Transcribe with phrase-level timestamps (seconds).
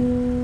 [0.00, 0.39] い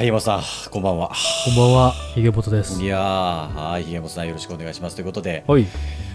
[0.00, 1.12] やー、萩本さん、こんばんは。
[1.44, 2.86] こんばんは、ひげぼとですい。
[2.86, 4.96] やー、はい、ひげもさん、よろしくお願いします。
[4.96, 5.66] ということで、はい。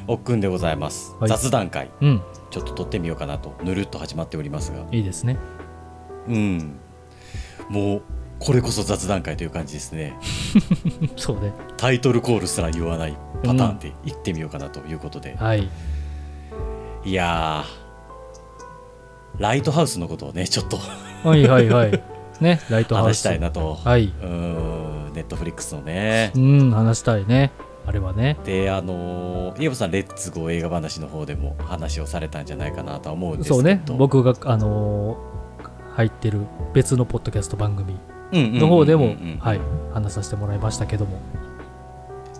[0.08, 1.16] おっくんでございます。
[1.20, 2.21] はい雑談会、うん、
[2.52, 5.38] ちょっと撮ってみようかなと、ぬるっと始まっておりますが、いいですね。
[6.27, 6.80] うん、
[7.70, 8.02] もう、
[8.39, 10.16] これこそ雑談会という感じですね。
[11.16, 11.53] そうね。
[11.77, 15.70] タイトルコールすら言わないパターンで行ってみようかなということで、はい。
[17.03, 20.77] いやー、ライトハウスのことをね、ちょっと
[21.23, 22.03] はいはいはい。
[22.41, 23.07] ね、ライトハウス。
[23.07, 24.05] 話したいなと、はい。
[24.05, 24.28] うー
[25.09, 26.39] ん、ネットフリックスのねう。
[26.39, 27.52] ん、話したいね。
[27.88, 28.38] あれはね。
[28.45, 33.81] であのー、イエボさん、レッツゴー映画話の方でも話をされたんじゃないかなとは思うんですけどそうね。
[33.97, 35.36] 僕が、あのー
[35.95, 36.41] 入ってる
[36.73, 37.97] 別のポッドキャスト番組
[38.33, 39.61] の方でも、はい、
[39.94, 41.19] 話させてもらいましたけども。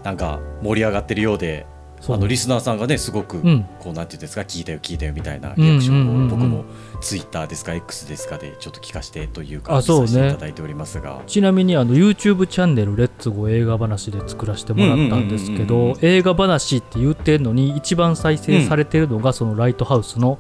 [0.04, 1.66] なんか盛り上がってるようで
[2.08, 3.66] あのリスナーさんがねすごく、うん。
[3.80, 6.22] こうなんていうんですか聞いたよ聞いたよみたいなリアクショうんうんうんうん。
[6.24, 6.66] ンを僕も
[7.02, 10.08] ツイッターですか X ですかでちょっと聞かせてというかあそうね。
[10.08, 11.22] させていただいておりますが。
[11.26, 20.38] ちなみにあの YouTube チャンネル「レッツゴー映画話」で作らせてもらったんですけうんうんうんうんど映画話って言ってんのに一番再生されてるのがそのライトハウスの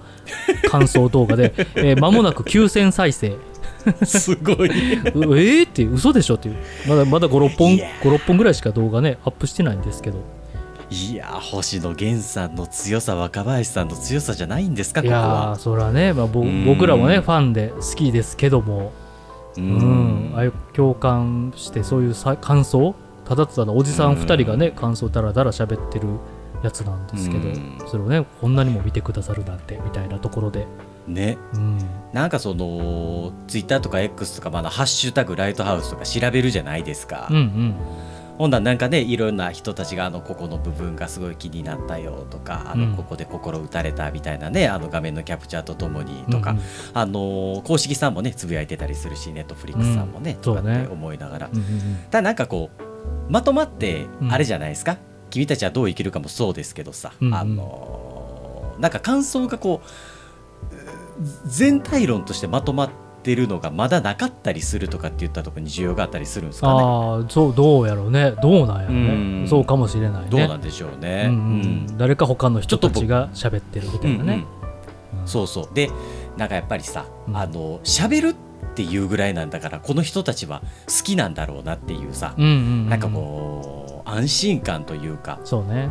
[0.69, 3.37] 感想動画で、 えー間もなく9000再生。
[4.03, 4.69] すごい。
[5.13, 6.55] うえーって嘘でしょっていう。
[6.87, 10.17] まだまだ56本いや56本ぐらいしか動画ねアップしてないんですけど
[10.89, 15.55] いやー星野源さんの強さ若林さんの強さじゃないんですかこいやーこは。
[15.57, 18.91] それはね、まあ、僕らもねファンで好きですけども。
[19.57, 20.33] ううん。
[20.35, 26.07] ああいう共感してそういうさ感想ただただのおじさん2人がね感想だらだら喋ってる
[26.63, 27.77] やつなんですけどうん。
[27.87, 30.67] それをねこんなにも見てくださるなんてみたいなところで、
[31.07, 31.37] ね。
[31.53, 31.79] うん、
[32.13, 37.75] なんかそのツイッターとか X とかまだハッシュタグライトハウスとか調べるじゃないですか、うんうん
[38.37, 42.91] ほんならなんかねいろんな人たちがあのここの部分がすごい気になったよとかあうん。
[42.91, 46.63] のここで心打たれたみたいなねあの画面のキャプチャーとともにとか、うんうん。
[46.93, 50.41] あの公式さんもねつぶやいてたりするしネットフリックスさんもね、うん。
[50.41, 51.65] とかって思いながら、うんうん
[52.11, 54.97] ただなんかこうまとまってうんあれじゃないですか、
[55.29, 57.33] 君たちはどう生きるかもそうですけどさ、うんうん。
[57.33, 59.87] あのなんか感想がこう
[61.47, 66.73] 全体論としてまとまってるのがまだなかったりするとかって言ったところに需要があったりするんですかね。
[66.73, 68.33] ああそうどうやろうね。
[68.41, 69.43] どうなんやろううん。
[69.43, 70.27] ねそうかもしれないね。
[70.29, 71.27] どうなんでしょうね。
[71.29, 71.87] うんうん。
[71.89, 71.97] うん。
[71.97, 74.45] 誰か他の人たちが喋ってるみたいなね、
[75.13, 75.27] うんうん。
[75.27, 75.69] そうそう。
[75.73, 75.89] で
[76.37, 77.37] なんかやっぱりさ、うん。
[77.37, 78.35] あの喋るっ
[78.75, 85.89] ていうぐらいなんだからこの人たちは好きなんだろうなっていうさ、うんうんうんなんかこう安心感というかそうね、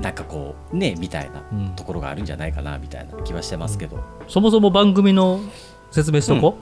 [0.00, 1.68] なんかこうねみたいなうん。
[1.76, 5.40] ところがあるんじゃないかなみたいな気はしてますけど、そもそも番組の
[5.90, 6.56] 説明しとこ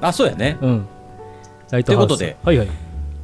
[0.00, 0.58] あそうやね。
[0.60, 0.86] う、 うん。
[1.70, 2.18] ライトハウス。
[2.18, 2.68] というはいはい。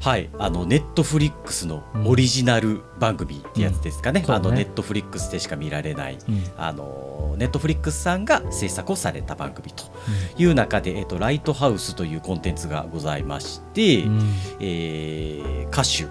[0.00, 0.28] はい。
[0.38, 6.44] あのネットフリックスのオリジナル番組ってやつですかね,、うんあのネットフリックスでしか見られないうん。
[6.56, 9.84] あのネットフリックスさんが制作をされた番組と
[10.36, 14.34] いう中で、えっと、ライトハウスというコンテンツがございまして、うんうん。
[14.60, 16.04] えー歌手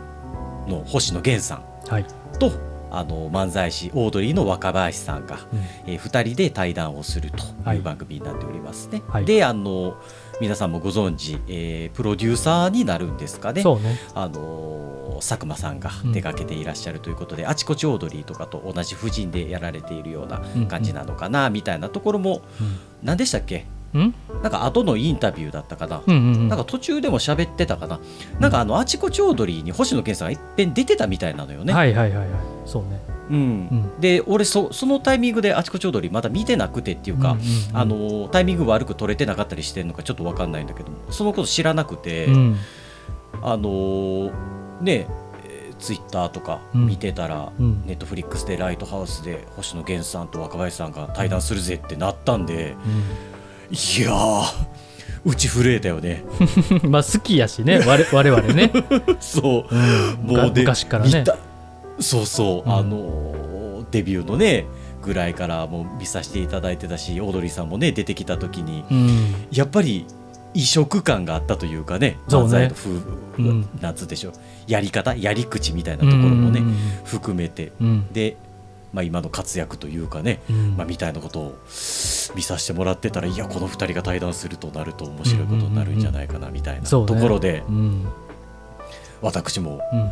[0.68, 2.06] の星野源さんはい、
[2.40, 2.52] と
[2.92, 5.60] あの漫才師オードリーの若林さんが、うん。
[5.94, 7.78] えー、2人で対談をするとはい。
[7.78, 9.02] いう番組になっておりますね。
[9.08, 9.26] はい。
[9.26, 9.96] であの
[10.40, 13.62] 皆さんもご存知、えープロデューサーになるんですかね。
[13.62, 13.98] そうね。
[14.16, 16.14] あの佐久間さんがうん。
[16.14, 22.42] 手掛けていらっしゃるということで、あちこちオードリーとかと同じ布陣でやられているような感じなのかな、みたいなところも
[23.04, 23.58] 何でしたっけ？
[23.58, 24.14] うん？
[24.42, 26.48] なんか後のインタビューだったかな、うんうんうん。
[26.50, 28.00] なんか途中でも喋ってたかな、
[28.40, 31.74] なんかあのあちこちオードリーに星野源さんがいっぺん出てたみたいなのよね。
[31.74, 32.40] はいはいはいはい。
[32.66, 33.02] そうね。
[33.30, 33.38] うん。
[33.38, 33.42] う
[33.98, 34.02] ん。
[34.02, 37.78] で俺そそのタイミングであちこちオードリーまだ見てなくてっていうか、うんうんうん。
[37.78, 42.58] あのタイミング悪く取れてなかったりしてるのかちょっと分かんないんだけどもそのこと知らなくて、うん。
[43.42, 44.32] あの
[44.82, 45.08] ね
[45.80, 47.84] ツイッターとか見てたら、うん。
[47.88, 52.76] ネットフリックスでライトハウスで星野源さんと若林さんが対談するぜってなったんで、
[53.72, 54.72] いやー
[55.24, 56.24] 打ち震えたよね。
[56.84, 58.72] う んまあ好きやしね 我我々ね、
[59.20, 59.76] そう。
[59.76, 61.24] うん、もうで昔からね。
[62.00, 62.76] そうそう、うん。
[62.76, 63.42] あのー
[63.92, 64.66] デビューのね
[65.02, 69.36] ぐらいからもう見させていただいてたしオードリーさんもね出てきた時にうん。
[69.52, 70.06] やっぱり
[70.54, 72.18] 異色感があったというかね。
[72.28, 72.90] 漫才の風、
[73.38, 73.70] うん。
[73.82, 74.34] なんつうでしょう
[74.68, 76.76] やり方やり口みたいなところもね、うん。
[77.04, 77.72] 含めて。
[77.80, 78.08] うん。
[78.12, 78.38] で
[78.94, 80.76] まあ、今の活躍というかね、うん。
[80.78, 81.60] まあ、みたいなことを
[82.36, 88.08] 見させてもらってたらいやこの2人が対談するとなると面白いことになるんじゃないかなみたいなところでうん。
[89.22, 90.12] 私もうん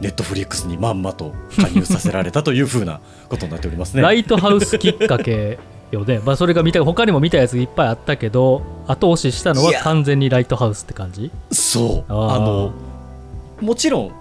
[0.00, 4.02] ネットフリックスにまんまと加入させられたというふうなことになっておりますね。
[4.02, 5.58] ライトハウスきっかけ
[5.90, 11.30] よね、 まあ、それが見た他にも見たやついっぱいあったけど後押ししたのは完全にライトハウスって感じ？
[11.52, 12.12] そう。
[12.12, 12.72] あの
[13.60, 14.12] もちろん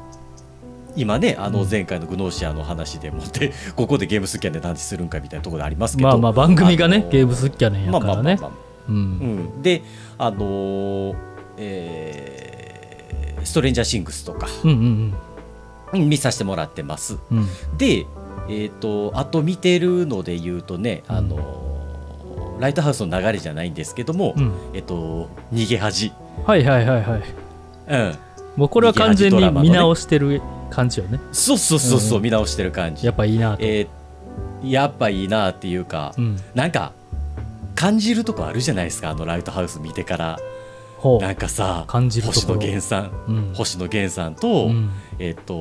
[0.95, 1.69] 今ねあのうん。
[1.69, 8.23] 前回のグノーシアの話でもって ここでゲームスキャンで何するんかみたいなところでありますけどまあまあ番組がねゲームスキャネンやまあからね。
[8.23, 8.99] まあまあまあううん。
[9.59, 9.61] ん。
[9.61, 9.81] で
[10.17, 11.15] あのー
[11.57, 15.13] えーストレンジャーシングスとかうんうん
[15.93, 16.09] うん。
[16.09, 17.17] 見させてもらってます。
[17.31, 17.37] うん。
[17.37, 17.47] うん
[17.77, 18.05] で
[18.51, 21.15] えっ、とあと見てるので言うとね、うん。
[21.15, 21.69] あのー
[22.59, 24.51] ライトハウスの流れじゃないんですけども、うん。
[24.73, 26.11] えっ、と逃げ恥。
[26.45, 27.21] はいはいはいはい。
[27.89, 28.15] うん。
[28.57, 31.19] もうこれは完全に見直してる感じよね。
[31.31, 32.23] そうそうそうそう、うん。
[32.23, 33.05] 見直してる感じ。
[33.05, 33.87] やっぱいいなと、えー
[34.63, 36.91] やっぱいいなっていうか、うん、なんか
[37.75, 40.39] 感じるとこあるじゃないですかあのライトハウス見てから。
[40.97, 41.21] ほう。
[41.21, 43.53] なんかさ感じると星野源さんうん。
[43.55, 44.89] 星野源さんと、うん。
[45.17, 45.53] えっ、と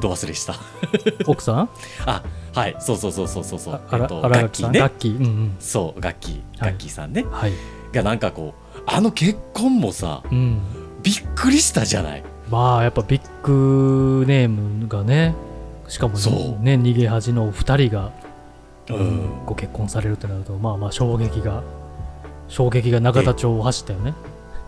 [0.00, 0.54] ど忘れした。
[1.26, 1.68] 奥さん？
[2.04, 2.22] あ
[2.52, 3.80] はいそうそうそうそうそうそう。
[3.92, 4.80] えっとガッキーね。
[4.80, 5.16] さんガッキー。
[5.18, 5.56] うんうん。
[5.60, 6.70] そうガッキーはい。
[6.72, 7.52] ガッキーさんね、はい、
[7.92, 10.58] がなんかこうあの結婚もさうん、
[11.04, 15.34] びっくりしたじゃないまあやっぱビッグネームがね
[15.88, 18.12] しかもね逃げ恥の2人が
[18.88, 19.44] うん。
[19.46, 21.62] ご結婚されるってなるとまあまあ衝撃が
[22.48, 24.14] 衝撃が永田町を走ったよね。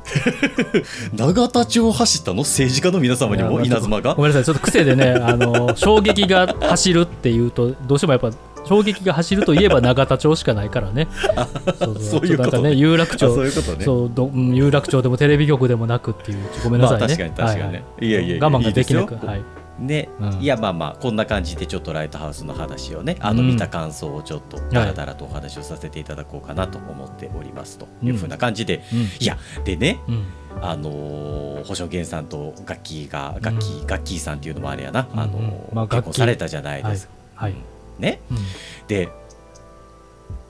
[1.14, 2.38] 永田町を走ったの？
[2.38, 4.14] 政治家の皆様にも稲妻が？
[4.14, 8.30] ごめんなさいちょっと癖でねあの衝撃が走るっていうとどうしてもやっぱ
[8.68, 11.08] 衝撃が走るといえば永田町しかないからね。
[12.00, 12.74] そういうことね。
[12.74, 13.84] 有楽あそう町いうことね。
[13.84, 16.38] そうどうん有楽町でもテレビ局でもなくっていう。
[16.64, 17.64] ごめんなさいね、まあ確かに確かにね。
[17.64, 18.06] はいはい。
[18.06, 19.42] いやいや我慢ができなくはい。
[19.78, 20.40] ね、うん。
[20.40, 28.98] いやまあまあこんな感じでちょっとライトハウスの話をねあのうん見た感想をちょっとだらだらとお話をさせていただこうかなと思っておりますというふうな感じで、うん。
[29.20, 30.24] いやでねうん。
[30.60, 37.54] あのー星野源さんとガッキーがガッキー、ガッキーさんっていうのもあれやな、うんあのーうんまあ結婚されたじゃないですか、はい、
[37.98, 38.20] ね。
[38.30, 38.38] うん。
[38.86, 39.08] で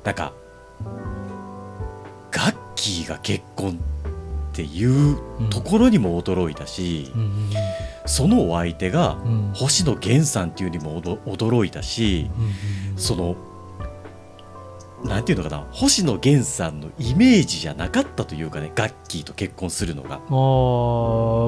[0.04, 0.32] なんか
[2.30, 5.18] ガッキーが結婚っていう
[5.50, 7.30] ところにも驚いたし、うんうん
[8.06, 9.18] そのお相手が
[9.52, 12.44] 星野源さんっていうにも驚いたしうん
[12.92, 13.36] うんその
[15.04, 20.20] なんていうのかな星野源さんのイメージじゃなかったというかねガッキーと結婚するのが。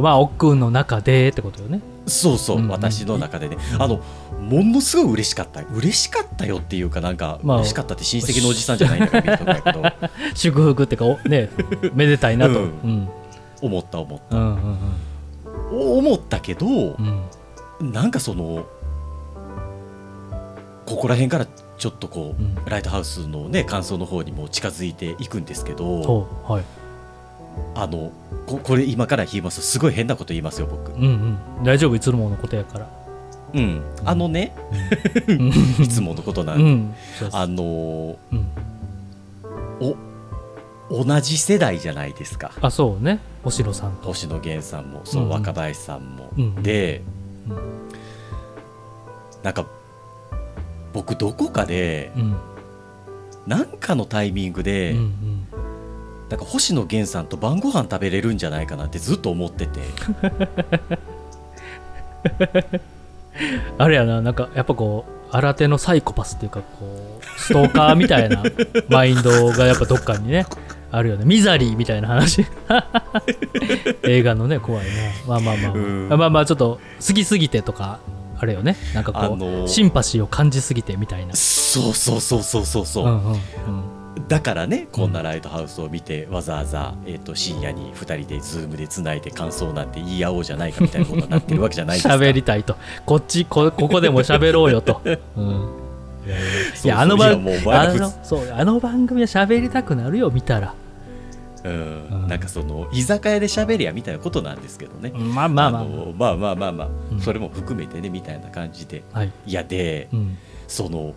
[0.02, 3.56] まあ奥君の中でってことよねそうそう、うんうん私の中でね。
[3.74, 4.00] うんあの
[4.40, 5.60] ものすごい嬉しかった。
[5.74, 9.82] 嬉しかったよっていうかなんか、まあ嬉しかったって親戚のおじさんじゃないんだけど
[10.34, 11.50] 祝福っていうかおね
[11.94, 12.90] めでたいなと、ううん。
[13.02, 13.08] ん
[13.62, 14.76] 思った思った、うんうん
[15.72, 16.72] お思ったけど、う
[17.82, 17.92] ん。
[17.92, 18.64] なんかその
[20.86, 21.46] ここら辺から
[21.78, 22.56] ちょっとこう、うん。
[22.66, 26.64] ライトハウスのね感想の方にも近づいていくんですけどはい
[27.74, 28.12] あの
[28.46, 29.56] ここれ今から言います。
[29.56, 30.92] とすごい変なこと言いますよ僕。
[30.92, 31.64] うんうん。
[31.64, 31.94] 大丈夫？
[31.94, 32.88] いつものことやから。
[33.54, 33.82] うん。
[34.04, 34.54] あのね。
[35.28, 35.48] うん。
[35.82, 36.94] いつものことなんで、うん。
[37.18, 37.64] そうそうあの
[39.82, 39.96] お
[41.04, 42.50] 同じ世代じゃないですか。
[42.60, 43.20] あそうね。
[43.44, 45.32] 星野さんと、星野源さんもそう、うんうん。
[45.34, 47.02] 若林さんも、うんで
[47.48, 47.56] うん
[49.42, 49.64] なんか
[50.92, 52.36] 僕どこかでうん。
[53.46, 55.39] 何かのタイミングで、うんうん
[56.30, 59.80] なんか星野源さんと晩ご飯食べれるんじゃないかなってずっと思ってて。
[63.78, 68.42] あれやななんかやっぱこう新手のサイコパスっていうかこうストーカーみたいな
[68.88, 70.46] マインドがやっぱどっかにね
[70.92, 71.24] あるよね。
[71.24, 72.44] ミザリーみたいな話。
[74.02, 74.92] 映画のね怖いな
[75.26, 76.08] まあまあまあ、うん。
[76.08, 77.98] まあまあちょっと好きすぎてとか
[78.38, 78.76] あれよね。
[78.94, 81.34] なんかこう、あのーシンパシーを感じすぎてみたいな。
[81.34, 92.14] そうそうそうそうそうそう、うんうんうんだからねこんなライトハウスを見てわざわざ、えー、と深夜に2人でズームでつないで感想なんて言い合おうじゃないかみたいなことになってるわけじゃないですか。
[92.14, 92.76] 喋りたいと。
[93.06, 95.00] こっちこここでも喋ろうよと、
[95.36, 95.68] うん、
[96.84, 100.74] いやあの番いやもうお前あのそうあの番組は喋りたくなるよ見たら。
[101.64, 101.72] うん。
[101.72, 102.28] うん。
[102.28, 107.20] なんかその居酒屋で喋りやみたいなことなんですけどね、まあまあまあ、のまあまあまあまあ、うん。
[107.20, 109.02] それも含めてねみたいな感じで。
[109.12, 111.14] はい、いやで、うん、その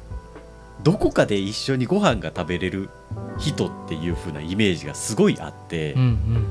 [0.81, 2.89] どこかで一緒にご飯が食べれる
[3.37, 6.47] 人っていう風なイメージがすごいあって、うんうんうん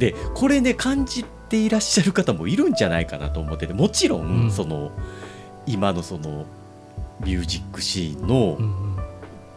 [0.00, 4.50] でこれね感じていらっしゃる方もいるんじゃないかなと思っててもちろん、うん。
[4.50, 4.90] その
[5.66, 6.46] 今のその
[7.20, 8.58] ミュージックシーンの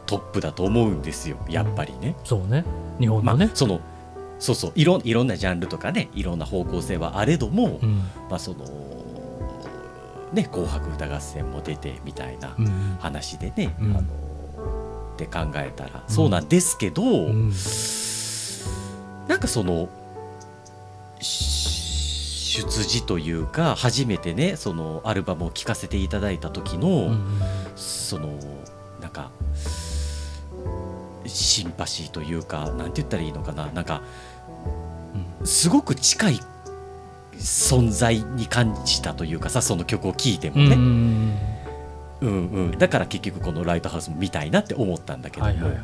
[0.05, 2.15] トップだと思うんですよやっぱりね。
[2.25, 2.65] そうね。
[2.99, 3.79] 日本まのね、あその
[4.37, 7.99] そうそういろいろんなジャンルとかねいろんな方向性はあれども、うん。
[8.29, 8.65] まあその
[10.33, 12.97] ね「紅白歌合戦」も出てみたいなうん。
[12.99, 13.97] 話でね、うん。
[13.97, 14.01] あの
[15.13, 17.53] って考えたらそうなんですけど、うん。
[19.27, 19.89] なんかその
[21.21, 27.41] し出自というか初めてねそのアルバムを聴かせていただいた時の、うん
[27.75, 28.29] その
[29.01, 29.31] なんか
[31.25, 34.03] シンパシーというかなんて言ったらいいのかななんか
[35.43, 36.39] すごく近い
[37.43, 40.79] 存在に感じたというかさその曲を聴いてもうんうね、ん。
[42.21, 42.29] うんう
[42.75, 42.77] ん。
[42.77, 45.81] だから結局この「ライトハウス」も見たいなって思ったんだけども、はいはいはい。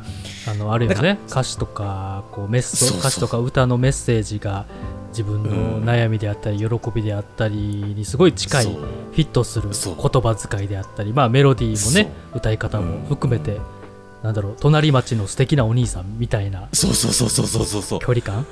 [0.50, 4.64] あのあるよだね歌詞とかこうメッセ歌詞とか歌のメッセージが
[5.10, 13.58] 自分の悩みであったり喜びであったりにすごい近いフィットする言葉遣いであったりまあメロディーもね歌い方も含めて、
[14.22, 17.82] なんだろう隣町の素敵なお兄さんみたいなそうそうそうそうそうそう。
[17.82, 18.46] そう距離感？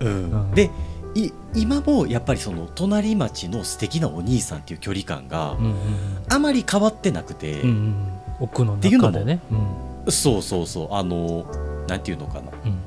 [0.00, 0.08] うん。
[0.08, 0.50] うん。
[0.50, 0.70] でい
[1.54, 5.74] 今もやっぱりその隣町の素敵なお兄さんっていう距離感がうんうん
[6.28, 7.76] あまり変わってなくて、うんうん。
[7.76, 9.40] うん奥のっていうのも中でね。
[10.06, 10.12] うん。
[10.12, 10.94] そうそうそう。
[10.94, 11.44] あの
[11.88, 12.50] なんていうのかな。
[12.64, 12.78] うん。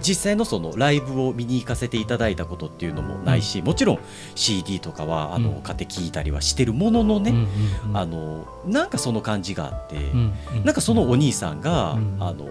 [0.00, 3.98] 実際のそのライブを見に行かせていただいたことっていうのもないし、もちろん
[4.34, 5.62] CD とかはあの、うん。
[5.62, 7.96] 買って聞いたりはしてるもののね、うんうんうん。
[7.96, 10.64] あのなんかその感じがあって、うんうん。
[10.64, 12.16] なんかそのお兄さんが、うん。
[12.20, 12.48] あの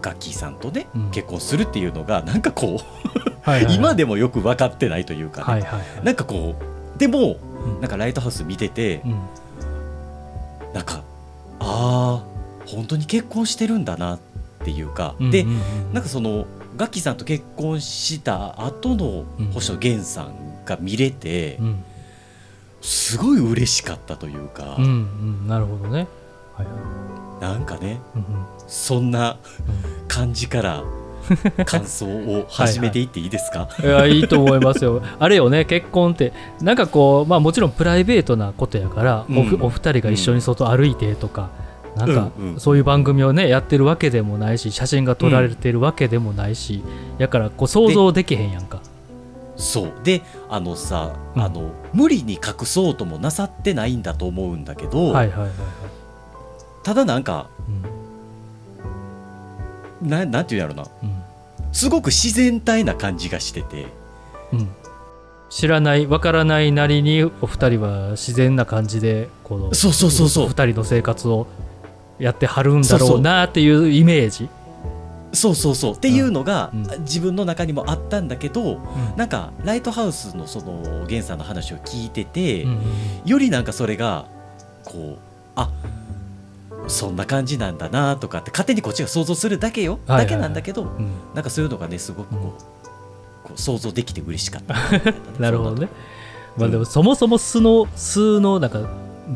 [0.00, 1.10] ガッキーさんとね、うん。
[1.10, 6.04] 結婚するっていうのがなんかこう、はい今でもよく分かってないというかね、はいはいはい。
[6.04, 6.56] なんかこ
[6.96, 7.80] うでもうん。
[7.80, 10.72] なんかライトハウス見てて、うん。
[10.74, 11.02] なんか
[11.60, 12.24] ああ
[12.66, 14.18] 本当に結婚してるんだなっ
[14.64, 15.92] ていうか、でうんうんうん。
[15.94, 21.84] なんかそのガッキーさんと結婚した後のうん星野源さんが見れて、うん。
[22.80, 25.48] すごい嬉しかったというか、うんうん。
[25.48, 26.06] なるほどね
[26.58, 26.66] はい。
[26.66, 26.76] はい
[27.40, 28.46] なんかねうんうん。
[28.66, 29.36] そんな
[30.08, 30.82] 感じから
[31.64, 33.68] 感想を始めていっていいですか？
[33.80, 35.02] いやいいと思いますよ。
[35.20, 36.32] あれよね結婚って。
[36.60, 39.58] なんかこうまあもちろんプライベートなことやから、うん。
[39.60, 41.50] お二人が一緒に外歩いてとか、
[41.96, 42.60] なんかうんうん。
[42.60, 46.82] そういう番組をねやってるわけでもないし写真が撮られてるわけでもないし、
[47.18, 48.80] やからこう想像できへんやんか。
[49.54, 49.92] そう。
[50.02, 51.42] であのさ、うん。
[51.42, 55.50] あの無理に隠そうともなさってないんだと思うんだけど、はいはいはいはい、
[56.82, 57.48] ただなんか
[60.00, 60.08] うん。
[60.08, 60.88] ななんていうんやろな。
[61.02, 61.22] うん。
[61.72, 63.86] すごく自然体な感じがしてて。
[64.52, 64.68] うん、
[65.50, 70.44] 知らないわからないなりにお二人は自然な感じでこのそうそうそうそう。
[70.46, 71.46] お二人の生活を
[72.18, 74.48] やってはるんだろうなっていうイメージ。
[75.32, 75.92] そうそうそう。
[75.92, 76.82] っていうのが、うん。
[77.00, 78.80] 自分の中にもあったんだけどうん。
[79.16, 82.80] なんかライトハウスのその源さんの話を聞いてて、うんうん。
[83.26, 84.26] よりなんかそれが
[84.84, 85.18] こう
[85.54, 85.70] あ
[86.88, 91.10] そんな感じなんだなとかって勝手にこっちが想像するだけよ、だけなんだけどうん。
[91.34, 92.50] なんかそういうのがねすごくこう,、うん。
[92.50, 92.56] こ
[93.56, 94.74] う想像できて嬉しかった。
[95.38, 95.88] なるほどね。
[96.56, 96.72] まあうん。
[96.72, 98.80] でもそもそも素の素のなんか、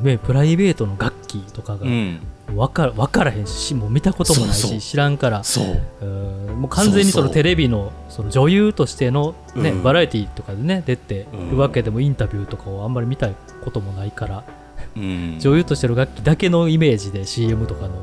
[0.02, 2.20] ね、プライベートの楽器とかがうん。
[2.54, 5.44] 分から分からへんしもう見たこともないし知らんから。
[5.44, 5.82] そう。
[6.02, 6.60] うん。
[6.62, 9.82] もう完全にそのテレビのその女優としての、ねうん。
[9.82, 11.50] バラエティとかでね出てうん。
[11.52, 13.28] るわけでもインタビューとかをあんまり見た
[13.64, 14.61] こともないから、うん
[14.96, 18.02] 女優としての楽器だけのイメージで CM とかの、ま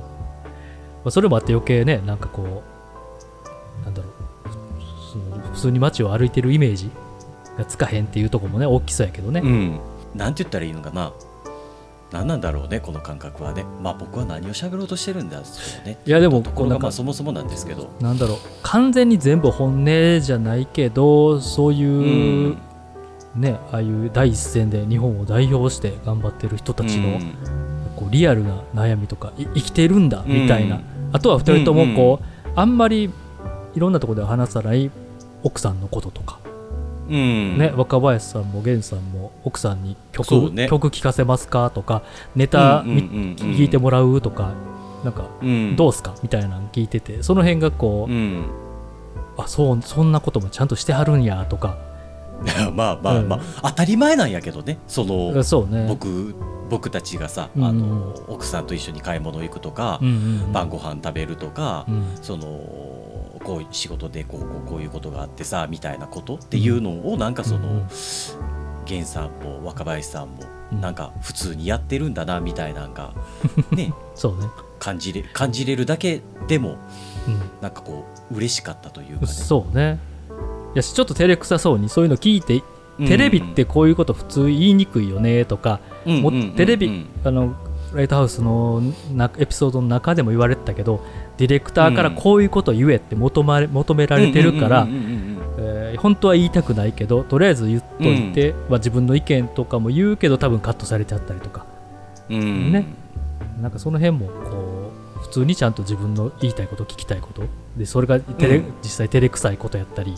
[1.06, 2.64] あ、それもあって余計ねなんかこ
[3.82, 4.12] うなんだろう。
[5.12, 6.90] その普通に街を歩いてるイメージ
[7.58, 9.42] がつかへんっていうところもね大きそうやけどね。
[9.42, 9.80] うん、
[10.16, 11.14] なんて言ったらいいのかな。
[12.12, 13.66] 何なんだろうねこの感覚はね。
[13.82, 15.44] まあ僕は何を喋ろうとしてるんだろ
[15.84, 16.00] うね。
[16.06, 17.92] いやでもところがまあそもそもなんですけど。
[18.02, 18.38] なんだろう。
[18.64, 22.58] 完全に全部本音じゃないけどそういう、
[23.40, 27.34] ねああいう第一線で日本を代表して頑張ってる人たちの、うん。
[27.96, 33.10] こうリアルな悩みとかい生きてるんだみたいな、うんあとは2人ともこう、あんまり
[33.74, 34.92] いろんなところでは話さない
[35.42, 36.40] 奥さんのこととか、
[37.10, 37.58] うん。
[37.58, 40.68] ね若林さんも源さんも奥さんに曲,、ね。
[40.70, 42.04] 曲聴かせますかとか
[42.36, 44.54] ネタみ聞いてもらうとか
[45.04, 45.76] なんかうん。
[45.76, 46.14] どうすか？
[46.22, 48.46] みたいなの聞いててその辺がこう、うん。
[49.36, 51.76] あそうそんなこともちゃんとしてはるんやとか
[52.74, 54.80] まあまあまあ、当たり前なんやけどね。
[54.88, 55.86] そのそうね。
[55.88, 56.36] 僕
[56.70, 60.18] 僕たちがさ、うんあの奥さんと一緒に買い物行くとかう、んうんう
[60.50, 60.54] ん。
[60.54, 62.06] 晩ご飯食べるとか、うん。
[62.22, 62.46] その
[63.44, 67.84] こう仕事でこうこうこういうことがあってさみたいなことっていうのをなんかその、
[68.86, 70.82] 源さんも若林さんもうん。
[70.82, 73.14] なんか普通にやってるんだなみたいなのが
[73.72, 73.94] ね。
[74.16, 74.48] そうね、
[74.80, 76.78] 感じれ感じれるだけでもう
[77.62, 79.28] なんかこう嬉しかったというかん、ね。
[79.28, 80.00] そうね
[80.74, 82.64] いやしちょっと照れくさそうにそういうの聞いて
[83.00, 87.56] テレビってこういうこと普通言いにくいよねとか、もテレビあの
[87.94, 88.82] ライトハウスの
[89.14, 91.04] なエピソードの中でも言われてたけど
[91.38, 94.88] ディレクターからこういうこと言えって求まれ求められてるから、
[95.98, 101.66] 本当は言いたくないけどとりあえず言っといて、まあ、自分の意見とかも言うけど多分カットされちゃったりとか。
[102.30, 102.72] うん。
[102.72, 102.86] ね。
[103.62, 107.44] なんかその辺もこう普通にちゃんと自分の言いたいこと聞きたいこと。
[107.78, 108.74] でそれが照れ、うん。
[108.84, 110.16] 実際照れくさいことやったり、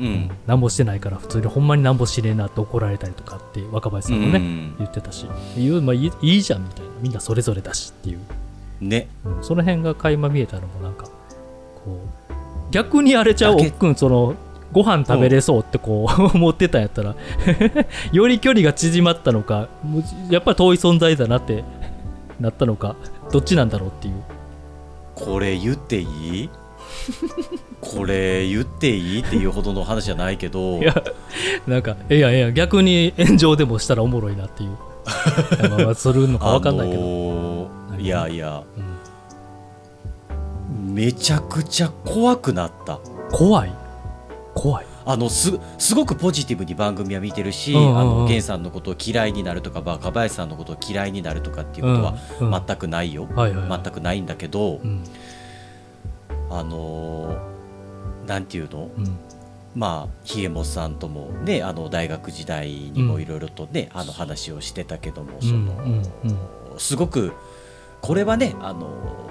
[0.00, 0.30] うん。
[0.46, 4.74] なんもしてないから普通にほんまになんぼしねえなって怒られたりとかって若林さんもね、うん。
[4.78, 5.26] 言ってたし。
[5.56, 6.90] 言う、まあ、いいいいじゃんみたいな。
[7.02, 8.18] みんなそれぞれだしっていう、
[8.80, 9.08] ね。
[9.24, 11.04] うんその辺が垣間見えたのもなんか
[11.84, 12.00] こ
[12.30, 12.32] う
[12.70, 14.34] 逆にあれちゃうおっくんその
[14.72, 17.14] ご飯食べれそうってこう 思ってたんやったら
[18.12, 19.68] より距離が縮まったのか
[20.28, 21.64] やっぱり遠い存在だなって
[22.38, 22.94] なったのか
[23.32, 24.14] どっちなんだろうっていう。
[25.14, 26.02] これ言ってい
[26.44, 26.50] い？
[27.80, 29.20] これ言っていい？
[29.20, 30.78] っていうほどの話じゃないけど。
[30.82, 30.94] いや
[31.66, 34.70] なんかいやいや逆に炎上でもしたらおもろいなっていう。
[35.70, 38.62] まあまあするのか分かんないけど、あのー何いやいや。
[38.76, 38.80] う
[40.90, 40.94] ん。
[40.94, 42.98] めちゃくちゃ怖くなった。
[43.30, 43.72] 怖い。
[44.54, 44.86] 怖い。
[45.06, 47.98] あのすすごくポジティブに番組は見てるし、うんうんうん。
[47.98, 52.62] あの源さんのことを嫌いになるとか若林さんのことを嫌いになるとかっていうことはうんうん。
[52.66, 53.80] 全くないよ、はいはいはい。
[53.84, 55.04] 全くないんだけど、うん。
[56.50, 57.57] あのー
[58.28, 58.90] なんていうの？
[58.96, 59.18] うん。
[59.74, 66.02] まあひえもさんともねあの大学時代にもいろいろとね、あの話をしてたけどもその、うん
[66.72, 66.78] うん。
[66.78, 67.32] すごく
[68.00, 69.30] これはねあの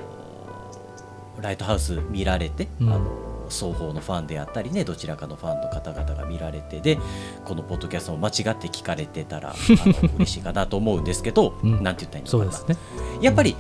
[1.42, 2.94] ライトハウス見られて、うん。
[2.94, 6.98] あの双方のファンであったりねどちらかのファンの方々が見られてで
[7.46, 11.84] このポッドキャストも間違って聞かれてたら あの嬉しいかなと思うんですけど、うん。
[11.84, 12.74] なんて言ったらいいのかな。
[12.74, 12.78] ね。
[13.22, 13.56] やっぱり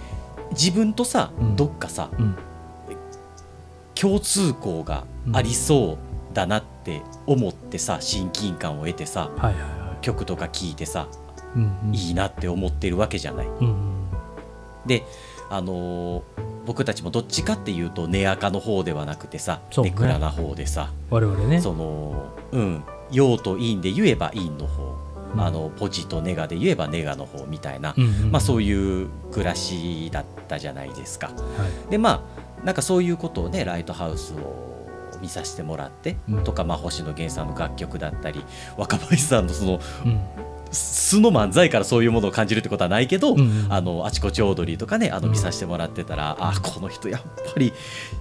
[0.51, 1.55] 自分とさ、うん。
[1.55, 2.35] どっかさうん
[3.99, 5.97] 共通項がありそ
[6.31, 11.27] うだなって思ってさ親近感を得てさはいはいは曲とか聴いてさい
[11.57, 11.95] うんうん。
[11.95, 13.47] いいなって思ってるわけじゃない。
[13.47, 14.07] うんうん。
[14.85, 15.03] で
[15.49, 16.23] あのー
[16.65, 21.61] 僕たちもどっちかっていうとネアカの方ではなくてさ、ネクラな方でさ我々ね。
[21.61, 24.97] そのうん陽と陰で言えば陰の方、
[25.33, 25.41] うん。
[25.41, 28.31] あのポジとネガで言えばネガの方みたいな、うんうん。
[28.31, 31.27] まあそういう暮らしだったじゃないですか。
[31.27, 31.33] は
[31.87, 31.89] い。
[31.89, 34.77] でまあなんかそういうことをねライトハウスを
[35.21, 36.43] 見させてもらって、うん。
[36.43, 38.43] とか、まあ、星野源さんの楽曲だったり
[38.77, 40.19] 若林さんのそのうん。
[40.69, 43.67] 素の漫才からそういうものを感じるってことはないけど、うんうん。
[43.69, 45.31] あのあちこちオードリーとかねあのうん。
[45.31, 47.71] 見させてもらってたら、あこの人やっぱり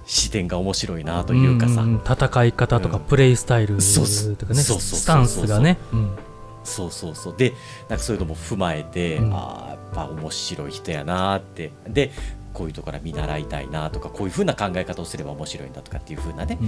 [0.05, 3.03] 視点が面白いなというかさ、んん戦い方とかうん。
[3.03, 4.35] プレイスタイルそうそう。
[4.37, 4.61] とかね。
[4.61, 4.99] そうそうそうそう。
[4.99, 6.17] スタンスがねうん。
[6.63, 7.35] そうそうそう。
[7.37, 7.53] で
[7.89, 9.33] なんかそういうのも踏まえて、うん。
[9.33, 11.73] ああやっぱ面白い人やなって。
[11.87, 12.11] で
[12.57, 16.65] こういうところから見習いたいなとかこういうふうな考え方をすれば面白いんだとかっていうふうなね、う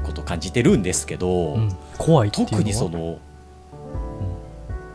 [0.00, 0.04] ん。
[0.04, 1.76] ことを感じてるんですけど、うん。
[1.98, 2.58] 怖いっていうのは？
[2.58, 3.18] 特にその、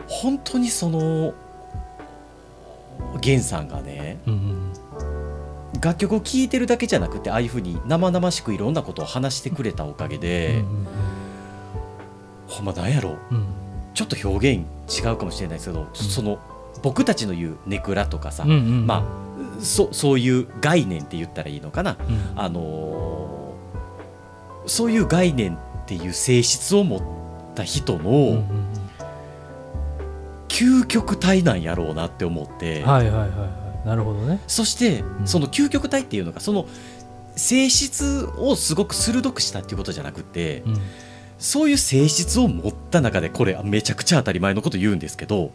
[0.08, 1.34] 本当にその
[3.22, 4.74] 源さんがねうんうん
[5.82, 10.88] 楽曲を聴いてるだけじゃなくてああいうふうに生々しくいろんなことを話してくれたおかげで、うん
[12.48, 13.18] ほんまなんやろ？
[13.32, 13.46] うん。
[13.94, 14.66] ちょっと表現
[15.00, 16.40] 違うかもしれないですけど、その
[16.82, 22.40] 僕たちの言うネクラとかさ、うんうんまあそそういう概念って言ったらいいのかな、うん。
[22.40, 28.46] あのーそういう概念っていう性質を持った人の、うんうん
[30.50, 33.88] 究極体なんやろうなって思って、はいはいはいはい。
[33.88, 34.42] なるほどね。
[34.46, 35.28] そして、うん。
[35.28, 36.68] その究極体っていうのがその
[37.36, 40.78] 性質をすごく鋭くしたっていうことじゃなくて、うん。
[41.38, 45.52] そういう性質を持った中でこれめちゃくちゃ当たり前のこと言うんですけど、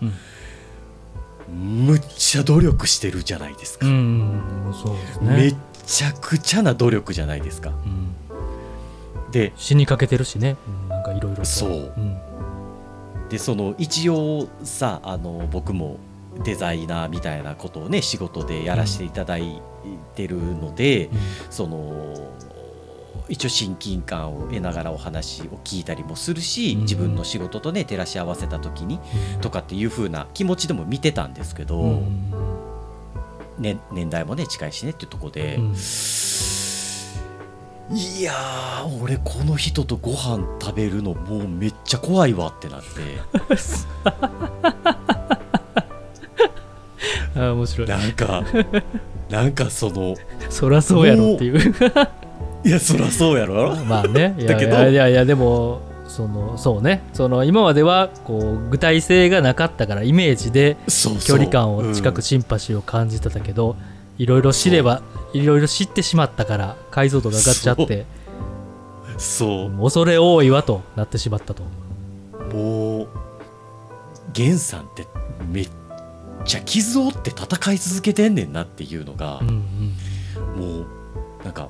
[1.49, 4.73] むっちゃ努力してるじゃないですか、うん。
[5.21, 5.37] うね。
[5.37, 7.71] めっちゃくちゃな努力じゃないですか。
[7.71, 8.15] うん。
[9.31, 10.57] で死にかけてるしね。
[10.67, 10.89] うん。
[10.89, 11.45] なんかいろいろと。
[11.45, 11.71] そう。
[11.71, 12.19] うん。
[13.29, 15.99] でその一応さあの僕も
[16.45, 19.61] デザイナーみたいなことをね仕事でやらせていただい
[20.15, 21.11] てるので、
[21.51, 22.33] その
[23.29, 26.81] 一応親近感を得ながらお話を聞いたりもするし、うん。
[26.83, 29.01] 自分の仕事とね照らし合わせた時に
[29.41, 32.03] とかっていう風な気持ちでも見てたんですけど、
[33.59, 35.75] ね、年代もね近いしねっていうところで、うん。
[37.91, 42.87] いやー俺この人とご飯食べるのもうめっちゃ怖いわってなって。
[47.37, 47.89] あー面白い。
[47.89, 48.45] なんか
[49.31, 50.15] なんかその
[50.51, 51.75] そりゃそうやろっていう
[52.65, 53.77] いやそりゃそうやろ。
[53.85, 54.35] まあね。
[54.41, 54.77] いやだけど。
[54.77, 57.03] いやいやいやでもそのそうね。
[57.13, 60.77] その今まではこう具体性がなかったからイメージで
[61.27, 63.77] 距離感を近くシンパシーを感じてたけど、
[64.19, 68.07] いろいろ知ればいろいろ知ってしまったから解像度が上がっちゃって
[69.13, 69.17] う。
[69.17, 69.83] んそう。
[69.83, 71.63] 恐れ多いわとなってしまったと。
[72.55, 73.09] もう
[74.37, 75.07] 源さんって
[75.51, 75.69] めっ
[76.45, 79.95] ちゃ傷を負って戦い続けてんねんなっていうのがう、ん。
[80.57, 80.87] もう
[81.45, 81.69] なんか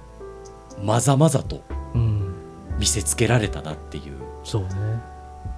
[0.83, 1.63] まざまざと
[1.95, 2.01] うん。
[2.01, 2.35] うん
[2.79, 4.15] 見せつけられたなっていう。
[4.43, 4.69] そうね。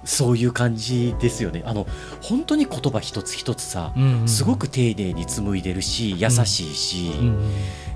[0.05, 1.63] そういう感じですよね。
[1.67, 1.87] あの
[2.23, 7.51] 本当に言葉一つ一つさ、うんうんすごく丁寧に紡いでるし優しいし、うんうん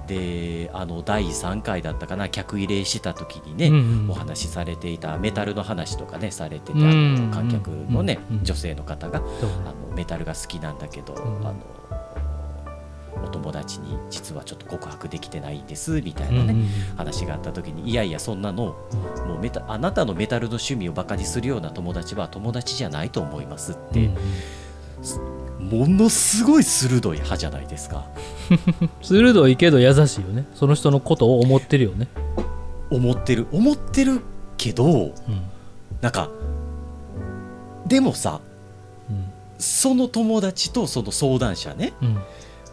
[0.06, 11.16] であの第3回だったかな客入れした時にね、うんうんお話しされていたメタルの話とかねされてて、うんあの観客のね、うん女性の方があのメタルが好きなんだけど、ん。
[11.46, 11.54] あの
[13.24, 16.54] お友達に実はちょっと告白できてないんですみたいなね、
[16.96, 18.76] 話があった時にいやいやそんなの
[19.26, 24.16] もうメタあなたのメタルの趣味をバカにするような友達は友達じゃないと思いますって、うん
[25.60, 28.06] ものすごい鋭い歯じゃないですか。
[29.02, 30.46] 鋭いけど優しいよね。
[30.54, 32.08] その人のことを思ってるよね。
[32.90, 33.46] 思ってる。
[33.52, 34.20] 思ってる
[34.56, 35.12] けどうん。
[36.00, 36.28] なんか
[37.86, 38.40] でもさ
[39.08, 39.24] うん。
[39.58, 42.18] その友達とその相談者ねうん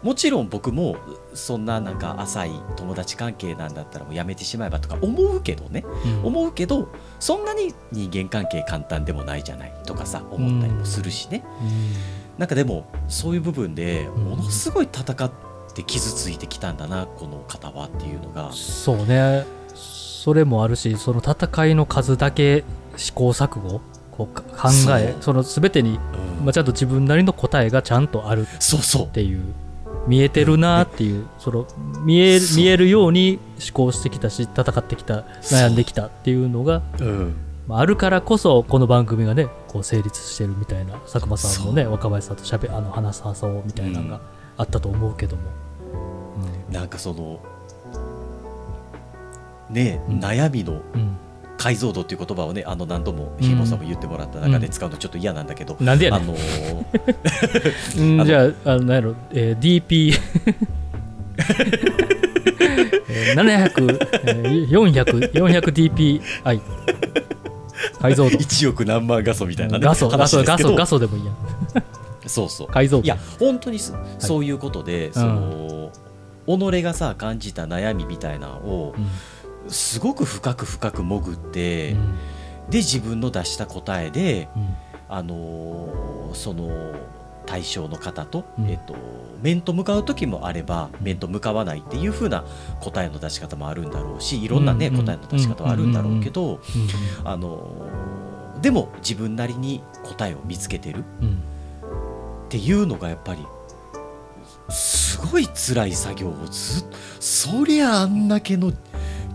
[0.02, 0.96] もちろん僕も
[1.34, 5.84] そんななんか浅い友達関係なんだったらもうやめてしまえばとか思うけどね。
[6.04, 6.26] うん。
[6.26, 11.44] 思うけどそんなに人間関係簡単でもないじゃないとかさ思ったりもするしね、
[12.38, 14.10] なんかでもそういう部分でん。
[14.10, 15.30] ものすごい戦っ
[15.74, 18.52] て傷ついてきたんだなこの方はっていうのが。
[18.52, 19.44] そうね。
[19.74, 22.64] それもあるしその戦いの数だけ
[22.96, 23.80] 試行錯誤？
[24.10, 25.22] こうか考えそう。
[25.22, 25.98] その全てに、
[26.38, 26.44] うん。
[26.44, 28.80] まあ、ちゃんと自分なりの答えがちゃんとあるそう。
[28.80, 29.42] そうっていう
[30.08, 31.66] 見えてるなっていうその
[32.02, 36.82] 見え見えるように思考してきたし戦ってきた悩んできたっていうのが、
[37.76, 44.20] あ、あるからこそこの番組がねこう成立してるみたいな佐久間さんもね若林さんとしゃべあの話さそうみたいなのが
[44.56, 45.42] あったと思うけども、
[46.70, 47.40] なんかその
[49.70, 50.20] ねうん。
[50.20, 51.18] 悩みのうんうん
[51.58, 56.20] 解像度っていう言葉をねあの何度もひもさんも言ってもらった中で使うのちょっと嫌なんだけど、なんでやねん。
[56.22, 60.14] あのー じゃあ、あの、なんやろ、えー DP
[63.10, 66.60] えー、700、えー、400、400DPI
[68.00, 68.36] 解像度。
[68.38, 71.32] 1億何万画素みたいな、ね、画素、画素、画素、話でもいいや。
[71.32, 71.36] ん。
[72.26, 72.68] そうそう。
[72.68, 73.04] 解像度。
[73.04, 75.90] いや本当にそそういうことで、その
[76.46, 79.06] 己がさ感じた悩みみたいなのをうん
[79.68, 82.14] すごく深く深く潜って、うん。
[82.70, 84.76] で自分の出した答えで、うん。
[85.08, 86.94] あのーその
[87.46, 88.68] 対象の方と、うん。
[88.68, 88.94] えっと、
[89.40, 92.44] 面と向かう時もあれば面と向かわないっていう風な
[92.80, 95.04] 答えの出し方もあるんだろうしいろんなね、うんうん。
[95.06, 96.60] 答えの出し方はあるんだろうけど、う
[97.24, 101.02] あのーでも自分なりに答えを見つけてるっ
[102.48, 103.46] ていうのがやっぱり
[104.68, 108.72] すごい辛い作業をずっとそりゃあんだけの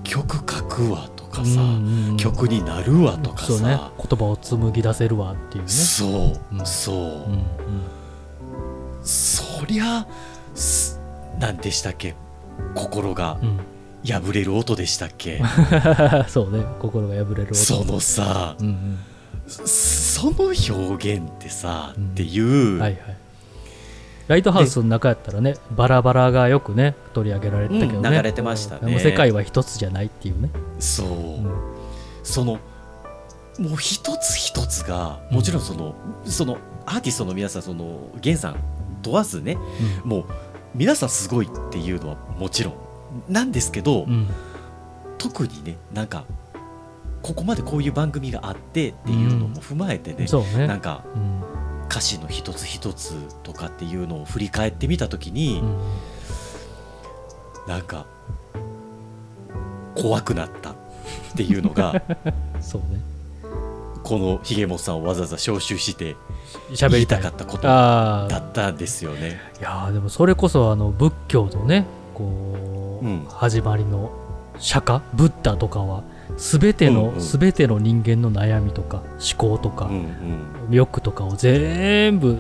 [0.04, 3.64] 曲書くわとかさ、うんうん曲になるわとかそうね。
[3.76, 5.70] さ、言葉を紡ぎ出せるわっていうね。
[5.70, 6.06] そ
[6.52, 6.66] う、うん。
[6.66, 7.44] そう、うんうん
[9.04, 10.08] そりゃ
[10.56, 11.00] す
[11.40, 12.16] 何でしたっけ？
[12.76, 13.60] 心がうん。
[14.06, 15.42] 破れる音でしたっけ、
[16.28, 17.56] そうね、心が破れる音。
[17.56, 18.98] そのさ、うん
[19.48, 22.06] その表現ってさ、うん。
[22.08, 23.13] っていう、うん、はいはい。
[24.28, 28.10] ライトハウスの中やったらね、バラバラがよくね、取り上げられてたけどね。
[28.10, 28.16] うん。
[28.16, 29.00] 流れてましたね。
[29.00, 30.50] 世界は一つじゃないっていうね。
[30.80, 31.52] そう、うん。
[32.24, 32.60] その
[33.60, 35.94] もう一つ一つがもちろんその,、
[36.26, 38.56] そのアーティストの皆さんその源さん
[39.04, 39.60] 問わずね
[40.04, 40.26] もう
[40.74, 42.74] 皆さんすごいっていうのはもちろん。
[43.30, 44.12] なんですけど、うん。
[44.12, 44.28] うん
[45.20, 46.26] 特にねなんか
[47.22, 50.26] ここまでこういう番組があってっていうのも踏まえてね。
[50.68, 51.42] なんかうん
[51.94, 55.78] 歌詞の一つ一つとかっていうのを振り返ってみた時に、うん
[57.66, 58.06] なんか
[59.96, 60.76] 怖くなったっ
[61.38, 62.02] ていうのが
[62.60, 63.00] そうね。
[64.04, 66.18] このひげもさんをわざわざ招集して
[66.72, 67.30] 喋りたい言いたか。
[67.30, 67.64] ったこと。
[67.64, 69.40] だったんですよね。
[69.62, 74.12] いやーでもそれこそあの仏教のね、こう、うん始まりの
[74.60, 76.04] 釈迦、ブッダとかは、
[76.38, 77.22] すべての、うんうん。
[77.22, 80.08] すべての人間の悩みとか、思考とか、うんうん。
[80.72, 82.38] 欲とかを全部、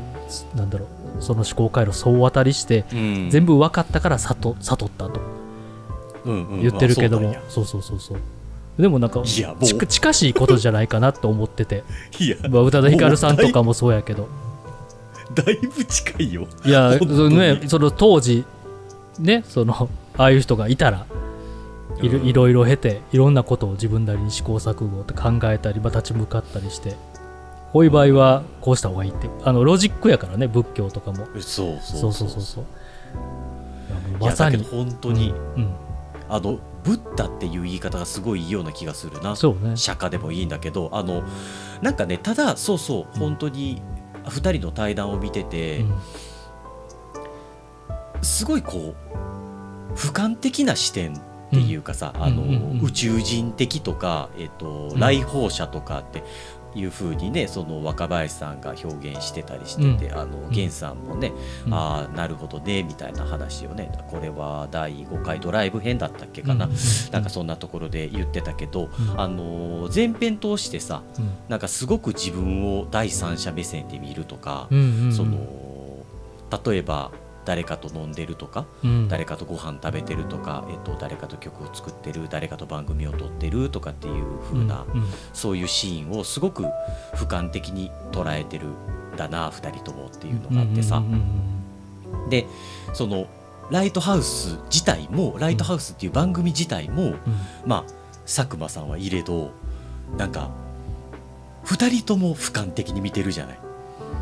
[0.55, 0.87] なんだろ
[1.19, 3.29] う、その思考回路総当たりして、うん。
[3.29, 5.21] 全部分かったから悟悟ったと。
[6.25, 6.61] うんうん。
[6.61, 8.17] 言ってるけども、あそうそうそうそう
[8.77, 9.45] でもなんかち
[9.87, 11.83] 近しいことじゃないかなと思ってて、
[12.19, 12.37] いや。
[12.49, 14.27] まあ、宇多田ヒカルさんとかもそうやけど。
[15.35, 16.47] だいぶ近いよ。
[16.65, 18.45] いやその,、ね、その当時
[19.19, 21.05] ねそのああいう人がいたら
[22.03, 22.27] いろうん。
[22.27, 26.95] いろいろ経ていろんなことを自分なりに試行錯誤って考えたり、まあ、立ち向かったりして
[27.73, 29.27] こういう場合はこうした方がいいって。
[29.43, 31.25] あのロジックやからね仏教とかも。
[31.39, 32.09] そうそそう。
[32.11, 32.65] うそうそうそう。
[34.19, 34.63] まさに。
[34.63, 35.73] 本当に、うん、
[36.29, 39.35] あのブッダっていう言い方がすごいいいような気がするな。
[39.35, 39.75] そうね。
[39.75, 41.23] 釈迦でもいいんだけどあの
[41.81, 43.81] なんかねただそうそう本当に
[44.25, 45.95] 2人の対談を見てて、うん。
[48.21, 51.19] すごいこう俯瞰的な視点
[51.53, 52.85] っていうかさ、あのうんうんうん。
[52.85, 54.99] 宇宙人的とか、えっとうん。
[54.99, 56.23] 来訪者とかって
[56.75, 61.31] いうふうにねその若林さんが表現してたりしてて、あの源さんもね、
[61.67, 61.73] うん。
[61.73, 67.11] ああなるほどねみたいな話をねこれは第5回ドライブ編だったっけかな、うんうんうん。
[67.11, 69.21] なんかそんなところで言ってたけど、うん。
[69.21, 71.31] あの前編通してさうん。
[71.49, 75.13] なんかすごく自分を第三者目線で見るとか、うんうんうん。
[75.13, 75.37] その
[76.65, 77.11] 例えば
[77.45, 79.07] 誰かと飲んでるとか、うん。
[79.07, 85.07] 誰かとご飯食べてるとか、えっと、誰かと曲を作ってる誰かと番組を撮ってるとかっていう風な、うんうん。
[85.33, 86.63] そういうシーンをすごく
[87.15, 91.03] 俯瞰的に捉えてるんだな2人ともっていうのがあってさ、
[92.29, 92.45] で
[92.93, 93.27] その
[93.69, 97.21] ライトハウス自体もライトハウスっていう番組自体も、うん。
[97.65, 97.91] まあ
[98.25, 99.51] 佐久間さんはいれど
[100.17, 100.49] なんか
[101.65, 103.59] 2人とも俯瞰的に見てるじゃない。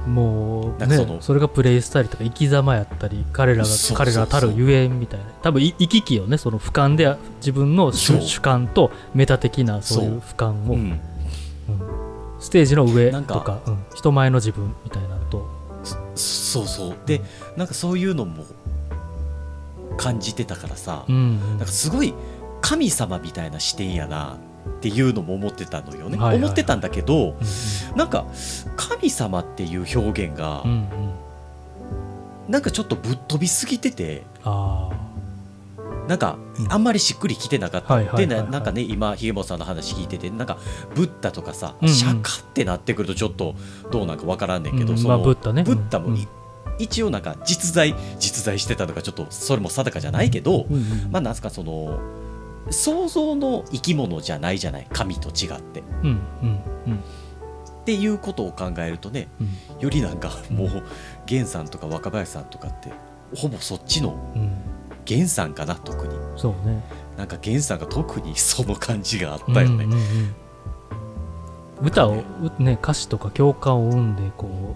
[0.06, 5.26] うんもうなんかそそれがプレイスタイルとか生き様やったり彼らが彼らたるゆえんみたいな。
[5.44, 10.78] 多分い行き来をねその俯瞰で自分の主観とメタ的なそういう俯瞰を、う。
[10.78, 10.80] ん。
[10.80, 11.00] うん。
[12.40, 13.78] ステージの上とかうん。
[13.94, 15.48] 人前の自分みたいなのと。
[16.16, 16.96] そうそう。
[17.06, 17.22] で
[17.56, 18.46] なんかそういうのも
[19.98, 21.40] 感じてたからさ、うんうん。
[21.52, 22.14] なんかすごい
[22.62, 24.38] 神様みたいな視点やな
[24.78, 26.38] っていうのも思ってたのよね、はいはいはい。
[26.38, 27.98] 思ってたんだけどうん。
[27.98, 28.26] なんか
[28.89, 30.78] 神様っていう表現がうんうん。
[30.78, 31.12] うん
[32.50, 34.89] なんかちょっとぶっ飛びすぎててあ
[36.10, 36.74] なんかうん。
[36.74, 40.58] あんまりしっくりきてなかった、はでななんかね今ひげもさんの話聞いててなんか
[40.94, 41.94] ブッダとかさ、うんうん。
[41.94, 43.56] 釈迦ってなってくるとちょっと
[43.91, 45.63] どうなんかわからんねんけど、うんそのまあブッダね。
[45.63, 46.28] ブッダもい、うん。
[46.78, 51.12] 一応なんか実在実在してたのかちょっとそれも定かじゃないけど、あ、うんうん。
[51.12, 52.00] まあなんすかその
[52.70, 54.88] 想像の生き物じゃないじゃない。
[54.91, 55.84] 神と違って。
[56.04, 57.04] うんうんうん
[57.82, 59.80] っていうことを考えるとねうん。
[59.80, 60.84] よりなんかもう
[61.28, 62.91] 源さんとか若林さんとかって
[63.36, 64.52] ほぼそっちのうん
[65.10, 66.15] 源さんかな特に。
[66.38, 66.84] そうね。
[67.17, 69.86] なんか源さんが特にその感じがあったよね。
[69.86, 70.02] うんうんう
[71.84, 71.88] ん。
[71.88, 72.24] 歌を、
[72.60, 74.76] うね、歌詞とか共感を生んでこ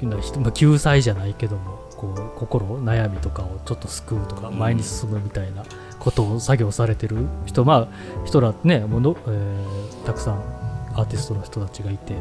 [0.00, 0.16] うま
[0.48, 4.58] あ救済じゃないけどもこう心悩みとかをちょっと救うとかうん。
[4.58, 5.64] 前に進むみたいな
[5.98, 7.88] ことを作業されてる人、まあ
[8.24, 10.55] 人らねもうの、えーたくさん
[10.96, 12.14] アーティストの人たちがいて、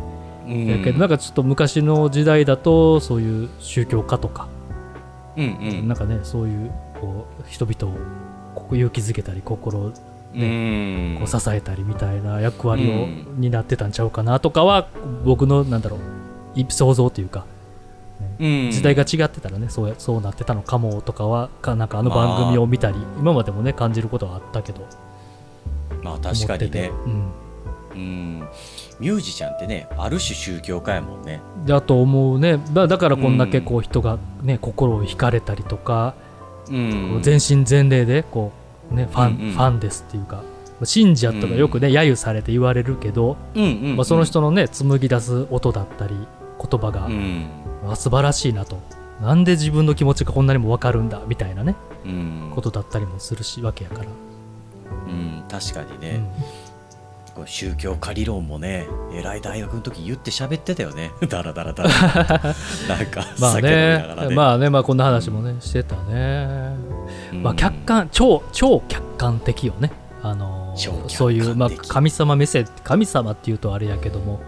[0.47, 0.67] うん。
[0.67, 4.47] やけどなんかちょっと昔の時代だとそういう宗教家とか、
[5.37, 5.87] うんうん。
[5.87, 7.97] なんかねそういうこう人々を
[8.53, 9.93] こう勇気づけたり心を
[10.33, 11.17] うん。
[11.19, 14.87] こう支えたりみたいな役割をうん担ってたんちゃうかなとかは
[15.23, 15.99] 僕のなんだろう
[16.59, 17.45] い想像というか
[18.39, 18.71] うん。
[18.71, 24.85] 時代が違ってたらねそうやそうなってたのかもとかはかなんかあの番組を見たり今までもね感じることはあったけど。
[26.03, 26.91] まあ確かにね。
[27.05, 27.44] うん
[27.95, 28.39] うん。
[28.99, 31.41] ミュージシャンってねある種宗教家やもんね。
[31.65, 32.59] だと思うね。
[32.73, 36.13] だだからこんだけこう人がね心を惹かれたりとか
[36.69, 37.19] うん。
[37.21, 38.51] 全身全霊でこ
[38.91, 39.51] うねファンうんうん。
[39.53, 40.43] ファンですっていうか
[40.83, 43.95] 信者とかよくね揶揄されて言われるけどうんうんうん。
[43.95, 46.15] まあその人のね紡ぎ出す音だったり
[46.59, 47.47] 言葉がうん。
[47.87, 48.77] あ素晴らしいなと。
[49.21, 51.21] なんで自分の気持ちがこんなにも分かるんだ？
[51.25, 52.51] みたいなねうん。
[52.53, 54.09] ことだったりもするしわけやから、
[55.07, 56.19] うん確かにうね、
[57.45, 61.11] 宗教家理論もね偉い大学の時言って喋ってたよね。
[61.27, 64.35] だらだらだらなんかまあ酒飲みねながらね。
[64.35, 66.75] まあねまあこんな話もねしてたね、
[67.33, 67.43] うん。
[67.43, 69.91] まあ客観超超客観的よね。
[70.23, 70.73] あの
[71.07, 74.39] そういう、まあ、神様目線神様っていうとあれやけども。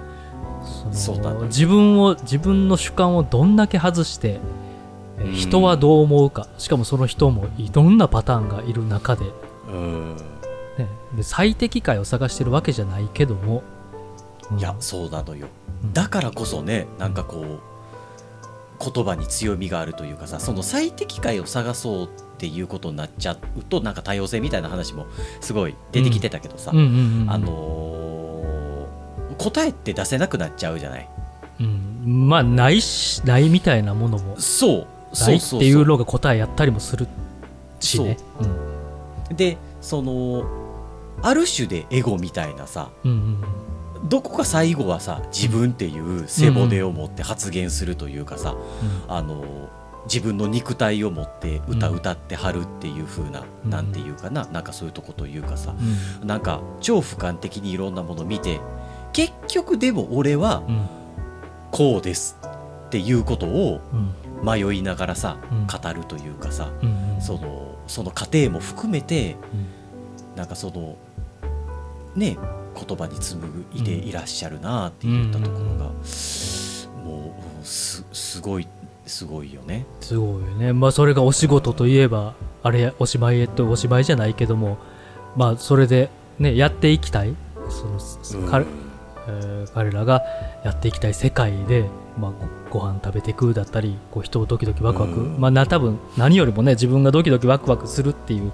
[0.92, 4.40] そのね自分を自分の主観をどんだけ外して
[5.20, 5.34] えうん。
[5.34, 6.48] 人はどう思うか。
[6.58, 9.26] しかもその人もいろんなパターンがいる中で。
[9.70, 10.18] うん
[10.78, 13.64] ね、で最適解を探してるわけじゃないけども、
[14.52, 15.48] うんいやそうなのよ。
[15.84, 15.94] うん。
[15.94, 17.60] だからこそねなんかこう
[18.80, 25.08] 言葉に強みがあるというかさその最適解を探そうっていうことになっちゃうとなんか多様性みたいな話も
[25.42, 31.10] すごい出てきてたけどさ、あのー答えって出せなくなっちゃうじゃない？
[31.60, 34.40] うん、まあないしないみたいなものも。
[34.40, 34.70] そう。
[34.70, 35.64] ないってそうそう。
[35.64, 37.06] いうのが答えやったりもする
[37.80, 38.18] しね。
[39.32, 40.67] でその
[41.22, 43.44] ある種でエゴみたいなさうんうん
[44.10, 48.56] どこか最後はさ自分っていう背骨を持って発言するというかさ、
[49.08, 49.70] あの
[50.06, 53.70] 自分の肉体を持って歌うん歌ってはるっていう風な、うん。
[53.72, 55.76] なんていうかななんかそういうとこというかさ
[56.22, 56.28] う、ん。
[56.28, 58.60] なんか超俯瞰的にいろんなもの見て
[59.14, 60.88] 結局でも俺はうん。
[61.72, 62.38] こうです
[62.86, 64.14] っていうことをうん。
[64.46, 65.68] 迷いながらさ、うん。
[65.68, 67.22] 語るというかさ、うんうん。
[67.22, 70.36] そのその過程も含めてうん。
[70.36, 70.96] なんかその
[72.18, 72.38] ね
[72.76, 75.86] 言葉に紡いでいらっしゃるなって言ったところが、
[77.04, 78.68] もうすすごい
[79.06, 79.86] すごいよね。
[80.02, 80.74] すごいよね。
[80.74, 84.78] まあそれがお仕事といえばあれお芝居へとお芝居じゃないけども
[85.36, 87.36] まあそれでねやっていきたい。
[87.70, 88.52] その、うん。
[88.52, 88.66] 彼
[89.28, 90.24] えー彼らが
[90.64, 91.86] やっていきたい世界で、
[92.18, 92.32] まあ、
[92.72, 95.40] ごご飯食べて食うだったりこう人をドキドキワクワク、うん。
[95.40, 98.52] まあな多分何よりもね自分がドキドキワクワクするっていう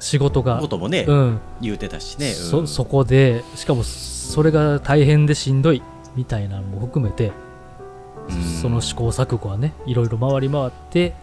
[0.00, 2.34] 仕事が、こともね、うん、言うてたしね、うん。
[2.34, 5.82] そそこでしかもそれが大変でしんどい
[6.16, 7.32] みたいなのも含めて、
[8.28, 8.42] うん。
[8.60, 11.14] その試行錯誤はねいろいろ回り回って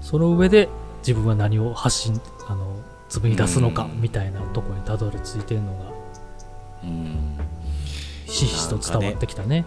[0.00, 0.68] その上で
[0.98, 2.76] 自分は何を発信あの
[3.08, 4.00] 紡ぎ出すのかうん。
[4.00, 5.92] みたいなところにたどり着いてるのが
[6.82, 7.38] うん。
[8.26, 9.64] ひしひしと伝わってきたね。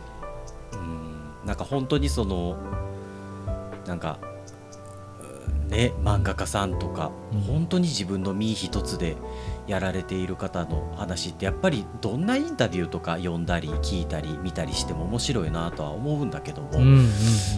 [0.73, 1.47] うん。
[1.47, 2.57] なんか本当にその
[3.87, 4.32] なんかうん
[5.73, 7.41] ね漫画家さんとか、うん。
[7.41, 9.17] 本当に自分の身一つで
[9.67, 17.09] やられている方の話ってやっぱりどんなインタビューとか読んだり聞いたり見たりしても面白いなとは思うんだけども、うんうん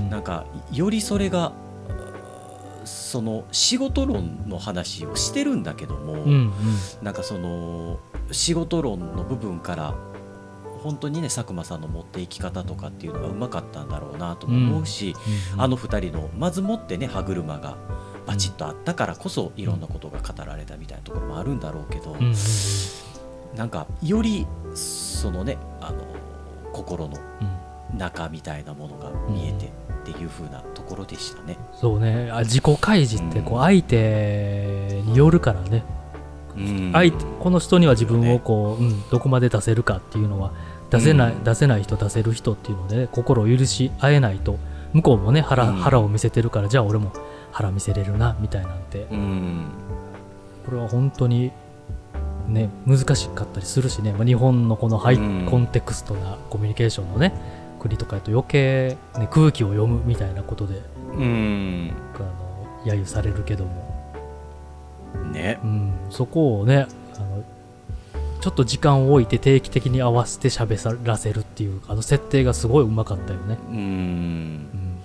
[0.01, 0.09] うん。
[0.09, 1.53] なんかよりそれが
[1.89, 1.91] う
[2.83, 6.51] んその仕事論の話をしてるんだけども、うんうん。
[7.01, 7.99] なんかその
[8.31, 9.95] 仕事論の部分から
[10.85, 15.15] 本当にね佐久間さんの持っていき方とかっていうのがうまかったんだろうなとも思うし、
[15.53, 17.77] うんあの二人のまずもってね歯車が
[18.25, 22.33] バチッとあったからこそいろんなことが語られたみたいなところもあるんだろうけど、うん
[23.55, 26.05] なんかよりそのねあの
[26.71, 27.65] 心のうん。
[27.97, 29.69] 中みたいなものが見えてっ
[30.03, 31.57] ていう風なところでしたね。
[31.73, 32.29] そうね。
[32.31, 35.83] あ自己開示ってこう相手によるからね、
[36.55, 36.91] うん。
[36.93, 40.51] 相手この人には自分をこう、うん、どこまで出せるかっていうのは
[40.89, 41.43] 出せない、うん。
[41.43, 44.57] 出せない人出せる人っていうのでね、心を許し合えないと
[44.93, 45.75] 向こうもね腹,、うん。
[45.75, 47.11] 腹を見せてるからじゃあ俺も
[47.51, 49.07] 腹見せれるなみたいなんて。
[49.11, 49.65] うん。
[50.65, 51.51] これは本当に
[52.47, 55.47] ね難しかったりするしね、まあ、日本のこのハイうん。
[55.49, 57.33] コンテクストなコミュニケーションのね
[57.79, 60.81] 国とかやと余計、ね、空気を読むみたいなことで
[61.13, 61.91] うん。
[62.15, 64.13] あの揶揄されるけども。
[65.31, 65.59] ね。
[65.63, 67.43] うん、そこをねあの
[68.45, 73.57] ちょっと時間を置いて定期的に合わせて喋らせるっていうあの設定がすごいうまかったよね。
[73.69, 73.75] うん。
[73.75, 74.99] うん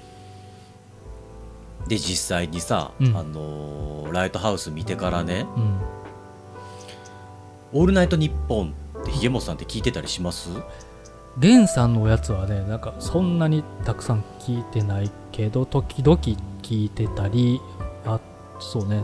[1.88, 3.16] で実際にさ、うん。
[3.16, 5.46] あのーライトハウス見てからね。
[5.56, 5.78] うん、
[7.80, 10.50] 「オールナイトニッポン」ってひげもさんって聞いてたりします？
[11.38, 17.58] ゲンさんのやつはねなんかそんなにたくさん聞いてないけど時々聞いてたり
[18.04, 18.20] あ
[18.58, 19.02] そうね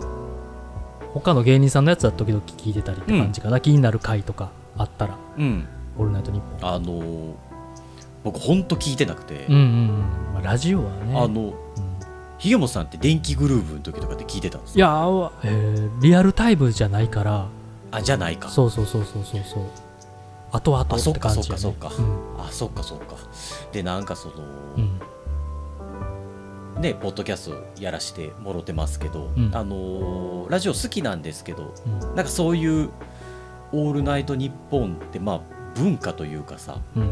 [1.21, 5.17] 他の芸人さんのやつは時々聞いてたりって感じかな、気になる回とかあったら。
[5.39, 5.67] うん
[5.99, 7.33] 「オールナイトニッポン」あのー
[8.25, 11.17] 僕ほんと聞いてなくて、うんうんうん、まあ、ラジオはね。
[11.17, 11.55] あのうん。
[12.39, 17.47] ひげもさんって電気グルーヴの時とかって聞いてたんですいやー、えーリアルタイムじゃないから。
[17.93, 18.49] あじゃないか。
[18.49, 19.63] そうそうそうそうそうそう。
[20.51, 22.03] 後々あそってか感じや、ね、そっかそっか。
[22.03, 22.47] うん。
[22.47, 23.15] あそっかそっか。
[23.73, 24.35] でなんかその、
[24.77, 25.01] うん
[26.81, 29.51] ねポッドキャストやらしてもろてますけど、うん。
[29.55, 31.99] あのーラジオ好きなんですけどうん。
[32.15, 32.91] なんかそういう
[33.73, 35.41] 「オールナイトニッポン」ってまあ
[35.75, 37.11] 文化というかさうん。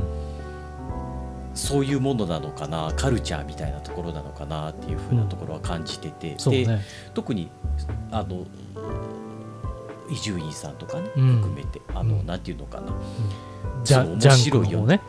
[1.54, 6.80] そういうものなのかなカルチャーみたいなところなのかなっていうふうなところは感じてて、うね。
[7.14, 7.48] 特に
[8.10, 8.44] あの
[10.10, 11.36] 伊集院さんとかね、うん。
[11.36, 12.26] 含めてあの、うん。
[12.26, 12.88] なんていうのかな。
[12.88, 12.96] そう
[13.84, 15.00] ジャジャンク面白いよね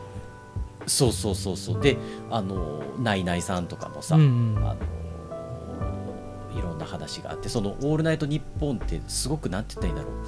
[0.86, 1.80] そうそうそうそう。
[1.80, 1.96] で
[2.30, 4.68] あのナイナイさんとかもさ、うんうん。
[4.68, 10.18] あのいろんな話があってその「オールナイトニッポン」ってすごくなんて言ったらいいんだろ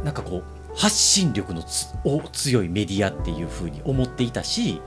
[0.00, 0.04] う。
[0.04, 0.44] なんかこう
[0.76, 4.82] 発信力のつお強いメディアっていうふうに思っていたし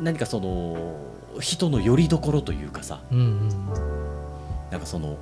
[0.00, 0.96] 何かその
[1.40, 3.00] 人の拠り所というかさ。
[3.10, 4.00] うんうんうん。
[4.70, 5.16] なんかその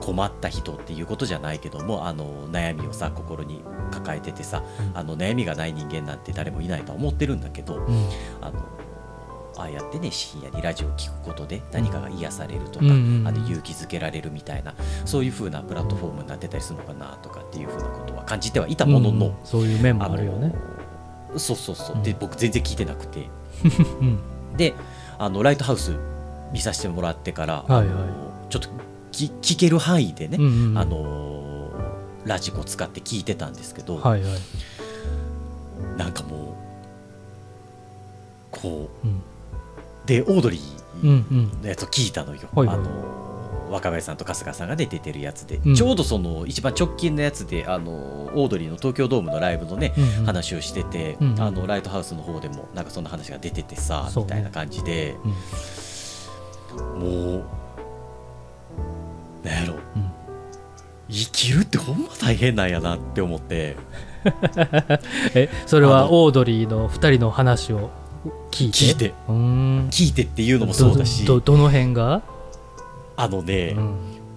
[0.00, 4.98] 困った人っていうことじゃないけどもあの悩みをさ心に抱えててさ、うん。
[4.98, 8.08] あの悩みがない人間なんて誰もいないとは思ってるんだけど、うん。
[8.40, 8.60] あの
[9.56, 13.28] ああやってね深夜にラジオを聞くことで何かが癒されるとか、うんうんうん。
[13.28, 20.54] あの勇気づけられるみたいなそういう風なプラットフォームになってたりするのかなとかっていう風なことは感じてはいたものの、うんそういう面もあるよね。
[21.36, 21.98] そうそうそう、う。
[22.00, 22.02] ん。
[22.02, 23.28] で僕全然聞いてなくて。
[24.00, 24.18] うん。
[24.56, 24.74] で
[25.18, 25.96] あのライトハウス
[26.52, 28.50] 見させてもらってから、はいはい。
[28.50, 28.68] ちょっと
[29.14, 31.70] き聞ける範囲でね、うんうんあの
[32.24, 34.32] ラジコ使って聞いてたんですけど、はいはい。
[35.98, 36.54] なんかもう
[38.50, 39.20] こううん。
[40.06, 40.58] でオードリ
[41.02, 41.62] うんうーん。
[41.62, 42.76] のやつを聞いたのよ、はいはい。
[42.78, 43.24] あの
[43.70, 45.74] 若林さんと春日さんが、ね、出てるやつで、うん。
[45.74, 50.24] ちょうどその一番直近のやつであのオードリーの東京ドームのライブのね、うんうん。
[50.24, 51.40] 話をしてて、うんうん。
[51.42, 55.16] あのライトハウスの方でもなんかそんな話が出ててさ、みたいな感じで、
[56.96, 57.44] もう
[59.44, 60.10] なんやろうん
[61.10, 63.76] 生きるってほんま大変なんやなって思って。
[65.34, 67.90] えそれあはのオードリーの2人の話を
[68.50, 68.76] 聞いて？
[68.78, 69.08] 聞いて。
[69.28, 69.88] うーん。
[69.90, 71.26] 聞いてっていうのもそうだし。
[71.26, 72.22] どの辺が、
[73.16, 73.94] あのね、うん。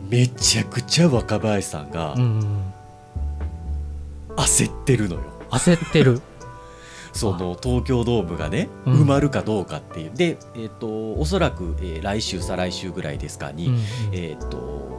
[0.09, 6.21] めちゃくちゃ若林さんがうんうん、焦ってるのよ、焦ってる。
[7.13, 8.93] その東京ドームがね、うん。
[9.03, 10.11] 埋まるかどうかっていう。
[10.13, 13.81] で、えっとおそらく、えー来週再来週ぐらいですかに、うんうん。
[14.11, 14.96] えっと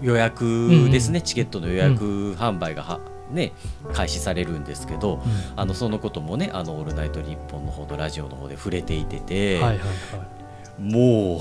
[0.00, 3.52] 予約ですね、チケットの予約販売がは、ね、
[3.92, 5.22] 開始されるんですけど
[5.56, 9.86] あのそのこともね「あのオールナイトニッポン」の方のラジオの方で触れていてて、はいはいはい。
[10.78, 11.40] もう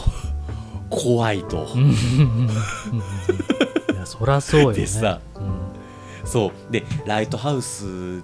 [0.90, 1.68] 怖いと。
[1.76, 4.78] うんうんうんうんうんいやそらそうよね。
[4.78, 6.28] でさうん。
[6.28, 6.72] そう。
[6.72, 8.22] でライトハウス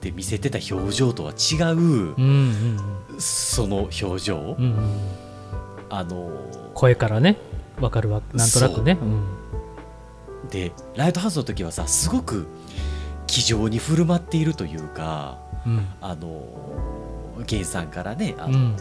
[0.00, 2.80] で見せてた表情とは違う、うんうん
[3.18, 4.76] その表情、うんうん。
[4.76, 5.00] うん
[5.90, 6.30] あの
[6.74, 7.36] 声からね
[7.80, 8.98] わかるわなんとなくね。
[9.00, 9.43] うん
[10.54, 12.46] でライトハウスの時はさすごく
[13.26, 15.88] 気丈に振る舞っているというかうん。
[16.00, 16.46] あの
[17.38, 18.76] 源さんからねあの、うん。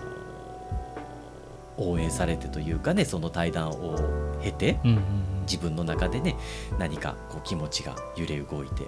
[1.77, 3.97] 応援されてというかねその対談を
[4.43, 5.01] 経てうんうん
[5.43, 6.37] 自分の中でね
[6.79, 8.87] 何かこう気持ちが揺れ動いて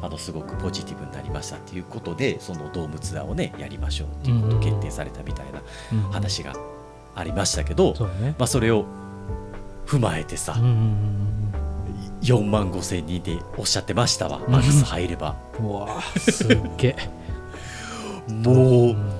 [0.00, 5.60] あのすごくポジティブになりましたっていうことでそのドームツアーをねやりましょうっていうことを決定されたみたいな
[5.92, 6.04] うん。
[6.04, 6.54] うん話が
[7.14, 8.36] ありましたけど、そうだね。
[8.38, 8.86] まあ、それを
[9.84, 11.39] 踏まえてさ、うんうん
[12.22, 14.40] 4万5千人でおっしゃってましたわ。
[14.48, 15.36] マックス入れば。
[15.58, 16.96] うんうんうわすっげえ。
[18.32, 19.12] もううん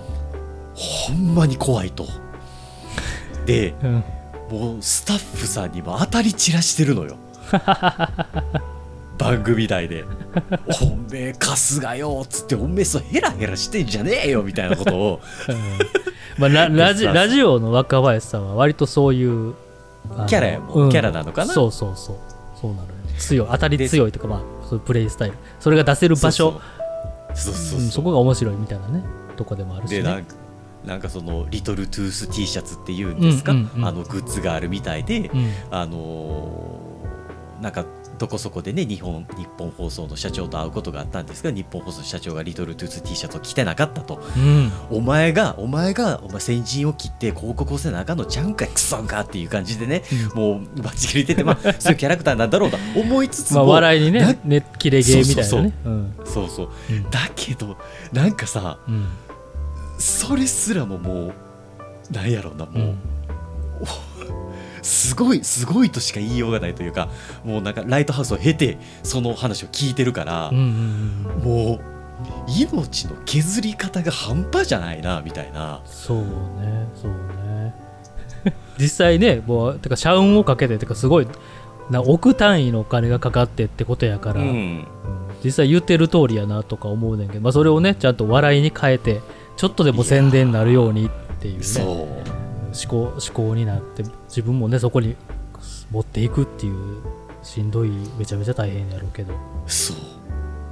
[0.75, 2.07] ほんまに怖いと。
[3.47, 4.05] でうん
[4.51, 7.17] もうスタッフさんにも当たり散らしてるのよ。
[9.19, 10.05] 番組内で
[10.83, 15.21] 「おめえ春日よ」っつって「おめえそうヘラヘラしてんじゃねえよ」みたいなことを。
[16.39, 19.55] まあ、ララジ ラジオの若林さんは割とそういう
[20.27, 20.91] キャラやもん。
[20.91, 21.53] キャラなのかな。
[21.53, 22.17] そうそうそう
[22.61, 22.89] そうなのよ。
[23.19, 25.37] 強い当たり強いとかまあそういうプレイスタイル。
[25.59, 26.61] それが出せる場所。
[27.35, 29.05] そこが面白いみたいなね
[29.37, 30.35] とこでもあるし、ね、でなんか
[30.85, 33.55] なんかそのリトルトゥース T シャツっていうんですか、あ
[33.93, 35.53] のグッズがあるみたいで、うん。
[35.71, 36.91] あのー
[37.61, 37.85] なんか
[38.21, 44.23] どこそこでね日本日本放送の社長と会うことがあったんですが日本放送の社長がリトルトゥース T シャツを着てなかったと。
[44.37, 44.71] うん。
[44.91, 50.03] お前がお前がお前先陣を切って広告をせなあかんのちゃうんかいクソンかっていう感じでね、
[50.35, 55.73] もうバチ切れててまあ そういうキャラクターなんだろうと思いつつまあも、笑いになねねキレゲーみたいなね。
[55.87, 56.15] うん。
[56.27, 56.69] そうそう。
[56.91, 57.11] うん。
[57.11, 57.79] だけど
[58.13, 59.07] なんかさうん。
[59.99, 62.99] それすらももうなんやろうなもう、うん
[64.83, 67.09] すごいすごいとしか言いようがないというか
[67.45, 71.81] もうなんかライトハウスを経てその話を聞いてるから、もう
[72.49, 75.83] 命の削り方が半端じゃないなみたいな。
[75.85, 76.25] そうね
[76.95, 77.75] そうね。
[78.79, 81.29] 実際ねもうてか社運をかけててかすごい
[81.91, 84.49] な億単位のお金がかかってってことやから、うん。
[84.49, 84.87] うん
[85.43, 89.21] 実際言ってる通りやなとか思うねんけど、まあ、それをねちゃんと笑いに変えて
[89.57, 91.11] ちょっとでも宣伝になるようにっ
[91.41, 91.63] ていうね。
[91.63, 92.40] そう
[92.73, 95.17] 思考思考になって自分もねそこに
[95.91, 97.03] 持っていくっていう
[97.43, 99.35] しんどいめちゃめちゃ大変やろうけど。
[99.67, 99.97] そう。
[99.97, 100.01] っ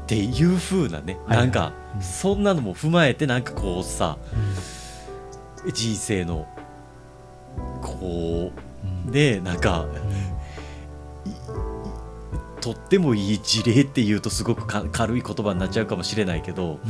[0.07, 1.39] ていう風なね、はい。
[1.39, 2.03] なんか、うん。
[2.03, 4.17] そんなのも踏まえてなんかこうさ
[5.67, 6.47] う人生の
[7.83, 8.53] こ
[8.85, 9.87] んうねなんか
[12.61, 16.81] とってもいい事例っていうとすごくか軽い言葉になっちゃうかもしれないけど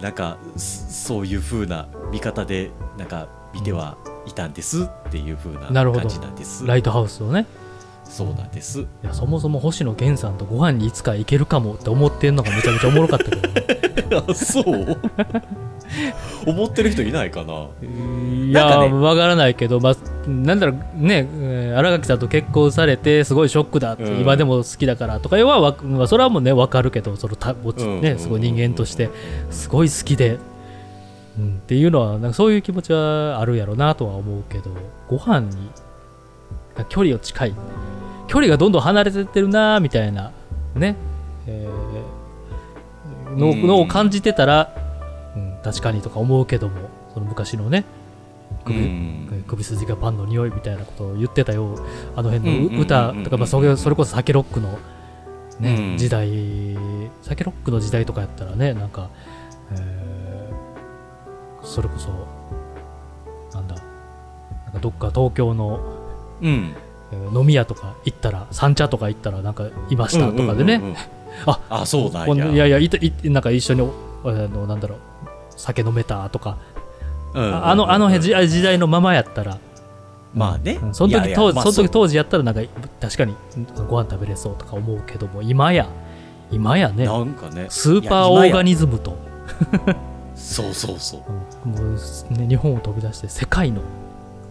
[0.00, 6.62] なんかそそういう風な見方でなんか見てはいたんですっていう風な感じなんです。
[6.62, 7.46] うんライトハウスをね。
[8.04, 8.82] そうなんです。
[8.82, 13.66] いやそもそも星野源さんとご飯にいつか行けるかもって思ってんのがめちゃめちゃおもろかったけどね。
[14.28, 14.96] あそう？
[16.46, 17.66] 思ってる人いないかな？
[17.82, 18.92] いやなね。
[18.92, 19.96] わからないけど、まあ、
[20.28, 24.20] なんだろうねえー新垣さんと結婚されてすごいショックだって、うん。
[24.20, 29.10] 今でも好きだからとかはわ、まあ、それはもうね分かるけどそのたねすごい人間として
[29.50, 30.38] すごい好きで、
[31.38, 34.70] うん、っていうのはなんかそういう気持ちはあるやろなとは思うけど
[35.08, 35.70] ご飯に
[36.88, 37.54] 距離を近い。
[38.28, 40.32] 距離がどんどん離れてってるなみたいな
[40.74, 40.96] ね、
[41.46, 43.66] えーのうん。
[43.66, 44.74] のを感じてたら、
[45.36, 47.84] うん、確かにとか思うけどもその昔のね。
[48.64, 49.44] 首,、うん。
[49.46, 51.78] 首筋がパンの匂いみたいなことを言ってたよ
[52.14, 54.78] あの辺の歌とかまあそれそれこそ酒ロックの、
[55.60, 55.98] ねうん。
[55.98, 56.28] 時代
[57.22, 59.10] 酒ロックの時代とかやったらねなんか、
[59.72, 59.95] えー
[61.66, 62.08] それこそ
[63.52, 65.80] なんだなんかどっか東京の、
[66.40, 66.74] うん。
[67.12, 70.96] えー飲み屋とか行ったら三茶とか行ったらなんかいましたとかでね、うんうんうんうん。
[71.46, 73.88] ああそうなんこんやいやいやいたいなんか一緒に
[74.24, 74.98] あのなんだろう
[75.50, 76.56] 酒飲めたとか、
[77.34, 79.58] うんうんうんああのあの時時代のままやったら。
[80.34, 80.78] まあね。
[80.82, 80.94] うん。
[80.94, 82.62] その時当時まあその時当時やったらなんか
[83.00, 83.34] 確かに
[83.88, 85.86] ご飯食べれそうとか思うけども今や
[86.50, 87.04] 今やね。
[87.04, 87.66] なんかね。
[87.68, 89.16] スーパーオーガニズムと
[90.36, 91.22] そうそうそう。
[91.66, 91.72] うん。
[91.72, 93.82] もう、ね、日本を飛び出して世界の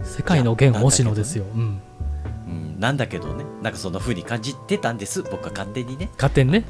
[0.03, 1.81] 世界の弦星野ですよ、うん、
[2.47, 3.43] うん、なんだけどね。
[3.61, 5.23] なんかそんな風に感じてたんです。
[5.23, 6.09] 僕は勝手にね。
[6.15, 6.63] 勝手にね？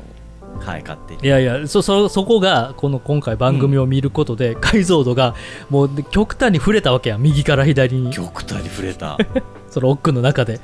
[0.59, 1.23] はい勝手に。
[1.23, 5.35] いやいやそそそこがこの今回番組を見ることで、解像度が
[5.69, 7.21] もう極端に触れたわけやん。
[7.21, 8.11] 右から左に。
[8.11, 9.17] 極端に触れた。
[9.69, 10.59] その奥の中で。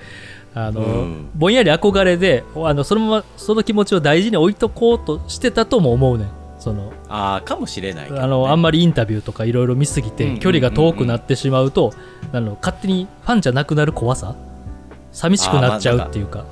[0.53, 1.29] あの、うん。
[1.35, 11.91] ぼんやり憧れであのそのままその気持ちを大事に置いとこうとしてたとも思うねんそのああかもしれないね、あのあんまりインタビューとかいろいろ見すぎて距離が遠くなってしまうと
[12.31, 14.35] あの勝手にファンじゃなくなる怖さ
[15.11, 16.45] 寂しくなっちゃうっていうか。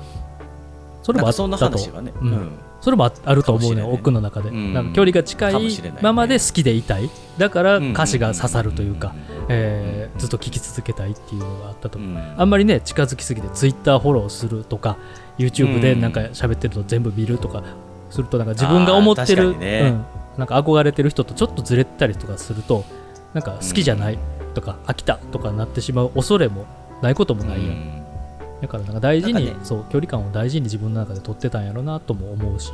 [1.02, 1.48] それもあったと。
[1.48, 2.32] なんかそんな話はね、うん。
[2.32, 2.50] うん。
[2.80, 4.74] それもああると思うねかもしれない奥の中で、うん。
[4.74, 7.10] なんか距離が近いままで好きでいたい。
[7.38, 9.12] だから歌詞が刺さるというか、ん
[9.48, 11.98] えーずっと聴き続けたいっていうのがあったと。
[11.98, 12.34] 思う、うん。
[12.40, 14.96] あんまりね近づきすぎて Twitter フォローするとか
[15.38, 17.62] YouTube でなんか喋ってるの全部見るとか
[18.10, 19.80] するとなんか自分が思ってる、ね。
[20.34, 22.84] うん、なんか憧れてる人とちょっとずれたりとかすると
[23.34, 24.18] なんか好きじゃない
[24.54, 26.66] とか飽きたとかなってしまう恐れも
[27.02, 28.04] ないこともないやん、うん。
[28.60, 29.56] だからなんか大事に、ね。
[29.62, 32.72] そう距離感を大事に自分の中で取ってたんやろなとも思うし、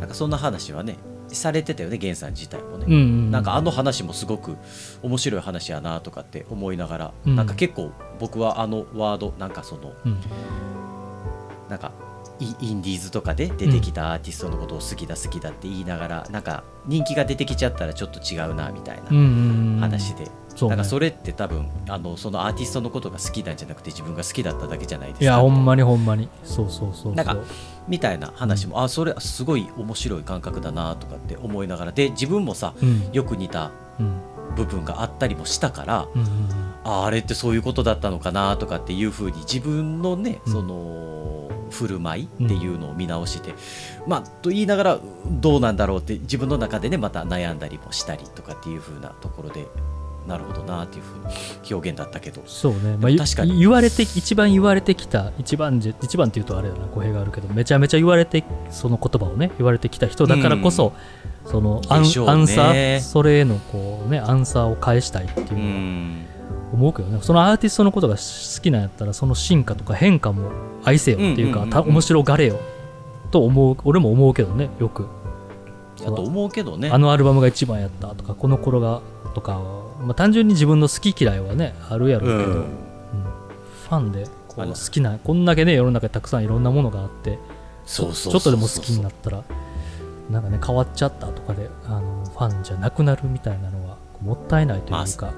[0.00, 0.96] なんかそんな話はね
[1.28, 3.30] されてたよね源さん自体もね、うんうんうん。
[3.30, 4.56] なんかあの話もすごく
[5.02, 7.36] 面白い話やなとかって思いながら、うん。
[7.36, 10.18] なんか結構僕はあのワードなんかそのうん。
[11.68, 11.92] なんか
[12.40, 19.90] イインディーズとかで出てきたアーティストのことを好きだ好きだって言いながら、なんか人気が出てきちゃったらちょっと違うなみたいうんうんうなん。
[19.90, 20.76] 話で、そうね。
[20.76, 26.28] なんかそれって多分あのそのアーティストのことが好きなんじゃなくて自分が好きだっただけじゃないですかいやほんまににほんまに。
[26.44, 27.36] そうそうそうそうなんか
[27.88, 31.92] みたいな話も、あそれすごい面白い感覚だなとかって思いながら。
[31.92, 33.10] で自分もさうん。
[33.12, 33.70] よく似た
[34.00, 34.20] うん。
[34.56, 36.28] 部分があったりもしたから、うんうん
[36.86, 40.52] ああれってそういうことだったのかなとかっていうふうに自分のね、うん。
[40.52, 43.54] その振る舞いっていうのを見直して、
[44.06, 44.98] まあと言いながら
[45.28, 49.66] どうなんだろうって自分の中でねまた悩んだりもしたりとかっていうふうなところで
[50.26, 51.24] なるほどなっていうふうに
[51.74, 52.42] 表現だったけど。
[52.46, 53.58] そうね、まあ、ゆ確かに。
[53.58, 60.92] 言われて一番言われてきた一番じ一番っていうとあれだな語弊があるけどめちゃめちゃ言われてその言葉をね言われてきた人だからこそ、
[61.44, 62.08] そのアン,、ね。
[62.26, 66.26] アンサーそれへのこうねアンサーを返したいっていううのはん
[66.72, 67.18] 思うけどね。
[67.22, 70.50] そのアーティストのことが好きなんやったらその進化とか変化も
[70.84, 72.58] 愛せよっていうか、面白がれよ
[73.30, 75.06] と思う俺も思うけどねよく。
[75.98, 76.90] だと思うけどね。
[76.90, 79.00] あのアルバムが一番やったとかこの頃が
[79.34, 82.56] とかは、まあ、単純に自分の好き嫌いはねあるやろうけど、うん。
[82.56, 82.64] うん。
[82.64, 87.38] ファンでこう好きなこんだけね世の中にたくさんいろんなものがあって
[87.86, 89.44] ちょっとでも好きになったら
[90.30, 95.34] なんかね変わっちゃったとかであのファンじゃなくなるみたいなのはもったいないというか、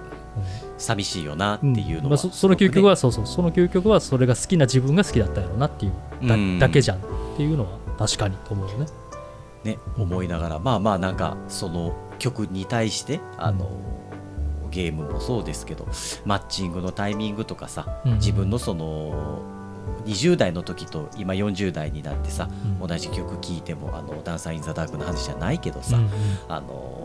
[0.78, 3.26] 寂しいよなってうんいうのは、まあそその究極はそうそう。
[3.26, 5.92] その究極はそれが好きな自分が好きだったやろうなっていう
[6.26, 6.58] だ,、うん。
[6.58, 7.00] だけじゃんっ
[7.36, 8.86] ていうのは確かにと思うよね。
[9.64, 10.58] ね、思いながら。
[10.58, 13.68] まあまあなんかその曲に対してあの、
[14.70, 15.86] ゲームもそうですけど
[16.24, 18.12] マッチングのタイミングとかさ、うん。
[18.14, 19.42] 自分のその
[20.04, 22.48] 20代の時と今40代になってさ、
[22.80, 22.86] うん。
[22.86, 26.10] 同じ曲聴いてもあのダンサー・イン・ザ・ダークの話じゃないけどさ、うん。
[26.48, 26.95] あの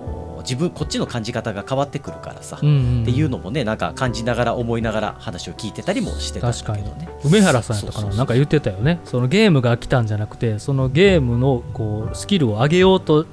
[0.42, 7.10] 自分こっちの感じ方が変わってくるからさ、うんうんっていうのもねなんか感じながら思いながら話を聞いてたりもしてたけどね。
[7.24, 9.00] 梅原さんやったかななんか言ってたよね。
[9.06, 13.26] そのゲームが来たんじゃなくてそのゲームのこうスキルを上げようと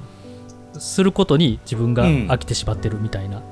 [0.78, 3.42] することに自分が飽きてしまってるみたいな,、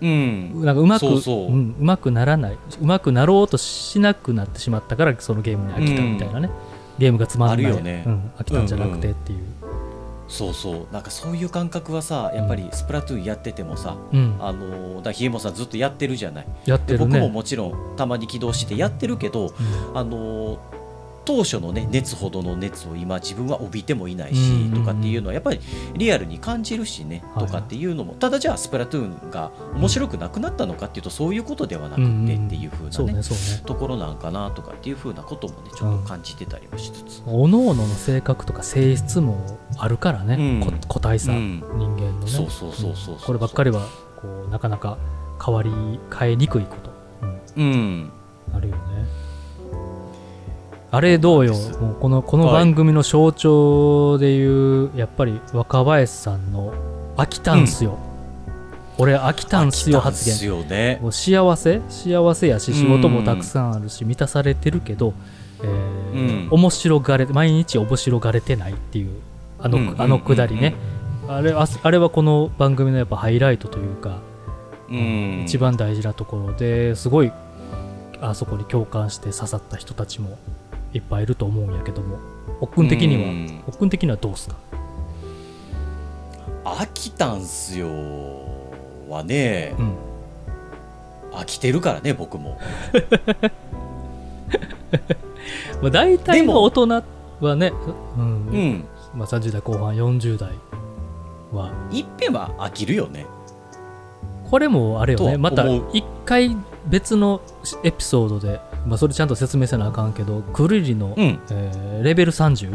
[0.00, 0.64] うん。
[0.64, 1.46] なんかうまくそうそう。
[1.46, 2.58] うんうまくならない。
[2.80, 6.50] うまくなろうとしなくなってしまったからそのゲームに飽きたみたいなね、
[6.98, 7.66] ゲームがつまんない。
[7.66, 8.04] あるよね。
[8.06, 9.38] うん、飽きたんじゃなくてっていう、
[10.28, 10.92] そうそう。
[10.92, 14.36] なんかそういう感覚はさやっぱりスプラトゥーンやっててもさ、うん。
[14.38, 16.46] あのだひえもさんずっとやってるじゃない。
[16.64, 17.06] でやってるね。
[17.06, 19.98] 僕ももちろんたまに起動してやってるけど、うん。
[19.98, 20.58] あの
[21.28, 24.80] 当初のね熱ほどの熱を今自分は帯びてもいないし、うんうんうん。
[24.80, 25.60] とかっていうのはやっぱり
[25.92, 27.46] リアルに感じるしね、はい。
[27.46, 33.62] とかっていうのもただじゃあスプラトゥーンが面白くなくなったのかっていうとそういうことではなくてうんうんっていう風なね,、そうねそうね。
[33.66, 40.80] ところなんかなとかっていう風なこともねちょっと感じてたりもしつつ、おのおのの性格とか性質もあるからね、うん。
[40.80, 41.62] こ個体差、うん。
[41.76, 42.26] 人間のね。
[42.26, 43.86] そうそうそうそうそうこればっかりは
[44.22, 44.96] こうなかなか
[45.44, 45.70] 変わり
[46.18, 46.90] 変えにくいこと、
[47.56, 47.62] うん。
[47.62, 48.10] うん。
[48.54, 49.27] あるよね
[50.90, 51.54] あれどうよ？
[51.80, 56.72] もうこのこのはい番組の象徴でいうやっぱり若林さんの
[57.16, 57.98] 「飽きたんすよ」
[58.96, 60.98] 俺飽きたんすよ発言よね。
[61.02, 61.80] もう幸せ？
[61.88, 65.12] 幸せやし仕事もたくさんあるし満たされてるけど、
[65.62, 66.48] えーうん。
[66.50, 69.10] 面白がれ毎日面白がれてないっていう
[69.60, 70.74] あの,、くだりね、
[71.28, 74.18] あれああれはこの番組のやっぱハイライトというか、
[74.88, 75.42] うん。
[75.44, 77.32] 一番大事なところですごい
[78.20, 80.38] あそこに共感して刺さった人たちも
[80.92, 82.18] いっぱいいると思うんやけども
[82.60, 83.62] 奥君的には、うん。
[83.66, 84.56] 奥君的にはどうですか？
[86.64, 87.86] 飽きたんすよ
[89.08, 89.74] はね。
[89.78, 89.94] うん。
[91.32, 92.58] 飽きてるからね僕も。
[95.80, 96.86] まあ、大体の大人
[97.40, 97.72] はね、
[98.16, 98.22] うん。
[98.22, 98.84] うん。
[99.14, 100.50] まあ、30代後半40代
[101.52, 101.70] は。
[101.92, 103.26] いっぺんは飽きるよね。
[104.50, 105.38] これもあれよね。
[105.38, 107.40] また一回別の
[107.84, 111.38] エピソードで、まあ、それちゃんと説明せなあかんけどクルリの、うん。
[111.50, 112.74] えーレベル30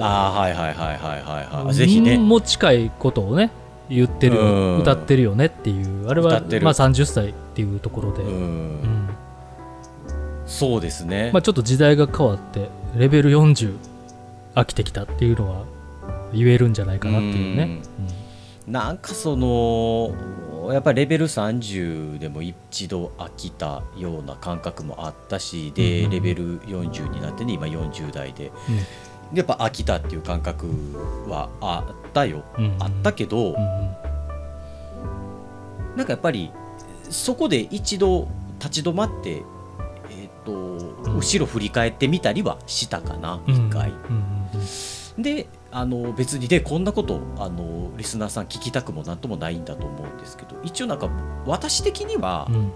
[0.00, 1.74] ああはいはいはいはいはいはい。
[1.74, 2.18] ぜひね。
[2.18, 3.50] も近いことをね
[3.88, 4.78] 言ってるうん。
[4.78, 6.08] 歌ってるよねっていう。
[6.08, 8.80] あれはまあ30歳っていうところで、ううん。
[8.80, 9.08] ん
[10.46, 11.30] そうですね。
[11.32, 13.74] まあ、ちょっと時代が変わってレベル40
[14.54, 15.64] 飽きてきたっていうのは
[16.32, 17.80] 言えるんじゃないかなっていうね。
[18.66, 20.12] なんかその
[20.72, 29.36] やっぱりレベル30でも一度飽きたような感覚もあったしで、レベル40になってね今40代でうん。
[29.36, 30.66] やっぱ飽きたっていう感覚
[31.28, 32.44] はあったよ、
[32.78, 33.54] あったけど、
[35.96, 36.52] なんかやっぱり
[37.10, 39.42] そこで一度立ち止まって、
[40.10, 41.16] えーとん。
[41.16, 43.92] 後ろ振り返ってみたりはしたかな、うん一回。
[45.18, 51.10] であの別にでこんなことあのリスナーさん聞きたくもなんともないんだと思うんですけど一応なんか
[51.46, 52.72] 私的には、うん。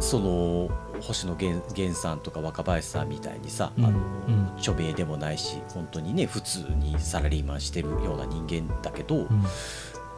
[0.00, 4.56] その星野源源さんとか若林さんみたいにさ、うんあのうん。
[4.56, 9.26] 著名でもないし本当にね普通にサラリーマンしてるような人間だけど、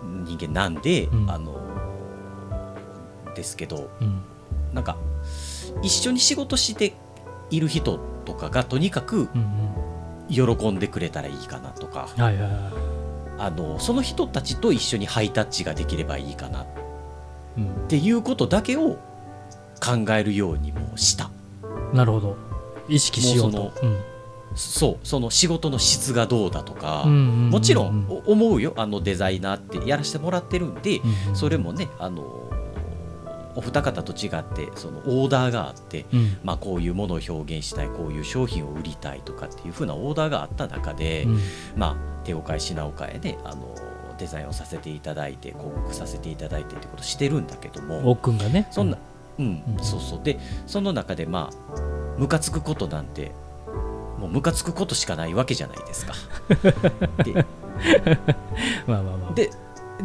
[0.02, 0.24] うん。
[0.24, 1.28] 人間なんで、うん。
[1.30, 1.60] あの
[3.34, 4.22] ですけどうん。
[4.72, 4.96] なんか
[5.82, 6.94] 一緒に仕事して
[7.50, 9.75] いる人とかがとにかくうん
[10.28, 12.60] 喜んでくれたらいいかなとかうんはいはいはい。
[13.38, 16.62] あのその人たちと一緒にハイタッチができればいいかな。
[16.62, 16.66] っ
[17.58, 17.88] うん。
[17.88, 18.96] ていうことだけを
[19.80, 21.30] 考えるようにもした。
[21.92, 22.36] なるほど。
[22.88, 23.86] 意識しようもうと。
[23.86, 23.98] うん。
[24.54, 28.72] そうその仕事の質がどうだとか、うんうんうんうんもちろんお思うよ。
[28.76, 31.36] あのデザイナーってやらせてもらってるんで、うんうん。
[31.36, 32.24] それもねあの
[33.56, 36.38] お二方と違ってそのオーダーがあって、うん。
[36.44, 41.40] まあ、こういうものを表現したいこういう商品を売りたいとかっていう風なオーダーがあった中で、うん。
[41.76, 43.74] まあ、手を変え品を変えねあの
[44.18, 48.66] デザインをさせていただいて広告させていただいてってことしてるんだけどもおっくんがね。
[48.70, 48.98] そんな、
[49.38, 49.84] うんうん。
[49.84, 50.20] そうそう。
[50.22, 51.80] でその中でまあ
[52.18, 53.32] ムカつくことなんて
[54.18, 56.14] もうムカつくことしかないわけじゃないですか。
[57.22, 57.44] で
[58.86, 59.32] まあまあまあ。
[59.34, 59.50] で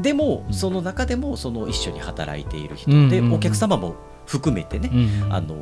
[0.01, 0.53] でもうん。
[0.53, 4.89] その中でもその一緒に働いている人でお客様も含めてね、
[5.29, 5.55] あの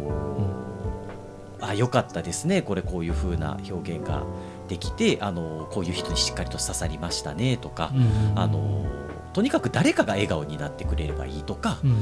[1.62, 4.24] あ良かったですねこれこういう風な表現が
[4.68, 7.92] できてあのこういう人にしっかりと刺さりましたねとか、
[8.36, 8.86] あの
[9.34, 11.96] とにかく誰かが笑顔になってくれればいいとか、うん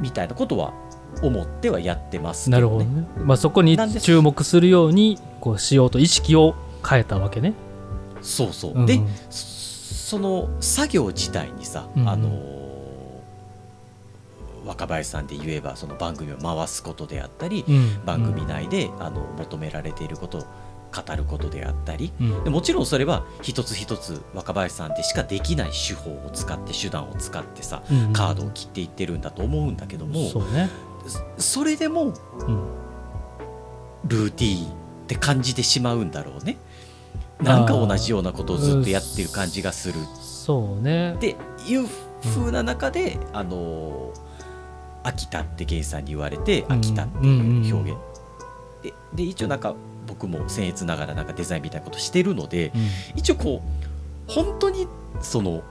[0.00, 0.74] みたいなことは
[1.22, 2.68] 思ってはやってますけなる。
[2.68, 6.54] ほどね、まあ、そこに注目するようにこうしようと意識を
[6.86, 7.54] 変えたわけね。
[8.20, 8.86] そうそう、うんうん。
[8.86, 9.00] で
[10.06, 12.08] その作業自体にさ、うんうん。
[12.08, 12.30] あの
[14.64, 18.04] 若林さんで言えばその番組を回すことであったり、うん。
[18.04, 22.12] 番組内で、あの求められていることを語ることであったり。
[22.20, 22.44] うん。
[22.44, 30.70] でもちろんそれは一つ一つ若林さんでしかできない手法を使って手段を使ってさうんカードを切っていってるんだと思うんだけども、そうね、
[31.64, 32.64] れでもうん。
[34.04, 36.58] ルーティーンって感じてしまうんだろうね
[37.40, 39.94] なんか同じようなことをずっとやってる感じがする。
[40.20, 41.14] そうね。
[41.14, 41.36] って
[41.68, 41.86] いう
[42.22, 44.12] 風な中で、あの
[45.04, 48.00] 飽きたってゲイさんに言われて飽きたっていう表現、
[48.82, 49.74] でで一応なんか
[50.06, 52.88] 僕も僭越ながらなんかデザインみたいなことしてるのでうん。
[53.16, 53.62] 一応こ
[54.28, 54.86] う本当に
[55.20, 55.62] その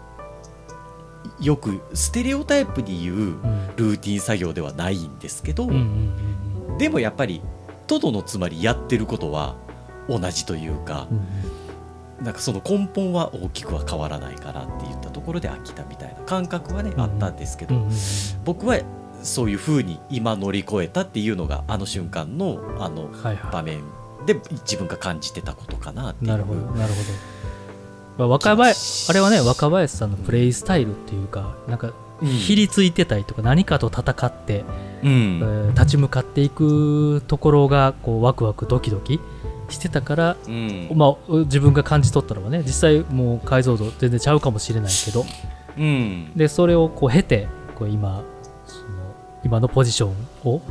[1.41, 3.75] よくステレオタイプに言ううん。
[3.75, 6.35] ルーティン作業ではないんですけど、うんうんうん
[6.77, 7.41] でもやっぱり
[7.87, 9.55] トドのつまりやってることは
[10.09, 11.54] 同じというかうん
[12.21, 17.75] なんかその根本は大きくは変わらないからって言ったところで飽きたみたいな感覚はね、うんあったんですけど、
[18.45, 18.79] 僕は
[19.21, 23.09] そういうふうに今乗り越えたっていうのがあの瞬間のあの
[23.51, 23.83] 場面
[24.25, 26.31] で自分が感じてたことかなっていう。
[26.31, 27.09] いなるほどなるほど、
[28.17, 32.27] まあ、若林あれはね若林さんのプレイスタイルっていうかなんかうん。
[32.27, 34.63] ひりついてたりとか何かと戦って、
[35.03, 35.39] うん。
[35.41, 39.19] えー立ち向かっていくところがこうワクワクドキドキ
[39.69, 40.89] してたから、うん。
[40.95, 45.25] まあ、自分が感じ取ったのはね実際もう解像度全然ちゃうかもしれないけど。
[45.77, 46.31] うん。
[46.35, 48.23] でそれをこう経てこう今
[48.65, 50.13] その今のポジションを
[50.43, 50.61] こ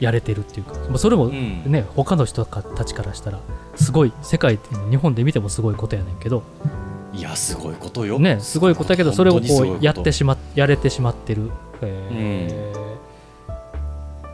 [0.00, 1.62] うやれてるっていうか、まあ、それもうん。
[1.66, 3.38] ね、他の人たちからしたら
[3.76, 6.42] すごい世界って日本で見てもすごいことやねんけど、
[7.12, 8.18] いやすごいことよ。
[8.18, 11.50] ね、すごいことやけどそれをこうやってししまやれてしまってる、
[11.82, 12.80] えー。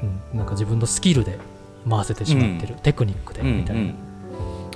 [0.02, 1.38] うんなんか自分のスキルで
[1.88, 3.92] 回せてしまってる、テクニックでみたいな、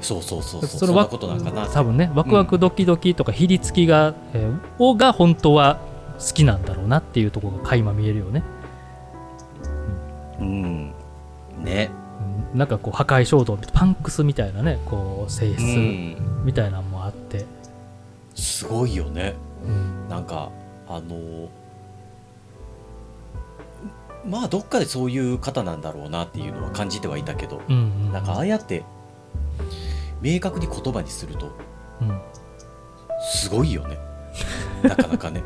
[0.01, 0.81] そうそうそうそう。
[0.81, 5.79] そのワそんな多分ねワクワクドキドキとかひりつきが、えーをが本当は
[6.19, 8.43] 好きなんだろうなっていうところが垣間見えるよね、
[10.39, 10.93] うん。
[11.63, 11.91] ね。
[12.53, 12.59] うん。
[12.59, 16.45] なんかこう破壊衝動パンクスみたいなねこう性う質ん。
[16.45, 17.47] みたいなのもあって、
[18.35, 19.35] すごいよね。
[19.67, 20.09] うん。
[20.09, 20.51] なんか
[20.89, 21.49] あの
[24.29, 28.85] まあどっかでそういう方なんだろうなっていうのは感じてはいたけどうんうんなんかああやって
[30.21, 31.51] 明確に言葉にすると
[32.01, 32.21] うん。
[33.21, 33.99] すごいよね。
[34.83, 35.43] なかなかね。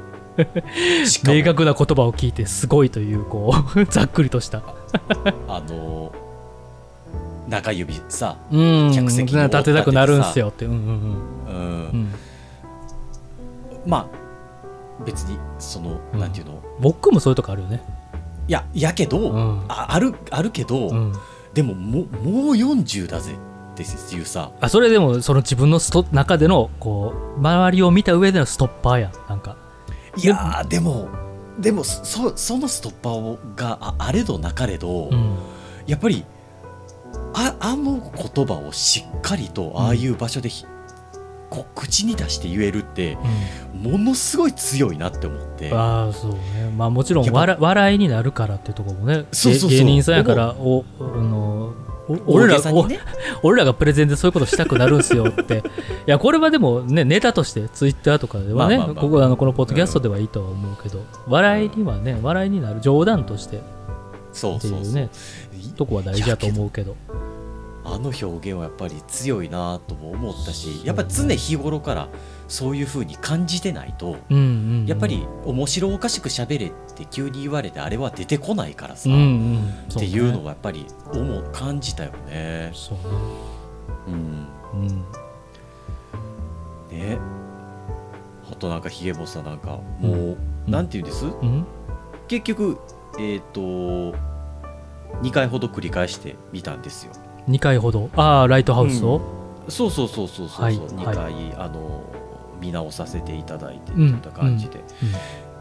[1.24, 4.62] 明確な言葉を聞いてすごいというこう ざっくりとした。
[5.48, 6.12] あの
[7.48, 8.92] 中指さ、うん。
[8.94, 10.64] 客席に立てたくなるんすよって。
[10.64, 10.86] うんうんうん。
[10.86, 11.64] うん。
[11.92, 12.14] うん。
[13.86, 16.20] まあ別にその、うん。
[16.20, 16.62] なんていうの？
[16.80, 17.82] 僕もそういうとこあるよね
[18.46, 19.64] いややけど、うん。
[19.68, 21.12] ああるあるけど、うん。
[21.52, 24.50] でももうもう40だぜっていうさ。
[24.60, 29.56] あそれでもその自分のスト中でのこう周りを見た上でのストッパーやんなんか。
[30.16, 31.08] いやーでも
[31.58, 35.38] でもそそのストッパーがああれどなかれど、うん。
[35.86, 36.24] やっぱり
[37.34, 40.66] ああの言葉をしっかりとああいう場所でひ、
[41.54, 43.16] こう口に出して言えるって
[43.72, 45.72] ものすごい強いなって思って。
[45.72, 46.38] ああそうね。
[46.76, 49.70] まあもちろん笑笑いになるからっていうところもねそうそうそう。
[49.70, 51.74] 芸芸人さんやからおあの
[52.08, 52.58] お俺ら
[53.42, 55.58] 俺らがプレゼンでそういうことしたくなるんすよって。
[55.58, 55.60] い
[56.06, 63.60] やこれはでもねネタとしてツイッターとかではね、ここあのこのポッドキャストではいいとは思うけど、笑いにはね笑いになる冗談として
[64.32, 64.94] そうっていそううそう。
[64.94, 65.08] ね
[65.76, 66.94] とこは大事だと思うけど
[67.86, 72.08] あの表現はやっぱり強いなとも思ったしやっぱり常日頃から
[72.48, 74.86] そういう風に感じてないとうんうんうん。
[74.86, 79.18] やっぱり面白おかしく喋れって急に言われてあれは出てこないからさ、うんう
[79.58, 79.74] ん。
[79.90, 82.70] そっていうのねはやっぱり思う感じたよね。
[82.74, 83.04] そうね。
[84.08, 84.46] うん。
[84.80, 84.88] うん。
[86.98, 87.18] ね。
[88.50, 90.36] あとなんかひげぼさなんかもう、うん。
[90.66, 91.26] なんていうんです？
[91.26, 91.66] うん？
[92.28, 92.78] 結局
[93.18, 94.12] えっ、と2
[95.32, 97.12] 回ほど繰り返してみたんですよ。
[97.48, 98.10] 2回ほど。
[98.16, 99.20] ああライトハウスを、
[99.68, 101.16] そうそうそうそうそうそう、はい2はい。
[101.16, 102.02] 回、あの
[102.60, 104.82] 見直させていただいてうんといった感じで、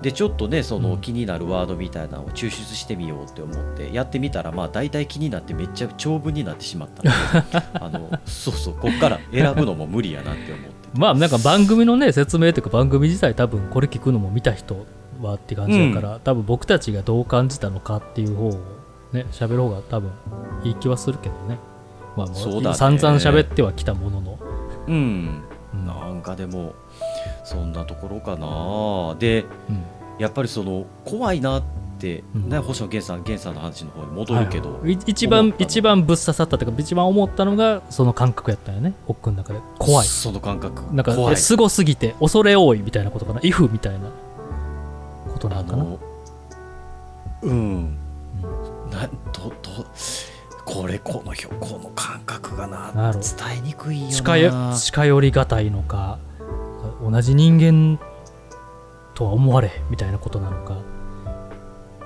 [0.01, 1.01] でちょっとねそのうん。
[1.01, 7.11] 気になるワードみたいなのを抽出してみようって思ってやってみたらまあ大体気になってめっちゃ長文になってしまったの
[7.51, 7.67] で。
[7.79, 10.73] あのそうそうこっから選ぶのも無理やなって思って。
[10.95, 14.85] まあなんか番組のね説明というか番組自体多分これ聞くのも見た人
[15.21, 18.51] はって感じだから、多分僕たちがどう感じたのかっていう方を
[19.13, 20.11] ね喋る方が多分
[20.63, 21.57] いい気はするけどね
[22.15, 22.75] まあもそうだね。
[22.75, 24.39] 散々喋ってはきたものの、
[24.87, 25.43] うん。
[25.73, 25.85] うん。
[25.85, 26.73] なんかでも
[27.43, 29.15] そんなところかな。
[29.19, 29.83] でうん。
[30.19, 31.63] やっぱりその怖いなっ
[31.99, 32.49] て、うん。
[32.49, 34.99] ね、星野源さん源さんの話の方に戻るけど、はいい。
[35.07, 38.93] 一番一番ぶっ刺さったというか一番思ったのがその感覚やったよね。
[39.07, 39.59] 奥の中で。
[39.79, 40.07] 怖い。
[40.07, 40.93] その感覚。
[40.93, 43.39] なんかすごすぎて恐れ多いみたいなことかな。
[43.41, 44.09] if みたいな
[45.31, 45.59] ことな。
[45.59, 45.99] あのかな、の
[47.41, 47.97] うん。
[48.91, 49.09] なん。
[49.31, 49.85] とと
[50.65, 53.23] これこの表この感覚がな伝
[53.57, 54.75] えにくいよな。
[54.77, 56.19] 近寄りがたいのか
[57.01, 57.99] 同じ人間
[59.13, 60.77] とは思われみたいなことなのか。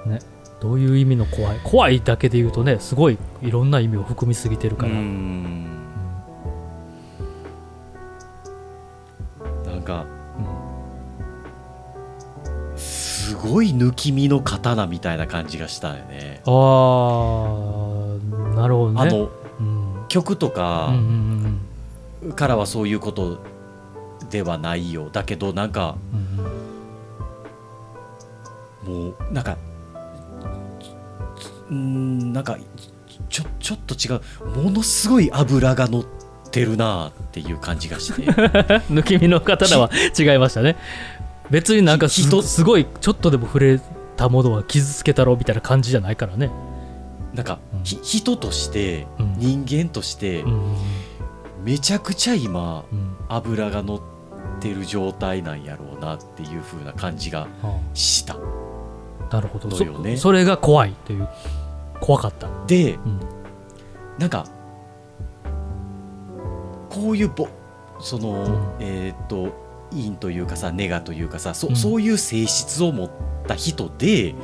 [0.06, 0.20] ね
[0.60, 5.68] どういう意味の怖い怖いだけで言うとねすごいいろんな意味を含みすぎてるから、ううんん。
[9.66, 10.06] なんか
[13.28, 16.42] すごい抜き身の刀みたいな感じがしたよね。
[16.46, 19.02] あーなるほどね。
[19.02, 20.06] あのうん。
[20.08, 20.94] 曲とか
[22.36, 23.44] からはそういうこと
[24.30, 25.98] ではないよだけどなんか
[28.86, 29.58] うんもうなんか
[31.70, 32.58] うんなんか
[33.30, 34.22] ちょちょっと違う
[34.64, 36.06] ものすごい油が乗っ
[36.50, 38.22] てるなっていう感じがして。
[38.90, 40.78] 抜き身の刀は違いましたね
[41.50, 43.80] 別になんか人すごいちょっとでも触れ
[44.16, 46.52] たものは傷つけたろみたいな感じじゃないからね。
[47.34, 47.84] なんか、うん。
[47.84, 49.36] ひ人として、うん。
[49.38, 50.76] 人間として、うん。
[51.64, 53.16] めちゃくちゃ今うん。
[53.30, 54.02] 油が乗っ
[54.60, 57.78] てる状態なんやろうなっていう風な感じがあ。
[57.94, 58.36] した。
[58.36, 58.38] あ
[59.32, 59.70] なるほど。
[59.70, 60.16] のよね。
[60.16, 61.28] そそれが怖いという。
[62.00, 63.20] 怖かった、でうん。
[64.18, 64.46] なんか
[66.90, 67.48] こういうぼ
[68.00, 68.76] その、ん。
[68.80, 69.67] えっ、と
[70.04, 71.76] 陰というかさネガというかさそ,、うん。
[71.76, 73.10] そういう性質を持っ
[73.48, 74.36] た人で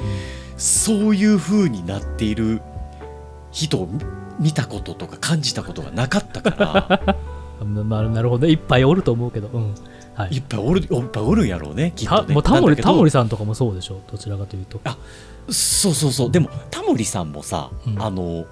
[0.58, 2.62] そういう風になっている
[3.52, 4.00] 人を見
[4.40, 7.18] 見たこととか感じたことがなかったから。
[7.62, 8.48] う んまあ、なるほど。
[8.48, 9.76] ねいっぱいおると思うけど、うん。
[10.16, 10.38] はい。
[10.38, 12.28] いっぱいおるいっぱいおるんやろうねきっとね。
[12.28, 14.00] たもうタモリタモリさんとかもそうでしょ。
[14.12, 14.82] どちらかというと。
[15.50, 16.32] そうそうそう。
[16.32, 18.02] でもタモリさんもさ、うん。
[18.02, 18.46] あの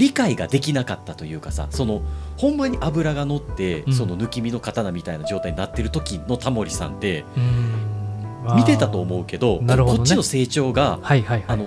[0.00, 2.00] 理解ができなかったというかさその
[2.38, 3.92] ほんまに油が乗って、うん。
[3.92, 8.56] その抜き身の刀みたいな状態になってる時のタモリさんってうん。
[8.56, 9.76] 見てたと思うけどね。
[9.76, 10.98] こっちの成長が、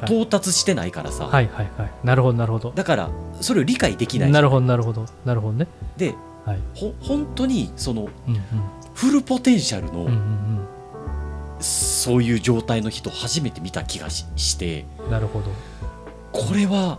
[0.05, 1.91] 到達してないからさ、はいはいはい。
[2.03, 2.71] なるほどなるほど。
[2.71, 3.09] だから
[3.41, 4.31] それを理解できない。
[4.31, 5.05] なるほどなるほど。
[5.23, 5.67] なるほどね。
[5.97, 6.15] で
[6.45, 6.59] はい。
[6.73, 8.41] ほ本当にそのうん
[8.95, 10.67] フルポテンシャルの、うんうんうん。
[11.59, 14.85] そういう状態の人初めて見た気がしして。
[15.05, 15.51] うんなるほど。
[16.31, 16.97] これは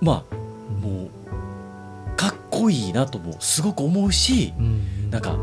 [0.00, 5.10] まあうんもうかっこいいなともすごく思うしうん。
[5.10, 5.36] なんか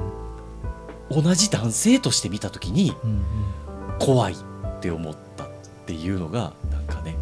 [1.09, 3.23] 同じ男性として見た時にうん
[3.99, 4.37] 怖いっ
[4.81, 5.47] て思ったっ
[5.85, 7.15] ていうのがなんかね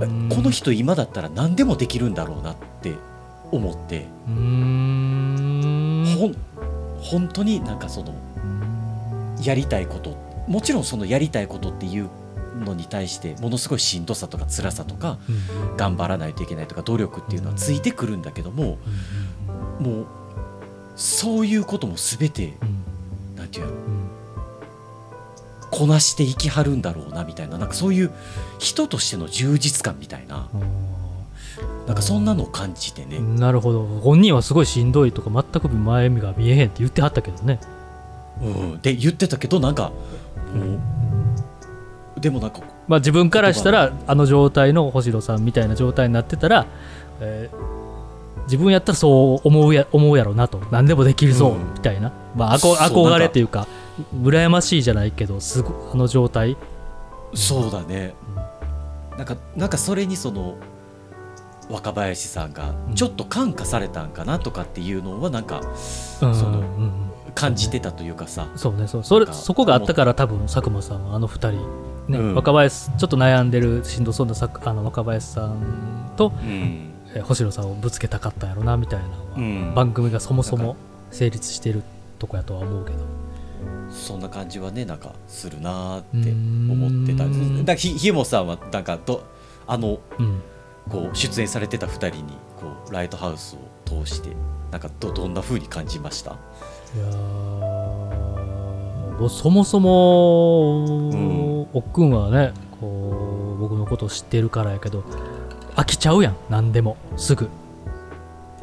[0.00, 0.28] うん。
[0.28, 2.94] この人今だったら何でもできるんだろうなって
[3.50, 6.04] 思ってほん
[7.00, 8.14] 本当になんかその
[9.42, 10.16] やりたいこと
[10.48, 12.08] もちろんそのやりたいことっていう
[12.64, 15.76] のに対してものすごいしんどさとか辛さとかうん。
[15.76, 18.78] 頑張らないといけないとか努力っていうのはついてくるんだけども
[19.80, 20.06] うんもう
[20.96, 23.36] そういうことも全てうん。
[23.36, 23.72] なんていうの？
[23.72, 23.78] うん。
[25.70, 28.10] こなしていきはるんだろうなみたいななんかそういう
[28.58, 30.48] 人としての充実感みたいな
[31.86, 33.18] なんかそんなのを感じてね。
[33.18, 33.84] なるほど。
[33.84, 37.60] 本人はすごいしんどいとか全く前見が見えへんって言ってはったけどね、
[38.42, 38.80] うん。
[38.80, 39.92] で言ってたけどなんか
[40.54, 40.80] もう
[42.18, 46.66] でもなんかまあ、自分からしたらあの状態の星野さんみたいな状態になってたら、
[47.20, 47.78] えー
[48.48, 50.58] 自分やったらそう思うや思うやろなと。
[50.70, 51.74] 何でもできるそううん。
[51.74, 53.68] みたいな、まあ、あこそう憧れっていうか
[54.22, 56.56] 羨ましいじゃないけどすごあの状態。
[57.34, 58.14] そうだね。
[59.18, 60.56] なんかなんかそれにその
[61.68, 68.48] 若林さんがちょっと感化されたんかなとかっていうのはなんかうんそのうんうん感じてたというかさ。
[68.56, 69.04] そうねそう。
[69.04, 71.52] それそこがあったから多分佐久間さんはあの二人、
[72.08, 72.34] ねうん。
[72.34, 76.92] 若林ちょっと悩んでるしんどそうなさあの若林さんと、うん。
[77.14, 79.74] えー星野さんをぶつけたかったんやろなみたいなのは、うん。
[79.74, 80.76] 番組がそもそも
[81.10, 81.82] 成立してる
[82.18, 82.98] とこやとは思うけど。
[83.90, 86.30] そんな感じはねなんかするなーって
[86.72, 89.24] 思ってたんだからひひもさんはなんかど
[89.66, 90.42] あのうん。
[90.90, 94.30] こう出演されてた2人にこうライトハウスを通して
[94.70, 96.36] なんかどどんな風に感じました？
[96.94, 97.18] いやー
[99.18, 102.10] もうそもそも、んおっくん。
[102.10, 105.02] はねこう僕のことを知ってるからやけど
[105.76, 106.96] 飽きちゃうやん何でも。
[107.16, 107.48] すぐ。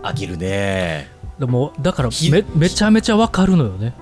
[0.02, 1.10] 飽きるね。
[1.40, 3.94] でもだからひめめちゃめちゃわかるのよね。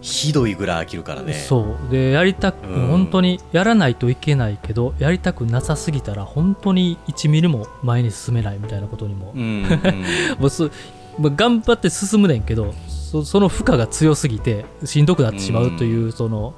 [0.00, 1.34] ひどいぐらい飽きるからね。
[1.34, 1.90] そう。
[1.90, 2.86] でやりたく、うん。
[2.88, 9.64] 本当にやらないといけないけどやりたくなさすぎたら本当に1ミリも前に進めないみたいなことにも、うん、うん
[10.40, 10.70] もうす
[11.18, 12.74] まあ頑張って進むねんけど
[13.10, 16.54] そその負荷が強すぎてしんどくなってしまうという、その、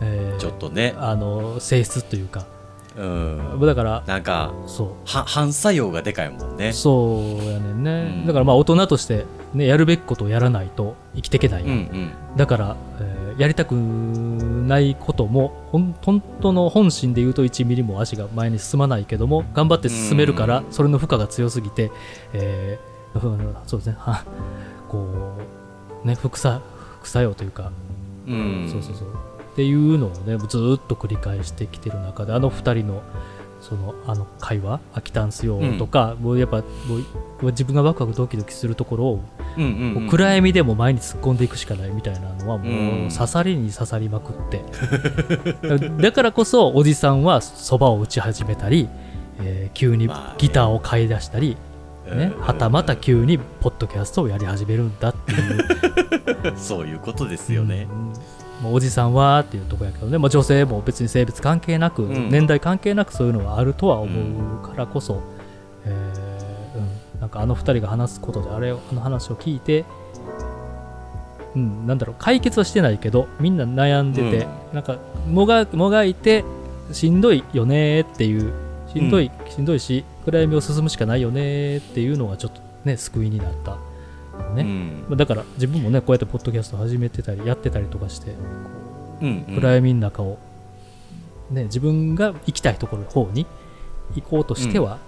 [0.00, 0.94] えーちょっとね。
[0.98, 2.44] あの性質というか。
[2.96, 3.60] うん。
[3.60, 4.88] だからなんかそう。
[5.04, 6.72] は反作用がでかいもんね。
[6.72, 8.26] そうやねんね、うん。
[8.26, 12.10] だからまあ大人として、ね、やるべきことをやらないと生きていけないうんうん。
[12.36, 20.72] だから、えーやりたくないこともほん本当の本心で言うと1ミリも足が前に進まないけども頑張って進めるからうん。
[20.72, 21.92] それの負荷が強すぎて、
[22.32, 23.96] えーうんそうですね。
[23.98, 24.24] は
[24.88, 25.55] こう
[26.06, 26.60] ね副作
[27.00, 27.70] 副作用というか、
[28.26, 28.68] うん。
[28.70, 29.08] そうそうそう。
[29.52, 33.02] っていうのをねずーっと繰り返してきてる中であの2人の
[33.60, 36.62] そのあの会話「飽きたんすよ」とか、もうやっぱも
[37.42, 39.20] う自分がワクワクドキドキするところを
[39.56, 39.64] うん
[39.96, 43.06] うん暗闇でも前に突っ込んでいくしかないみたいなのはもうん。
[43.08, 44.62] う刺さりに刺さりまくって。
[46.02, 48.88] だからこそおじさんはそばを打ち始めたり、
[49.42, 51.56] えー急にギターを買い出したり、ね
[52.08, 56.56] うんはたまた急にポッドキャストをやり始めるんだっていう。
[56.56, 57.88] そういうことですよね。
[57.90, 58.12] うん
[58.62, 62.30] もうおじさんはっていうとこやけどね、まあ、女性も別に性別関係なく、ん。
[62.30, 65.22] 年代関係なくそういうのはあるとは思うからこそ、
[65.84, 66.78] えー
[67.14, 69.84] うん、なんかあの二人が話すことであれをあの話を聞いて、
[71.54, 74.96] うん、なんだろう解決はしてないけどみんな悩んでて、なんか
[75.28, 76.44] もがもがいて
[76.92, 78.52] しんどいよねっていう
[78.96, 84.62] しんどい、しんどいし暗闇を進むしかないよねっていうのがちょっとね救いになったよね。
[84.62, 85.04] うん。
[85.08, 88.32] まあだから自分もねこうやってポッドキャスト始めてたりやってたりとかして
[89.20, 89.54] うんうん。
[89.56, 90.38] 暗闇の中を、
[91.50, 93.46] ね、自分が行きたいところの方に
[94.14, 94.98] 行こうとしては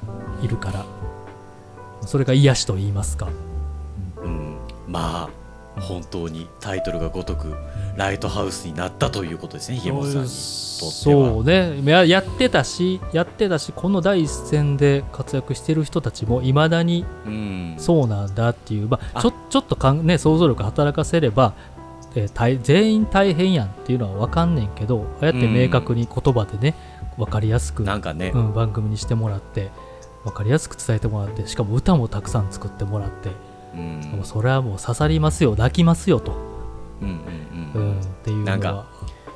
[0.43, 0.84] いるから、
[2.03, 3.28] それが癒しと言いますか、
[4.22, 4.57] うん。
[4.86, 5.30] まあ
[5.81, 7.55] 本当にタイトルがごとく
[7.97, 10.31] ライトハウスになったということですねひげもさんにとっては。
[10.31, 11.83] そうね。
[11.85, 17.74] ややってたしやってたしこの第一線で活躍してる人たちもいまだにうん。
[17.79, 19.22] そうなんだっていう、まあ、あ。
[19.22, 21.55] ちょちょっとかん、ね、想像力働かせれば、
[22.14, 26.74] えー大全員大変やんっていうのは分かんねんけどああやって明確に言葉でね
[27.16, 28.33] 分かりやすく、なんかね。
[28.35, 29.70] うん、番組にしてもらって
[30.24, 33.31] 分かりやすく伝えてもらってしかも歌もたくさん作ってもらって、
[33.75, 34.25] うん。
[34.25, 36.33] それはもう刺さりますよ泣きますよと、
[37.01, 37.14] うんうん
[37.75, 38.87] ううんんっていうのなんかは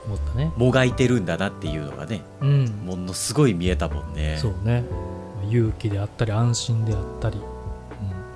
[0.07, 0.53] 思ったね。
[0.57, 4.37] もがいてるんだなっていうのがねうん、ものすごい見えたもんね。
[4.41, 4.85] そうね。
[5.49, 7.39] 勇気であったり安心であったり、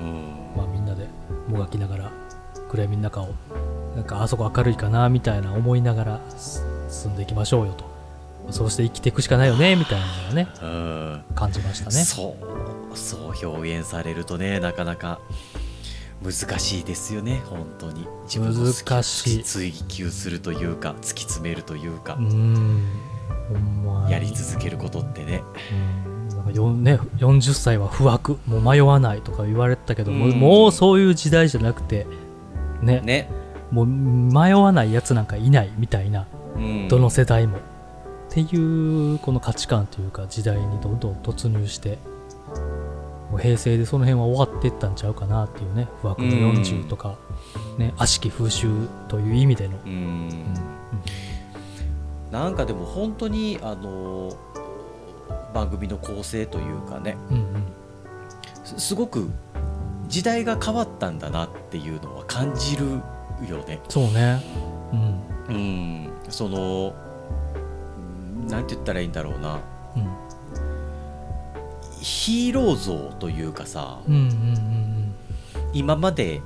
[0.00, 0.06] うん。
[0.06, 1.08] うんまあ、みんなで
[1.48, 2.10] もがきながら
[2.70, 3.28] 暗闇の中を
[3.94, 7.84] なんかあそこ明るいかなみたいな思いながらす進んでいきましょうよと。
[8.50, 11.24] そうして生きていくしかないよねみたいなのをねうん。
[11.34, 11.92] 感じましたね。
[12.04, 12.36] そ
[12.92, 12.96] う。
[12.96, 15.18] そう表現されるとねなかなか
[16.22, 18.06] 難しいですよね本当に。
[18.24, 18.52] 自分
[19.40, 22.18] い追求するというか突き詰めるというか。
[24.08, 25.42] やり続けることってね。
[26.00, 30.38] うんなんかよ、ね、40歳は不惑もう迷わないとか言われてたけど、もううん。
[30.38, 32.06] もうそういう時代じゃなくて
[32.82, 33.30] ねね、
[33.70, 36.88] もう迷わないやつなんかいないみたいなうん。
[36.88, 37.60] どの世代も、っ
[38.30, 41.98] ていうこの価値観というか時代にどんどん突入して
[43.36, 46.56] もう平成でその辺は終わっていったんちゃうかなっていうね不惑のうん。
[46.56, 47.18] 40とか、
[47.76, 48.68] ね、悪しき風習
[49.08, 49.76] という意味での、
[52.30, 54.34] なんかでも本当にあの
[55.52, 57.18] 番組の構成というかね。
[57.30, 57.44] うんうん。
[58.64, 59.28] すすごく
[60.08, 62.86] 時代が変わったんだなっていうのは感じる
[63.46, 63.80] よね。
[63.90, 64.42] そうね。
[65.48, 65.54] うん。
[65.54, 66.94] うん、その
[68.40, 69.60] うんなんて言ったらいいんだろうな。
[69.94, 70.25] うん
[72.06, 75.14] ヒーロー像というかさうんうんうん
[75.72, 76.40] 今まで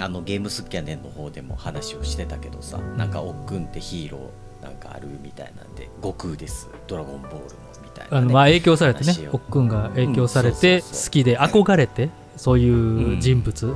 [0.00, 6.68] あのゲームスキャネンの方でも話をしてたけどさなんかおっくんってヒーローなんかあるみたいなんで悟空です。
[6.88, 7.40] ドラゴンボールの
[7.84, 9.28] みたいな、ね、あのまあ影響されてね。
[9.32, 11.04] おっくんが影響されてうんそうそうそう。
[11.06, 13.74] 好きで憧れてそういう人物、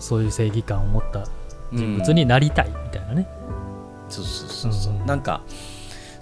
[0.00, 1.26] そういう正義感を持った
[1.72, 3.28] 人物になりたいみたいなね、
[4.08, 5.06] そうそうそうそう、うんうん。
[5.06, 5.42] なんか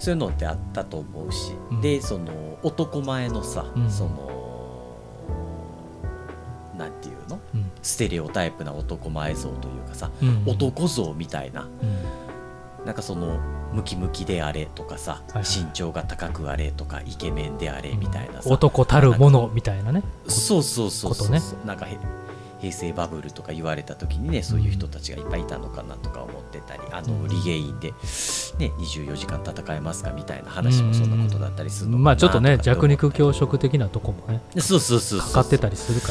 [0.01, 1.81] そういうのってあったと思うし、うん。
[1.81, 3.89] でその男前のさ、うん。
[3.89, 4.97] その
[6.75, 7.39] なんていうの？
[7.53, 7.71] うん。
[7.83, 10.43] ステレオタイプな男前像というかさ、うん。
[10.47, 11.61] 男像みたいな。
[11.61, 11.85] う
[12.83, 12.85] ん。
[12.85, 13.39] なんかその
[13.73, 15.43] ムキムキであれとかさ、はいはい。
[15.45, 20.01] 身長が高くあれとかイケメンであれみたいなさ、男たるものみたいなね。
[20.27, 21.39] そうそうそうそうね。
[21.63, 21.95] なんかへ
[22.61, 27.23] 平成バブルとか言われた時にねそういう人たちがいっぱいいたのかなとか思ってたり、あうん。
[27.23, 27.93] のリゲインで、ね、
[28.77, 36.09] 24時間戦えますかみたいな話もそんなことだったりするのかなまあちょっとね弱肉強食的なとこもねそうそうそうかかってたりするか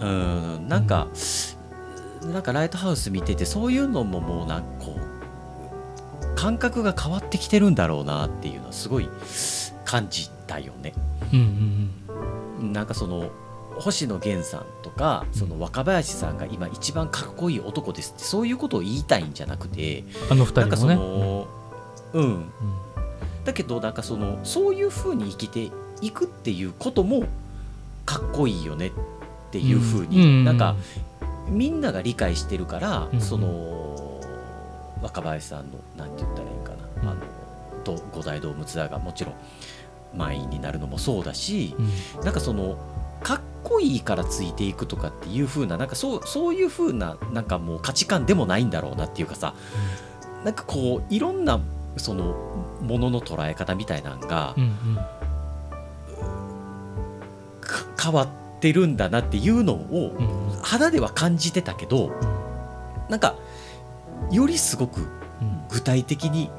[0.00, 0.14] らね。
[0.56, 0.68] うん。
[0.68, 1.06] なんか、
[2.22, 9.08] なんかライトハウス見ててそういうのももうなんかこう感覚が変わってきてるんだろうなっていうのはすごい
[9.84, 10.92] 感じたよね。
[11.32, 11.90] うん
[12.60, 12.72] うん。
[12.72, 13.30] なんかその
[13.80, 20.94] 星野源さんとかその若林さんが今一番かっこいい男ですってそういうことを言いたいんじゃなくてうんあの二人もね。
[20.96, 21.48] の
[22.14, 22.24] うん。
[22.24, 22.50] うん。
[23.44, 25.70] だけどなんかそのそういうふうに生きて
[26.00, 27.24] いくっていうことも
[28.06, 28.90] かっこいいよねっ
[29.50, 30.76] ていうふうに、なんか
[31.48, 33.20] みんなが理解してるから、うん。
[33.20, 34.20] その
[35.02, 37.08] 若林さんのなんて言ったらいいんかな、うん。
[37.10, 37.20] あの
[37.84, 39.34] と五大ドームツアーがもちろん
[40.14, 41.74] 満員になるのもそうだし、
[42.16, 42.24] うん。
[42.24, 42.76] なんかその
[43.24, 49.54] かっこいいからついていくとかっていう風ななんかそうそういう風ななんかもう価値観でもないんだろうなっていうかさ
[50.44, 51.58] なんかこういろんな
[51.96, 52.34] その
[52.82, 54.96] ものの捉え方みたいなのがうんうん。
[57.60, 58.28] か変わっ
[58.60, 60.12] てるんだなっていうのを
[60.62, 62.12] 肌では感じてたけど
[63.08, 63.36] なんか
[64.30, 65.08] よりすごくうん。
[65.70, 66.50] 具体的に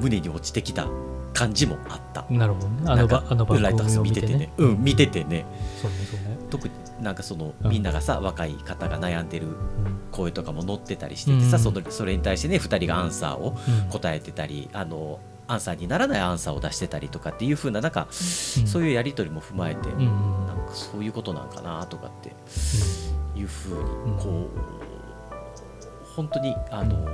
[0.00, 0.86] 胸に落ちてきた
[1.38, 2.26] 感じもあった。
[2.30, 2.82] なるほどね。
[2.86, 5.46] あのばあの番組を見てててね、うん、見ててね。
[5.80, 6.38] そうねそうね。
[6.50, 7.70] 特になんかそのうん。
[7.70, 9.54] みんながさ、若い方が悩んでるうん。
[10.10, 11.62] 声とかも載ってたりしててさ、うん。
[11.62, 13.88] そのそれに対してね2人がアンサーをうん。
[13.90, 22.30] 答えてたりあのアンサーにならないアンサーを出してたりとかっていう風ななんか、そういうやり取りも踏まえて、なんかそういうことなんかなとかって
[23.38, 24.18] いう風にうん。
[24.18, 24.78] こう
[26.16, 27.08] 本当にあの、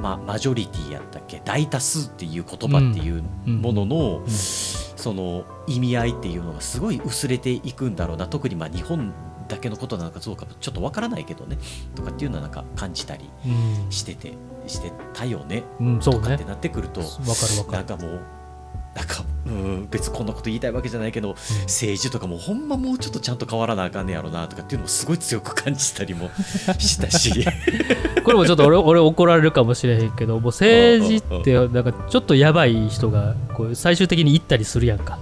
[0.00, 1.40] ま、マジョリティやったっけ？
[1.44, 4.30] 大多数っていう言葉っていうものの、うん。
[4.30, 8.26] その意味合いっていうのがすごい薄れていくんだろうな。
[8.26, 9.12] 特にまあ日本
[9.48, 11.58] だけのことなのかどうかちょっとわからないけどね。
[11.94, 13.90] とかっていうのはなんか感じたりうん。
[13.92, 14.32] してて
[14.66, 15.62] してたよね。
[15.80, 16.20] うんそうね。
[16.20, 17.72] とかってなってくると、わかるわかる。
[17.72, 18.20] なんかもう
[18.96, 21.34] なんかうん別にこんなこと言いたいわけじゃないけど
[21.64, 26.30] 政治とかもほんまもうちょっとちゃんと変わらなあかんねやろなとかっていうのもすごい強く感じたりも
[26.78, 27.44] したし
[28.26, 35.18] これもちょっと俺 俺怒られるかもしれへんけどもう政治ってなんかちょっとやばい人がこう最終的に行ったりするやんか。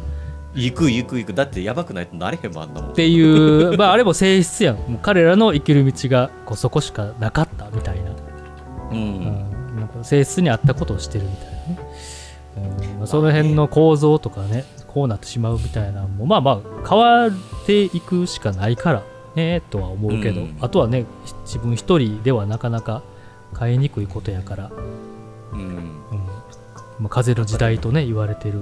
[0.55, 1.35] 行く行く行く。
[1.35, 2.91] だってやばくないとなれへんもんあんなもん。
[2.93, 4.77] っていう まああれも性質やん。
[4.77, 8.15] もう彼らの生きる道がこうそこしかなかったみたいな,、う
[8.93, 9.25] うんん、
[9.79, 12.99] なんか性質に合ったことをしてるみたいなね、うん。
[13.01, 17.31] まあ、その辺の構造とかねこうなってしまうみたいなのもまあまあ変わっ
[17.67, 19.03] ていくしかないから
[19.35, 20.57] ねとは思うけど、うん。
[20.61, 21.05] あとはね
[21.45, 23.03] 自分一人ではなかなか
[23.59, 24.71] 変えにくいことやから、
[25.53, 25.59] うん。
[25.61, 25.95] うん。
[26.99, 28.59] まあ、風の時代とね言われてる。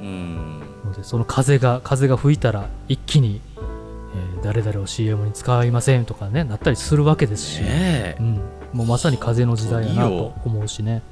[0.00, 0.60] うん。
[0.84, 8.16] のでその風が風が吹いたら一気に、えー誰々を CM に使いませんとかねなったりするわけですし、ねえ。
[8.20, 8.34] うん、
[8.72, 11.02] もうまさに風の時代やなと思うしね。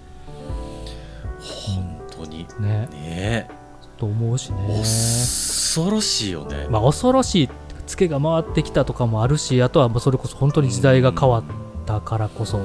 [1.41, 2.47] 本当に。
[2.61, 2.87] ね。
[2.93, 3.49] ね
[3.97, 4.59] と思うしね。
[4.71, 7.49] え恐ろしいよね、まあ恐ろしい
[7.87, 11.45] ツケが回ってきたとかもあるしあとはもうそれこそ本当に時代が変わっ
[11.87, 12.61] たからこそ、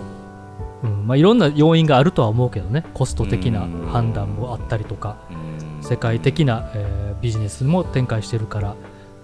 [0.84, 1.07] うん。
[1.07, 2.86] まあ、いろんな要因があるとは思うけどね。
[2.93, 5.17] コスト的な判断もあったりとか。
[5.30, 5.84] うん。
[5.84, 8.76] 世界的な、えービジネスも展開してるから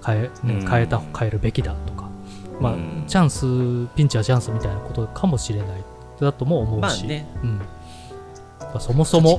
[0.06, 0.30] 変え,、
[0.70, 2.08] 変えた変えるべきだとか、
[2.62, 3.04] まあうん。
[3.08, 3.46] チャンス
[3.96, 5.84] ピンチはチャンスみたいなことかもしれない。
[6.22, 7.28] だとも思うし、まあね。
[7.44, 7.58] うん、
[8.60, 9.38] やっぱそもそも。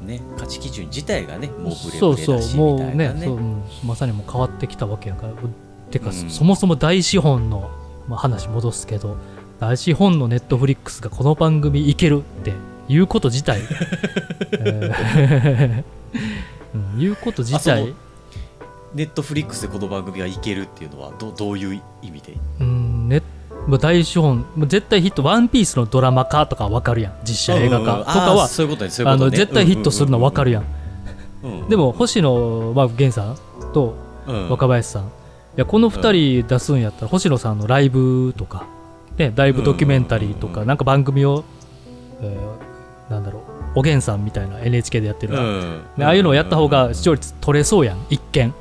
[0.00, 3.20] ね価値基準自体がねもうブレそうそうブレだしもうみたいなね。
[3.20, 5.32] ねそう、うん、まさにもう変わってきたわけやから
[5.94, 6.30] てか、うん。
[6.30, 7.70] そもそも大資本の、
[8.08, 9.16] まあ、話戻すけど
[9.60, 12.52] 大資本のネットフリックスがこの番組いけるって
[12.88, 13.60] いうこと自体、
[14.52, 15.84] え
[16.74, 17.86] ーうん、いうこと自体。
[17.86, 17.92] の
[18.94, 22.36] ネットフリックスでこの番組がいけるっていうのはどどういう意味で？
[22.60, 23.08] うん。
[23.08, 23.22] ね
[23.66, 27.12] まあ大資本まあ絶対ヒット「ワンピースのドラマ化とかわかるやん。
[27.24, 30.64] 実写映画化とかは絶対ヒットするのわかるやん。
[31.68, 33.36] でも星野、まあ、源さん
[33.72, 33.94] と
[34.26, 34.50] うん。
[34.50, 35.08] 若林さんい
[35.56, 38.66] やこの2人出すんやったら星野さんのライブとか、
[39.16, 41.44] ね、ライブドキュメンタリーとか、うんなんか番組を、
[42.20, 42.64] えー
[43.10, 43.42] なんだろう
[43.80, 48.54] おげんさんみたいな NHK でやってる、うんねああいうのをやった方が視聴率取れそうやん一見。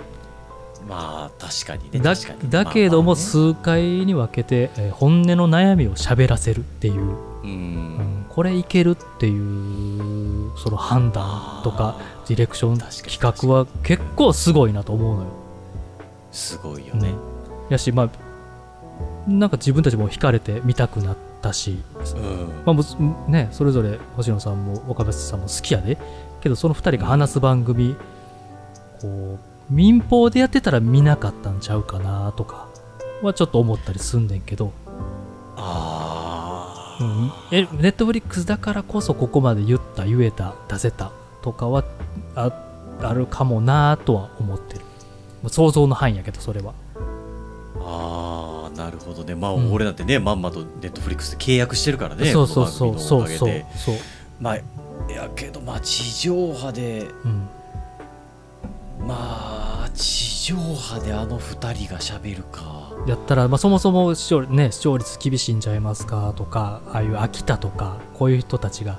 [0.87, 2.49] まあ確かにねだ確かに。
[2.49, 15.29] だけども数回に分けて、えー本音の悩みを喋らせるっていう、ううんんこれいけるっていうその判断とかディレクション企画は結構すごいなと思うのよ
[16.33, 17.13] すごいよね。
[17.69, 18.09] やしまあ
[19.29, 21.81] なんか自分たちも惹かれて見たくなったし、
[22.15, 22.49] うん。
[22.65, 25.97] まあね、それぞれ星野さんも若林さんも好きやで。
[26.41, 27.95] けどその2人が話す番組
[29.01, 32.67] こう民放でやってたら見なかったんちゃうかなとか
[33.21, 34.73] はちょっと思ったりすんねんけど、
[35.55, 37.03] ああ
[37.51, 41.85] うん、えネットフリックスだからこそここまで言った言えた出せたとかは
[42.35, 42.51] あ
[43.01, 44.81] あるかもなとは思ってる
[45.49, 46.73] 想像の範囲やけどそれは。
[47.79, 49.35] ああなるほどね。
[49.35, 53.63] まあうん俺なんてねまんまとネットフリックスで契約してるからねそうそうそうそうそう。
[53.75, 53.95] そう、
[54.39, 54.55] まあ
[55.11, 57.47] やけどまあ地上波でうん、
[59.07, 62.91] まあ地上波であの二人がしゃべるか。
[63.05, 68.97] やったら、まあ、そもそも視聴,、ね、視聴率厳しいんちゃいますかとかああいう飽きたとかこういう人たちが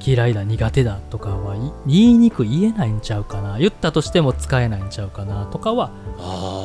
[0.00, 3.58] 嫌いだ苦手だとかはい言いにくい言えないんちゃうかな。
[3.58, 5.90] 言ったとしても使えないんちゃうかなとかは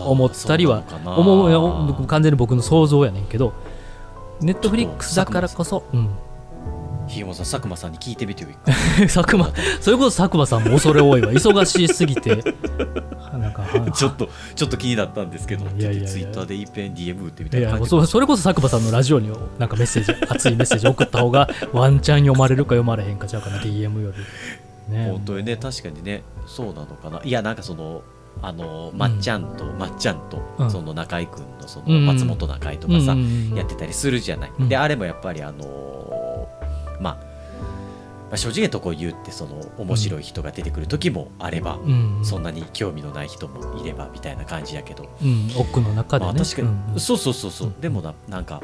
[0.08, 1.46] 思ったりは思
[2.02, 3.54] う完全に僕の想像やねんけど。
[4.42, 6.10] ネットフリックスだからこそ、うん、
[7.10, 8.50] ひげもさん佐久間さんに聞いてみてよ
[9.02, 9.52] 佐久間
[9.82, 10.64] それこそ佐久間さん。
[10.64, 12.42] も恐れ多いわ忙しすぎて
[13.50, 24.94] なんかはちょっとちょっと気になったんですけどツイッターでいっぺん DM 打ってみたいいやなもうそそれこそ佐久間さんのラジオになんかメッセージ 熱いメッセージ送った方がワンチャン読まれるか読まれへんかちゃうかな DM より。
[24.94, 25.10] ね。
[25.12, 27.22] 本当にね確かにねそうなのかな。
[27.24, 28.02] いやなんかその
[28.42, 30.72] あのまっちゃんと、まっちゃんと、うん。
[30.72, 32.06] その中居君のそうん。
[32.06, 33.58] の松本中居とかさ、うんうんうん。
[33.58, 34.70] やってたりするじゃない、うん。
[34.70, 37.18] であれもやっぱりあのーまあ、
[38.30, 42.22] まあ正直なとこ言ってその面白い人が出てくる時もあれば、うん。
[42.24, 47.00] そんなに興味のない人もいればみたいな感じやけど、うん、奥の中でね、まあ確かに、うん。
[47.00, 47.82] そうそうそうそう、うん。
[47.82, 48.62] でもななんか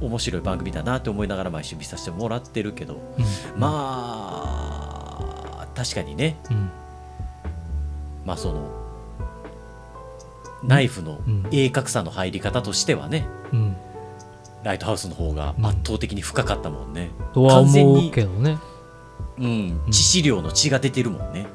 [0.00, 3.60] 面白い番組だなって思いながら毎週見させてもらってるけど、うん。
[3.60, 3.68] ま
[5.60, 6.36] あ確かにね。
[6.50, 6.70] うん。
[8.24, 8.82] まあその
[10.64, 11.46] ナイフのうん。
[11.50, 13.76] 鋭角さの入り方としてはね、うん、
[14.62, 17.10] ライトハウスの方が圧倒的に深かったもんね。
[17.34, 18.58] とは思う完全にけどね、
[19.38, 21.46] うん、うん致死量の血が出てるもんね。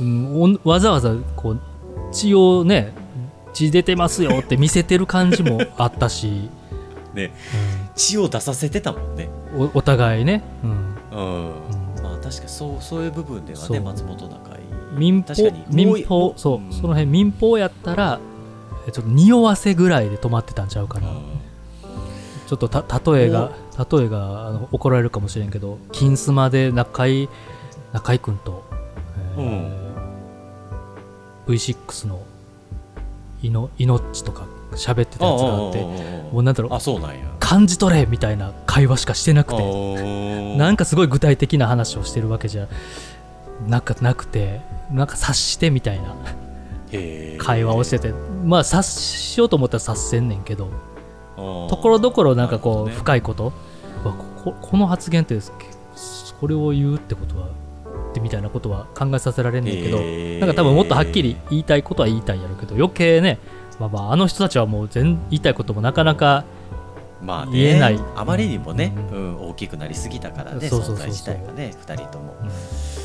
[0.00, 1.60] うん、おわざわざこう
[2.12, 2.92] 血をね
[3.52, 6.48] 血出てますよって見せてる感じもあったし、
[7.14, 7.32] ね。
[7.94, 9.28] 血を出させてたもんね。
[9.54, 10.70] うん、おお互いね、うん。
[10.70, 11.46] うん。
[11.46, 12.02] うん。
[12.02, 14.98] まあ確かにそうそういう部分ではね松本中居。
[14.98, 16.72] 民放確かにもう民放そう、うん。
[16.72, 18.18] その辺民放やったら
[18.86, 21.08] えちょっと匂わせぐらいで止まってたんちゃうかな、
[22.46, 27.28] ちょっとた例えが例えがあの怒られるかもしれんけど金スマで中井
[27.92, 28.64] 中井君と、
[29.36, 29.84] えー
[31.46, 32.22] V6 の
[33.42, 35.82] いの命とか喋ってたやつがあって
[36.32, 37.24] もうなんだろうあそうなんや。
[37.38, 42.68] 感じ取れみたいな会話しかしてなくててなんかすごい具体的な話をしてるわけじゃ
[43.68, 44.60] なんかなくて
[44.90, 46.16] なんか察してみたいな
[47.38, 48.12] 会話をしてて
[48.44, 50.70] まあ察しようと思ったら察せんねんけど
[51.36, 53.52] とところどころなんかこう深いこと、
[54.02, 54.12] こ
[54.44, 55.38] ここの発言って
[56.40, 57.48] これを言うってことは
[58.10, 60.38] ってみたいなことは考えさせられんねんけど、へー。
[60.38, 63.38] なんか多分もっとはっきり言いたいことは言いたいんやろうけど余計ね、
[63.80, 66.44] まあ、まああの人たちはもう全言いたいこともなかなか
[67.22, 67.98] まあね、言えない。
[68.16, 72.34] あまりにもね、ううん大きくなりすぎたからね存在自体がね2人とも。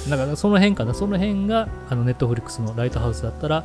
[0.10, 0.94] だからその辺かな。
[0.94, 3.64] その辺があのネットフリックスのライトハウスだったら、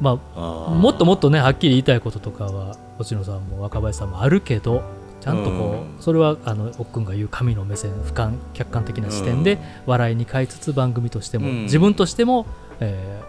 [0.00, 4.82] まあ、もっともっとねはっきり言いたいこととかは星野さんも若林さんもあるけど
[5.20, 6.02] ちゃんとこう、うん。
[6.02, 11.62] それはあの奥君が言う神の目線俯瞰客観的な視点で笑いに変えつつ番組としても、うん。
[11.64, 12.46] 自分としても、
[12.80, 13.20] え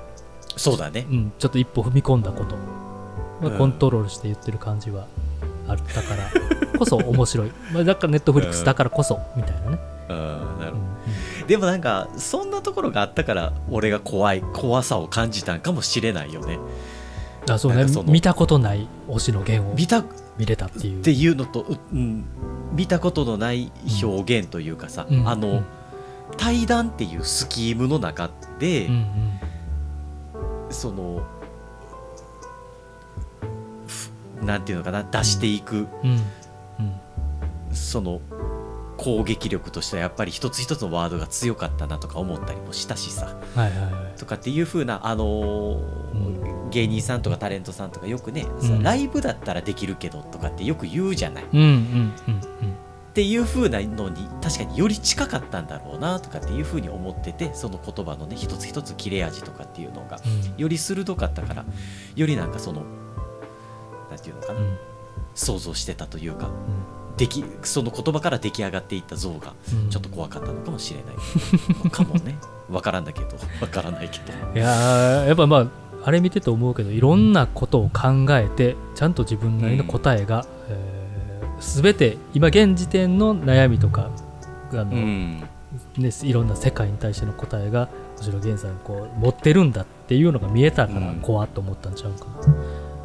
[0.55, 1.05] そうだね。
[1.09, 2.55] ーうん、ちょっと一歩踏み込んだこと、
[3.41, 3.57] まあうん。
[3.57, 5.07] コントロールして言ってる感じは
[5.67, 6.29] あったから
[6.77, 9.79] こそ面白い、まあ、だからネットフリックスだからこそみたいなね、
[10.09, 10.17] うん。
[10.59, 16.59] なるほうんどでもなんかそんなところがあったから俺が怖い怖さを感じたんかもしれないよね。
[17.49, 17.85] あそうね。
[18.05, 20.05] 見たことない推しの弦を見たっ
[20.38, 21.03] 見れたっていう。
[21.03, 22.25] ていうのと、ううん、
[22.73, 23.71] 見たことのない
[24.01, 25.27] 表現というかさ、うん。
[25.27, 25.65] あの、うん。
[26.38, 30.73] 対談っていうスキームの中で、うんうん。
[30.73, 31.21] その
[34.41, 35.88] なんていうのかな出していく、
[37.72, 38.22] その
[38.97, 43.35] 攻撃力としてはやっぱり一つ一つのワードが強かったなとか思ったりもしたしさ。
[44.18, 48.45] とかっていう風なあのー芸人さんとかタレントさんとかよくね、
[48.81, 51.43] ライブだったらできるけどとかってよく言うじゃない。
[51.43, 60.57] っていう風なのに確かにより近かったんだろうなとかっていう風に思っててその言葉のね一つ一つ切れ味とかっていうのがうん。
[60.57, 61.65] より鋭かったから
[62.15, 62.84] よりなんかその
[64.11, 64.77] なんていうのかな、うん。
[65.33, 66.49] 想像してたというか
[67.17, 69.89] できその言葉から出来上がっていった像がうん。
[69.89, 71.15] ちょっと怖かったのかもしれない、
[71.91, 72.38] かもね。
[72.69, 73.27] わからんだけど
[73.61, 74.59] わからないけど。
[74.59, 75.67] いやーやっぱまあ
[76.03, 81.01] あれ見てて思うけどいろんなことを考えてちゃんと自分なりの答えが、えー
[81.61, 84.09] 全て今現時点の悩みとか
[84.71, 85.43] あの、うん。
[85.95, 91.19] ね、いろんな世界に対しての答えがむしろ源さんこう持ってるんだっていうのが見えたからうん。
[91.21, 92.55] 怖っと思ったんちゃうかな。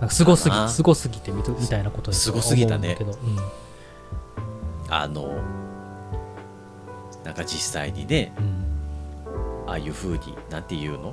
[0.00, 2.96] なんかすごすぎすごすぎてみとみたいなことすごすぎたね。
[3.00, 3.18] 思うん。
[4.88, 5.42] あの
[7.24, 8.44] なんか実際にねうん。
[8.44, 8.66] うん
[9.68, 11.08] ああいう風になんていうの？
[11.08, 11.12] うん。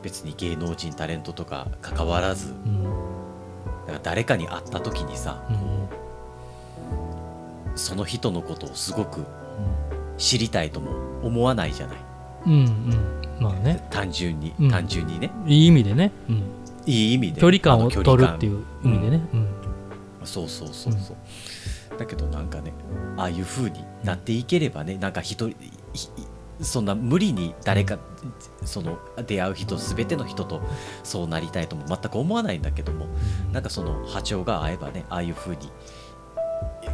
[0.00, 2.84] 別に芸能人タレントとか関わらずうん。
[3.86, 5.86] か誰かに会った時にさ、うん。
[7.76, 9.26] その人のことをすごく
[10.16, 11.98] 知りたいとも思わないじゃない
[12.46, 13.42] うんうん。
[13.42, 13.86] まあね。
[13.90, 14.70] 単純に、うん。
[14.70, 15.30] 単純にね。
[15.46, 16.42] いい意味でね、うん、
[16.86, 17.40] いい意味で。
[17.40, 19.46] 距離感を取るっていう意味でね、うん。
[20.24, 22.72] そうそうそうそう、だけどなんかね
[23.16, 25.56] ああいう風になっていければねなんか一人
[25.92, 26.08] ひ
[26.60, 27.98] そんな無理に誰か
[28.64, 30.60] その出会う人全ての人と
[31.04, 33.06] そうなりたいとも全く思わないんだけども
[33.52, 35.70] なんかその波長が合えばねああいう風に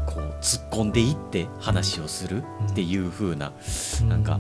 [0.07, 3.53] こう突っ込んでいって話をするっていう風な
[4.09, 4.39] なんか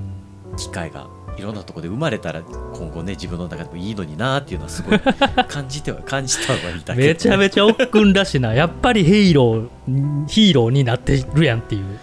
[0.56, 1.08] 機会が
[1.38, 8.54] いろんなところで生まれたら今後ね自分の中でもいいのになっていうのはすごい感じては感じたはいたけどめちゃめちゃ奥くんらしいな。
[8.54, 11.98] やっぱりヒーローヒーローになってるやんっていう。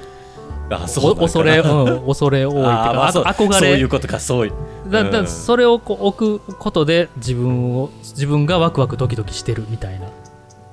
[0.70, 3.54] あそう恐れ、うん、恐れ多いっていうか、 まあ憧れ。
[3.54, 4.54] そういうことかそういう。
[4.90, 5.28] だだうん。
[5.28, 10.08] それをこう置くことで自分を自分がワクワクドキドキしてるみたいな。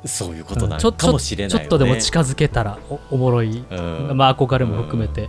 [0.06, 4.16] そういうことなのかもしれないよ、ね、ちょっとでも近づけたらおおもろい、うん。
[4.16, 5.28] まあ憧れも含めて、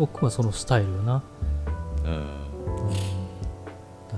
[0.00, 1.22] 僕はそのスタイルよな。
[2.06, 2.26] うん。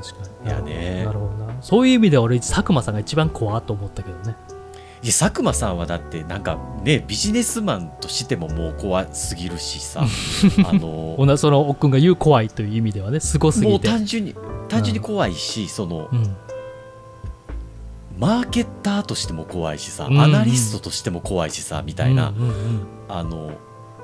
[0.00, 0.48] 確かに。
[0.48, 1.04] いやね。
[1.04, 1.60] なるほどな。
[1.60, 4.36] そういう意味では俺佐久間さんが一番怖っと思ったけどね。
[5.02, 10.04] いや佐久間さんはだってなんかねビジネスマンとしてももう怖すぎるしさ。
[10.64, 14.36] あのその奥君が言う怖いという意味ではねすごすもうぎて単純に
[14.68, 16.36] 単純に怖いし、そのうん。
[18.18, 20.14] マーケッターとしても怖いしさ、うん。
[20.14, 22.86] うんアナリストとしても怖いしさみたいな、うんうんうん。
[23.08, 23.50] あの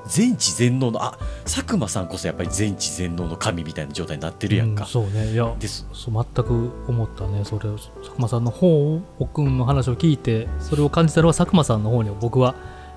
[0.09, 5.31] 全知全能のあ佐久間さんこそやっぱり全知全能の神みたいな状態になってるやんか、うんそうね。
[5.31, 5.87] いやです。
[5.93, 7.45] そう全く思ったね。
[7.45, 12.55] それを佐久間さんの方を奥君の話を聞いてそれを感じたのは佐久間さんの方に僕は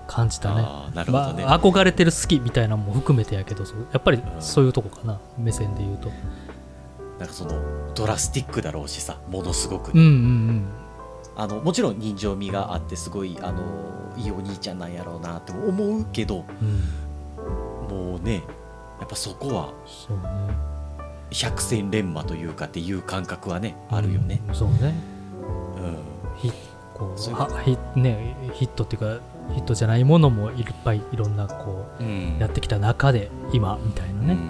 [0.08, 0.62] 感じたね。
[0.94, 6.10] なるほどね、まあ、憧れてる好きみたいなのも含めてやけどやっぱりそういうとこかな、目線で言うと。
[7.18, 7.52] なんかその
[7.94, 10.64] ドラスティックだろうしさものすごくね、うんうん
[11.36, 13.62] あのもちろん人情味があってすごいあの
[14.16, 16.68] いいお兄ちゃんなんやろうなって思うけどうん
[17.88, 18.42] うんもうね
[19.00, 19.72] やっぱそこは
[21.30, 24.94] 百戦錬磨というかっていう感覚はねあるよね、うんそうね。
[25.76, 25.96] うん。
[26.36, 26.50] ひ
[26.94, 28.00] ここそう。
[28.00, 29.20] ね、ヒットっていうか
[29.54, 32.36] ヒットじゃないものもいっぱいいろんなこうん。
[32.36, 34.38] うやってきた中で今みたいなね、うん。
[34.38, 34.48] うん。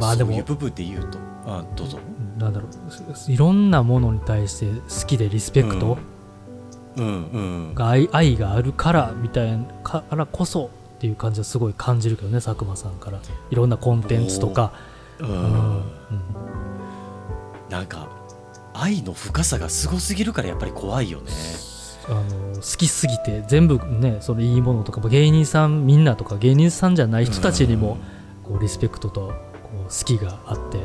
[0.00, 1.98] まあでもそういう部分で言うとあどうぞ
[2.40, 5.98] なんだろうすいろんなものに対して好きでリスペクト
[6.96, 7.04] うん。
[7.04, 7.08] う
[7.70, 13.20] んが愛,、愛があるからみたいなからこそっていう感じはすごい感じるけどね佐久間さんから。
[13.50, 14.72] いろんなコンテンツとか、
[15.18, 15.30] ううん。
[15.30, 15.82] ん
[17.68, 18.08] なんか
[18.74, 21.30] 愛の深さがすごすぎるからやっぱり怖いよね。
[22.08, 27.98] あの好きすぎて全部ねそのいいものとか芸人さんみんなとか芸人さんじゃない人たちにも
[28.42, 29.28] こうリスペクトと
[29.62, 30.78] こう好きがあって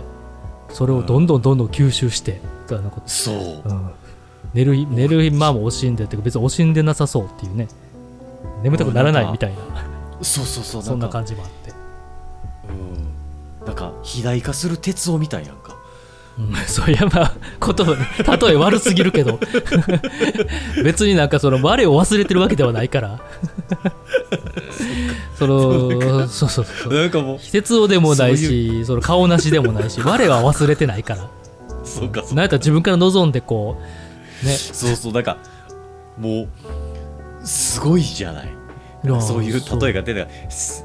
[0.76, 3.35] それをどんどんどんどん吸収して、あのこそう。
[3.64, 3.91] うん、
[4.53, 7.69] 寝る寝る間も惜しんでって別に惜しんでなさそうっていうね。
[8.61, 9.57] 眠たくならないみたいな。
[10.22, 10.84] そうそうそう。
[10.84, 11.72] そんなか感じもあって、
[13.61, 13.65] うん。
[13.65, 15.74] なんか肥大化する鉄を見たんやんか
[16.37, 17.33] うん、そういやまあ
[17.65, 19.39] 言葉で例え悪すぎるけど。
[20.83, 23.21] 別になんかその我を忘れてるわけではないから。
[25.39, 26.93] そのそうそうそう。
[26.93, 31.29] なんかもう非鉄をでもないそうしその顔なしでもないし我は忘れてないから。
[31.85, 33.77] そうかそうなんやったら自分から望んでこ
[34.43, 34.51] うね。
[34.53, 35.37] そうそうなんか
[36.17, 36.47] もう
[37.47, 38.49] すごいじゃない。
[39.21, 40.83] そういう例えが出てセ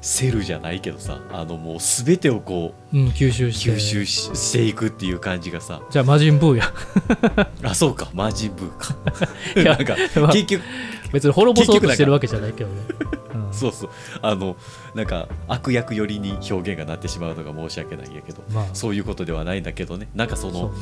[0.00, 3.72] セルじゃないけどさあのもう全てをこううん、吸収して。
[3.72, 5.82] 吸収ししていくっていう感じがさ。
[5.90, 6.72] じゃあ魔人ブーや。
[7.62, 8.08] あそうか。
[8.14, 8.96] マジブーか。
[9.62, 10.62] なんかまあ結局
[11.12, 12.82] 別に滅ぼそうとしてるわけじゃないけどね、
[13.34, 13.90] うん、そうそう。
[14.22, 14.56] あの
[14.94, 18.66] なんか悪役寄りに表現がなってしまうのが申し訳ないんやけどまあ。
[18.72, 20.08] そういうことではないんだけどね。
[20.14, 20.72] なんかその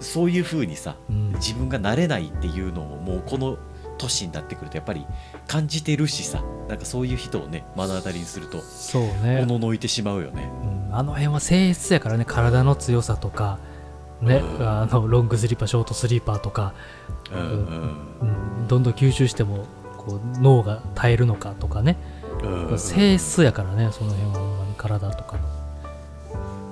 [0.00, 3.58] そうね、いうふうにさうん、自分がなれないっていうのをもうこの
[3.98, 5.06] 年になってくるとやっぱり
[5.50, 9.40] 感じてるしさなんかそういう人をね目の当たりにするとそうね。
[9.42, 10.48] おののいてしまうよね。
[10.88, 10.94] うん。
[10.94, 13.58] あの辺は性質やからね体の強さとか
[14.22, 14.68] ね、うん。
[14.68, 16.72] あのロングスリーパーショートスリーパーとか、
[17.32, 17.48] うんうん。
[18.20, 18.24] う
[18.62, 19.64] ん、どんどん吸収しても
[19.98, 21.96] こう脳が耐えるのかとかね、
[22.44, 25.48] うん性質やからねその辺はほんまに体とかの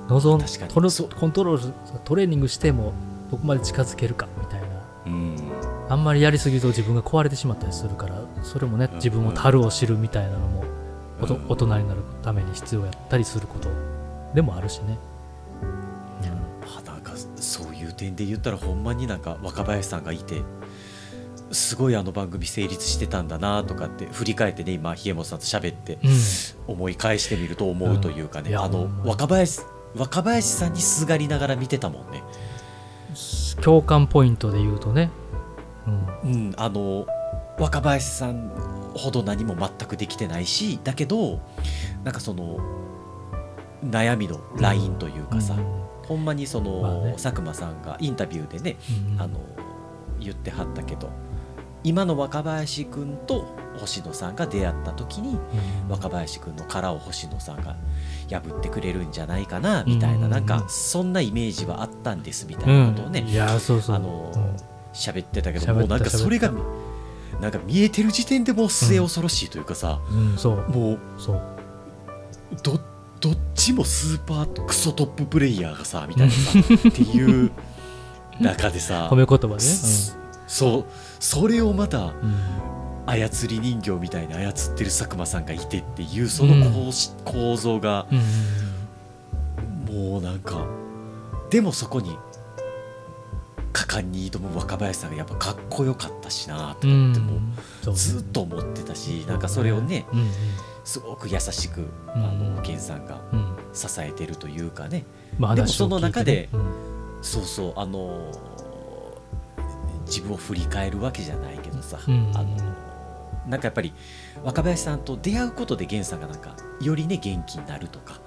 [0.09, 1.74] 望んトコントロール
[2.05, 2.92] トレーニングしても
[3.30, 4.66] どこまで近づけるかみたいな。
[5.06, 5.48] うん
[5.89, 10.65] あんまりやりすぎると自分が壊れてしまったりするからそれもねうん自分も樽を知るみたいなのも
[11.20, 13.69] 大人になるために必要やったりすること
[14.35, 14.98] でもあるしね、
[16.77, 20.43] あなんかそういう点で言ったらほんまになんか若林さんがいて
[21.51, 26.10] すごいあの番組成立してたんだなとかって振り返ってね今檜本さんと喋ってうん。
[26.69, 29.62] 思い返してみると思うというかね、あの若林
[29.97, 32.23] 若林さんにすがりながら見てたもんね。
[33.62, 35.10] 共感ポイントで言うとね、
[36.24, 36.31] うん。
[36.31, 37.06] うん、あの
[37.59, 38.51] 若林さん
[38.94, 41.40] ほど何も全くできてないしだけど
[42.05, 42.59] なんかその
[43.85, 45.78] 悩みのラインというかさ、うん。
[46.06, 47.12] ほんまにその、まあね。
[47.12, 48.77] 佐久間さんがインタビューでね、
[49.15, 49.40] うんあの
[50.20, 51.10] 言ってはったけど
[51.85, 53.47] 今の若林君と
[53.77, 55.39] 星野さんが出会った時に
[55.85, 57.77] うん若林君の殻を星野さんが
[58.28, 63.59] 破ってくれるんじゃないかなみたいな、うんなんかそんなイメージはあったんですみたいなことをね、あ
[64.01, 64.56] のうん
[64.93, 66.89] 喋ってたけどもうなんかそれが喋
[67.40, 70.69] なんか見えてる時点でもう末恐ろしいというかさ、うん、そう。
[70.70, 71.43] もうそう。
[72.62, 72.81] ど
[73.20, 76.59] どっちもスーパークソトッププレイヤーがさみたいなさ
[76.89, 77.51] っていう
[78.40, 80.16] 中でさ褒め言葉ね、す
[80.47, 80.85] そう。
[81.20, 82.05] それをまたうん。
[82.05, 82.69] うん
[83.09, 86.93] 操り人形みたいに操ってる佐久間さんがいてっていうその構,、
[87.24, 88.19] 構造がうん
[89.89, 90.10] うん。
[90.12, 90.66] もうなんか
[91.48, 92.19] でもそこに
[93.73, 97.12] 果敢に挑む若林さんがやっぱかっこよかったしなとかってうん。
[97.86, 100.07] もずっと思ってたしなんかそれをね
[100.85, 102.23] すごく優しくあうん。
[102.39, 103.57] のうん源さんがうん。
[103.74, 105.05] 支えてるというかね。
[105.39, 106.61] まあでもその中でうん。
[107.23, 108.32] そうそうあの
[110.07, 112.32] 自分を振り返るわけじゃないけどさ、うん。
[112.35, 112.57] あの
[113.47, 113.93] なんかやっぱり
[114.45, 118.20] 若林さんと出会うことで源さんがなんかよりね元気になるとか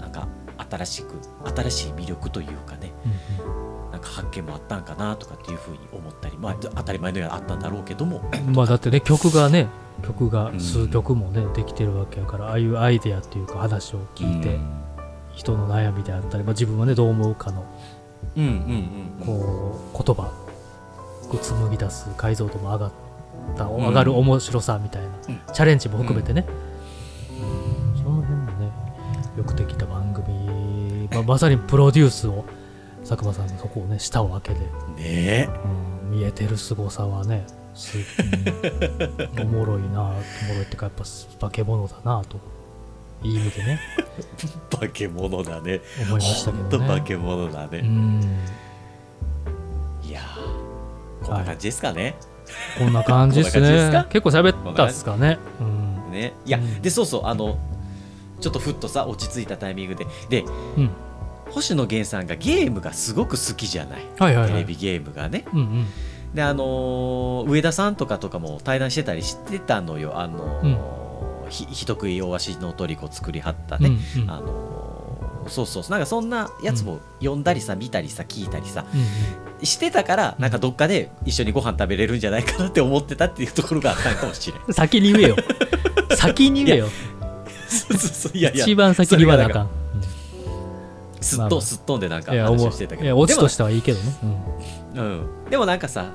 [0.00, 0.28] なんか
[0.70, 1.14] 新しく
[1.56, 2.92] 新しい魅力というかね。
[3.40, 8.22] うんなんか発見もあったんかなとかっていうふうに思ったりまあ当たり前のようにあったんだろうけども。
[8.46, 8.54] うん。
[8.54, 9.68] まあだってね曲がね
[10.02, 10.60] 曲がうん。
[10.60, 14.58] 数曲もね、できてるわけやからああいうアイデアっていうか話を聞いて、
[15.32, 17.64] 人の悩みであったり、まあ、自分はねどう思うかの
[18.36, 18.56] うんうんうん
[19.20, 19.26] うん。
[19.26, 20.32] こう言葉
[21.32, 22.92] を紡ぎ出す解像度も上がっ
[23.56, 23.68] たん。
[23.70, 25.40] 上がる面白さみたいな、うん。
[25.52, 26.46] チャレンジも含めてね、
[27.40, 27.98] うん。
[27.98, 28.70] その辺もね
[29.36, 32.44] よくできた番組、まあ、まさにプロデュースを
[33.08, 34.66] 佐久間さんのそこをね舌を開けて、ね
[34.98, 35.48] え。
[35.64, 40.14] うん見えてる凄さはねす、うんおもろいなおも
[40.54, 41.04] ろいってかやっぱ
[41.38, 42.38] 化け物だなと
[43.22, 43.80] いい意味でね。
[44.70, 45.80] 化け物だね。
[46.02, 46.70] 思いましたけどね。
[46.70, 48.20] と化け物だね、うん。
[50.02, 52.16] いやーこんな感じですかね、
[52.78, 54.02] こんな感じですこんな感じですか？
[54.02, 55.38] ね結構喋ったっすかね。
[55.60, 56.12] うん。
[56.12, 56.32] ね。
[56.46, 56.80] いや、うん。
[56.80, 57.58] でそうそうあの
[58.40, 60.06] ちょっとふっとさ落ち着いたタイミングで。
[60.30, 60.44] で
[60.76, 60.90] うん
[61.58, 64.52] 星野源さんがゲームがすごく好きじゃない、はいはいはい。
[64.52, 65.44] テレビゲームがね。
[65.52, 65.86] うんうん。
[66.34, 70.18] であのー上田さんとかとかも対談してたりしてたのよ。
[70.18, 74.30] あのーひ人食い大足のトリコ作りはったね、うんうん。
[74.30, 75.84] あのーそうそう。
[75.90, 78.84] なんかそんなやつも読んだりさ見たりさ聞いたりさ。
[78.92, 79.06] うんうん。
[79.66, 84.60] してたからなんかどっかで一緒にご飯食べれるんじゃないかなって思ってたっていうところがあったんかもしれん。
[84.72, 85.36] 先に言えよ。
[86.14, 86.88] 先に言えよ。
[87.66, 88.32] そうそうそう。
[88.38, 88.64] いやいや。
[88.64, 89.70] 一番先に言わなあかん
[91.20, 93.04] すっとすっ飛んでなんか話をしてたけど。
[93.04, 94.12] いやオチでもとしてはいいけどね。
[94.94, 96.12] うん、でもなんかさ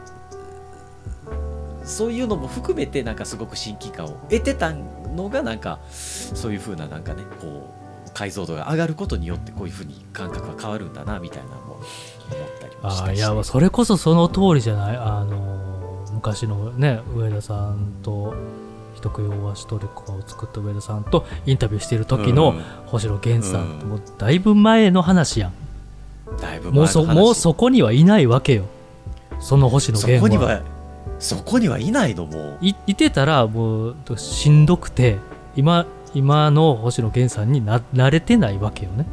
[1.83, 7.47] そういうのも含めてなんかすごく親近感を得てたのがなんかそういう風ななんかねこ
[8.07, 11.85] う解像度が上がることによってこういう風に感覚が変わるんだなみたいなのも思っ
[12.59, 14.97] たりもしいやそれこそその通りじゃない？
[14.97, 18.33] あの昔のね上田さんと
[19.03, 22.53] 人食い大足トリコを作った上田さんとインタビューしている時の
[22.85, 25.53] 星野源さんうんもうだいぶ前の話やん。
[26.27, 28.63] うんだいぶ前もうそもうそこにはいないわけよ。
[29.39, 30.39] その星野そ源は。
[30.39, 30.61] こには
[31.19, 32.57] そこにはいないのもう。
[32.61, 35.17] いいてたらもうしんどくて
[35.55, 39.05] 今今の星野源さんにな慣れてないわけよね。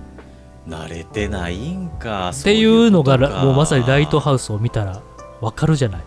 [0.69, 5.03] 慣れてないんかっていうのがもうまさにライトハウスを見たら
[5.41, 6.01] わかるじゃない。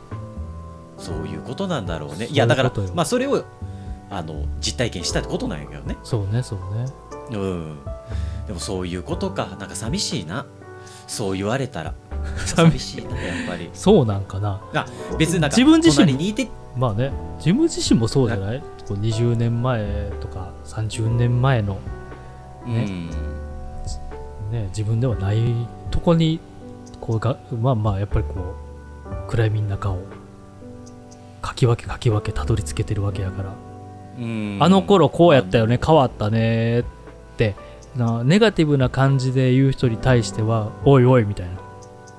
[0.97, 2.27] そういうことなんだろうね。
[2.27, 3.43] いやだからまあそれを
[4.15, 5.97] あの実体験したってことなんやけどね。
[6.03, 6.85] そうねそうね。
[7.31, 7.77] うん。
[8.47, 9.47] でもそういうことか。
[9.59, 10.45] なんか寂しいな。
[11.07, 11.93] そう言われたら。
[12.45, 13.69] 寂 寂しいなやっぱり。
[13.73, 14.61] そうなんかな。
[14.73, 14.85] あ
[15.17, 16.47] 別になんか自分自身隣にいて。
[16.77, 18.59] まあね自分自身もそうじゃない？
[18.87, 21.77] こう20年前とか30年前の、
[22.65, 22.85] ね。
[22.87, 23.09] うん。
[24.51, 25.39] ね、自分ではない
[25.89, 26.39] とこに
[27.01, 28.35] こうがまあまあやっぱりこ
[29.27, 29.97] う暗闇の中を
[31.41, 33.72] かき分けかき分けたどり着けてるわけやから、うん
[34.17, 36.83] あの頃こうやったよね変わったねっ
[37.37, 37.55] て。
[37.95, 41.53] なネガティブな感じで言う人に対してはおいおいみたいな。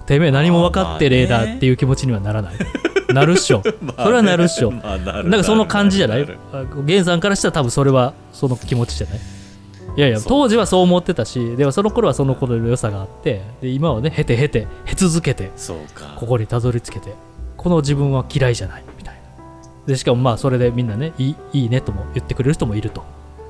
[0.06, 2.54] てめえ何も分かってねえなっていう気持ちにはならない、
[3.12, 3.60] なるっしょ。
[3.96, 4.70] それはなるっしょ。
[4.70, 6.28] まあなるなんかその感じじゃない？
[6.76, 9.18] 源さんからしたら多分それはその気持ちじゃない？
[9.96, 15.50] いやいや当時はそう思ってたしでもその頃はその頃の良さがあってで今はねへてへてへ続けて
[16.16, 17.14] ここにたどり着けて
[17.56, 18.83] この自分は嫌いじゃない
[19.86, 23.04] でしかもまあそれでみんなねいいいいねとも言ってくれる人もいると。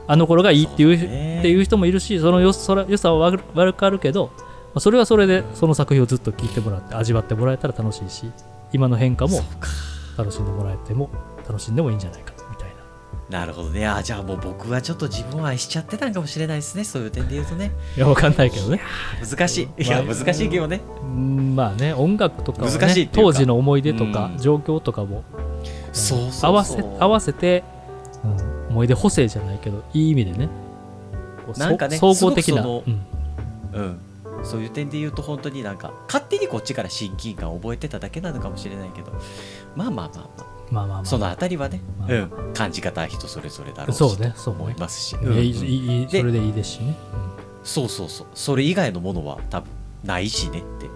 [0.06, 0.98] あの頃がいいっていうっ
[1.42, 4.42] ていう人もいるしその良そら良さは悪悪くあるけど、ま
[4.74, 8.30] あそれはそれでその作品をずっと聞いてもらって味わってもらえたら楽しいし
[8.72, 9.40] 今の変化も
[10.18, 11.08] 楽しんでもらえても
[11.48, 12.68] 楽しんでもいいんじゃないかみたい
[13.30, 13.38] な。
[13.40, 13.86] なるほどね。
[13.86, 17.72] あじゃあもう僕はちょっと自分を愛しちゃってたんかもしれないですねそういう点で言うとね。
[17.96, 18.80] いやわかんないけどね。
[19.26, 19.84] 難しい。
[19.84, 20.82] いやまあ難しいけどね。
[21.02, 24.38] うんまあね音楽とかは、ね、難しい当時の思い出とかうん。
[24.38, 25.24] 状況とかも、
[25.94, 27.64] そう合わせ合わせて、
[28.24, 30.48] うん、思い出補正じゃないけどいい意味でね。
[31.56, 32.82] なんかね総合的な、うん。
[33.72, 33.98] うん。
[34.44, 39.12] そういう点で言うと本当になんか勝手にこっちから親近感を覚えてただけなのかもしれないけど。
[39.76, 40.46] まあまあまあまあ。
[40.70, 41.04] まあまあまあ。
[41.04, 42.12] そのあたりはね、まあ。
[42.12, 42.14] う
[42.50, 46.08] ん、感じ方は人それぞれだろうしそうねそう思いますし、いうん。
[46.08, 46.94] それでいいですしね、
[47.62, 48.26] そうそうそう。
[48.34, 49.68] それ以外のものは多分
[50.02, 50.86] ないしねって。
[50.86, 50.93] うんうん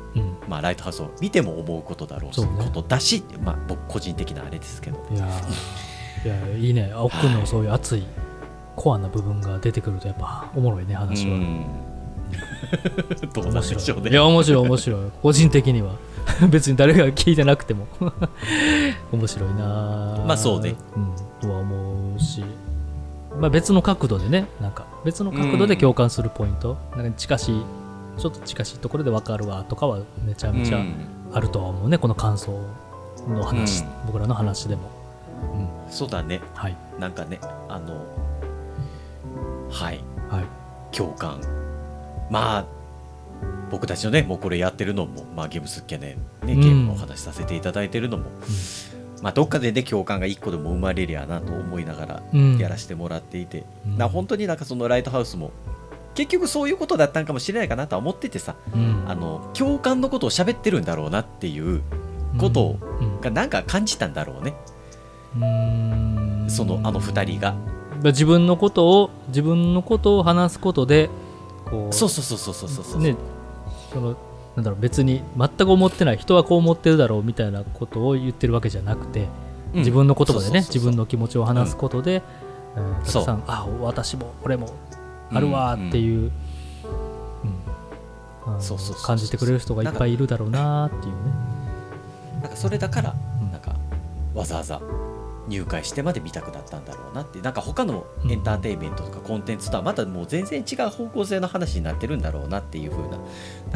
[0.48, 2.48] まあライトハウスを見ても思うことだろうしね。
[2.58, 4.98] ことだしまあ僕個人的なあれですけど。
[5.12, 6.92] いやーいやいいね。
[6.94, 8.04] 奥のそういう熱い
[8.74, 11.66] コアな部分が出てくるとやっぱおもろいね話は、うん。
[13.32, 14.10] どうなんでしょうね。
[14.10, 14.14] い。
[14.14, 15.10] や面白い面白い。
[15.22, 15.92] 個人的には。
[16.50, 17.86] 別に誰が聞いてなくても。
[19.12, 20.74] 面白いなまあそうね。
[20.96, 21.12] うん。
[21.40, 22.44] とは思うし。
[23.38, 27.62] まあ別の角度でねなんか別の角度で共感するポイント、なんか近しい
[28.18, 30.94] ちょっと近しいところで分かるわとかはめちゃめちゃうん。
[31.32, 32.58] あるとは思うね、この感想
[33.28, 33.88] の話、うん。
[34.06, 34.90] 僕らの話でも、
[35.86, 36.40] うん、そうだね。
[36.54, 36.76] はい。
[36.98, 37.38] なんかね
[37.68, 38.04] あの
[39.70, 40.00] はい。
[40.28, 40.96] はい。
[40.96, 41.40] 共感。
[42.30, 42.66] まあ
[43.70, 46.60] 僕たちのねもうこれやってるのも、まあ、ゲームスキャネねうん。
[46.60, 48.24] ゲームのお話しさせていただいてるのも、
[49.22, 52.58] まあ、どっかでね共感が一個でも生まれりゃなと思いながらうん。
[52.58, 53.98] やらせてもらっていて、うん。
[53.98, 55.52] な本当になんかそのライトハウスも
[56.18, 59.04] 結局そういうことだったんかもしれないかなとは思っててさうん。
[59.06, 61.82] あの共感のことを喋ってるんだろうなっていう
[62.38, 62.76] こと
[63.20, 64.54] がなんか感じたんだろうね。
[65.36, 66.50] うん。
[66.50, 67.54] そのあの二人が。
[68.02, 71.08] 自分のことを自分のことを話すことで
[71.70, 73.16] こうそうそうそうそうそうそうそう、ね
[73.92, 74.16] その
[74.56, 79.28] なんだろう別に全く思ってない人はこう思ってるだろうみたいなことを言ってるわけじゃなくて、
[79.72, 79.78] うん。
[79.78, 82.22] 自分の言葉でね自分の気持ちを話すことで、
[82.76, 83.24] うんたくそう。
[83.24, 84.70] さんあ私も俺も
[85.32, 86.30] あるわーっていう、
[88.60, 91.32] そうそう感じてくれる人がいっぱいいるだろうなーっていうね。
[92.42, 93.52] なんかそれだからうん。
[93.52, 93.76] なんか
[94.34, 94.80] わざわざ
[95.48, 97.40] 入会してまで見たくなったんだろうなって。
[97.40, 103.18] なんか他のエンターテインメントとかコンテンツとはまたもう全然違う方向性の話になってるんだろうなっていう風な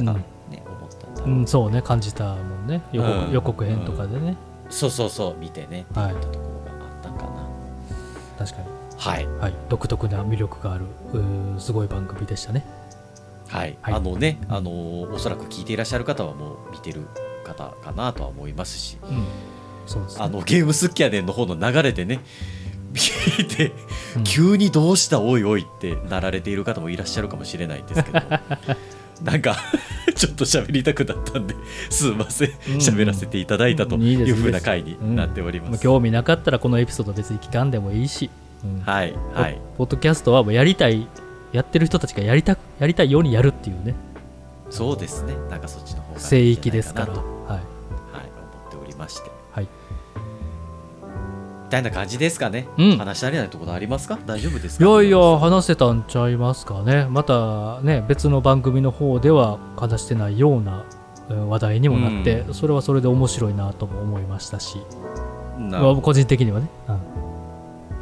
[0.03, 0.21] なんか
[0.51, 2.83] ね、思ったんだろう、うん、そうね感じたもんね。
[2.93, 3.33] 予告,、うん。
[3.33, 4.37] 予告編とかでね、
[4.71, 5.83] そうそうそう見てね。
[5.83, 7.49] ってはい言ったところがあったかな。
[8.39, 8.72] 確かに
[9.03, 9.27] はい。
[9.27, 9.55] はい。
[9.69, 12.65] 独特な魅力があるうーすごい番組でしたね。
[13.49, 13.95] はい、はい。
[13.95, 17.07] あのねあのおそらく聞いていらっしゃる方はもう見てる
[17.45, 18.99] 方かなとは思いますし。
[19.03, 19.25] うん。
[19.87, 20.25] そうですね。
[20.25, 22.21] あのゲームスッキャネンの方の流れでね
[23.39, 23.73] 見て
[24.17, 24.25] うん。
[24.25, 28.21] 急にどうしたおいおいってなられている方もいらっしゃるかもしれないんですけど。
[29.25, 29.57] なんか
[30.15, 31.55] ちょっと喋りたくなったんで
[31.91, 32.49] すいません。
[32.79, 35.83] 喋らせていただいたというふうな回になっておりまあます。
[35.83, 38.31] 興味なかったらこのエピソード別に聞かんでもいいし、
[38.65, 38.81] うん。
[38.81, 39.61] はいはい。
[39.77, 41.07] ポッドキャストはもうやりたい
[41.53, 43.95] やってる人たちがやりたくやりたいようにやるっていうね。
[44.71, 45.35] そうですね。
[45.51, 47.13] なんかそっちの方が聖域ですから。
[47.13, 47.19] はい。
[47.49, 47.61] はい、思
[48.69, 49.31] っておりまして。
[49.53, 49.65] はい。
[49.65, 49.69] み
[51.71, 52.99] たいな感じですかね、うん。
[52.99, 54.19] 話し足りないところありますか？
[54.27, 54.85] 大丈夫ですか？
[54.85, 57.07] いやいや話せたんちゃいますかね。
[57.09, 60.85] またね別の番組の方では話してないような
[61.31, 64.83] えー話題にもなって、それはそれで面白いなとも思いましたし、
[65.59, 67.01] なまあ個人的にはね、うん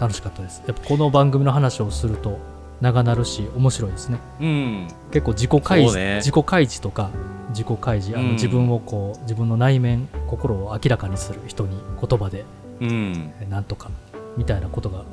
[0.01, 0.63] 楽しかったです。
[0.67, 2.39] やっぱこの番組の話をすると
[2.81, 4.19] 長なるし面白いですね。
[4.41, 4.89] うん。
[5.13, 6.17] 結構自己開示、ね。
[6.17, 7.11] 自己開示とか
[7.51, 8.33] 自己開示あの、うん。
[8.35, 12.45] 自分をこう自分の内面心を明らかにする人に言葉で
[12.81, 13.33] うん。
[13.41, 13.91] えなんとか
[14.37, 15.05] みたいなことが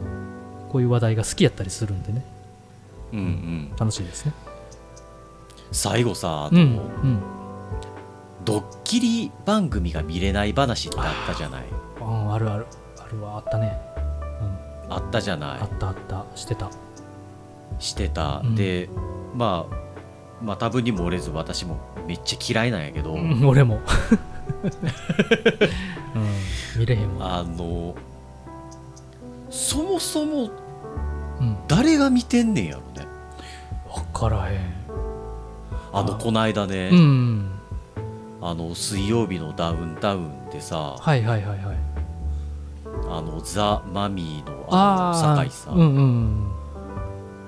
[0.69, 2.23] こういう話題が好きやったりするんでね。
[3.11, 3.71] うんうん。
[3.77, 4.33] 楽しいですね。
[5.73, 7.19] 最後さあの、うんうん。
[8.45, 11.63] ドッキリ番組が見れない話ってあったじゃない。
[11.99, 12.65] うんあるある。
[12.99, 13.37] あるわ。
[13.37, 13.96] あったね、うん、
[14.89, 15.59] あったじゃない。
[15.59, 16.25] あったあった。
[16.35, 16.69] してた。
[17.79, 18.55] してた、うん。
[18.55, 18.89] で
[19.35, 19.75] まあ
[20.43, 23.79] まあ多分にも折れず私もめっちゃ嫌いなんやけど、うん 俺も、
[26.15, 27.37] うん、見れへんわ。
[27.39, 27.95] あの
[29.49, 30.49] そもそも
[31.39, 31.57] うん。
[31.67, 33.07] 誰が見てんねんやろね。
[33.93, 34.59] 分からへん。
[35.93, 37.51] あのあこないだね、うん。
[38.41, 41.86] あの水曜日のダウンタウンでさはいはいはいはい
[43.09, 45.95] あのザ・マミーのあの酒井さうんうん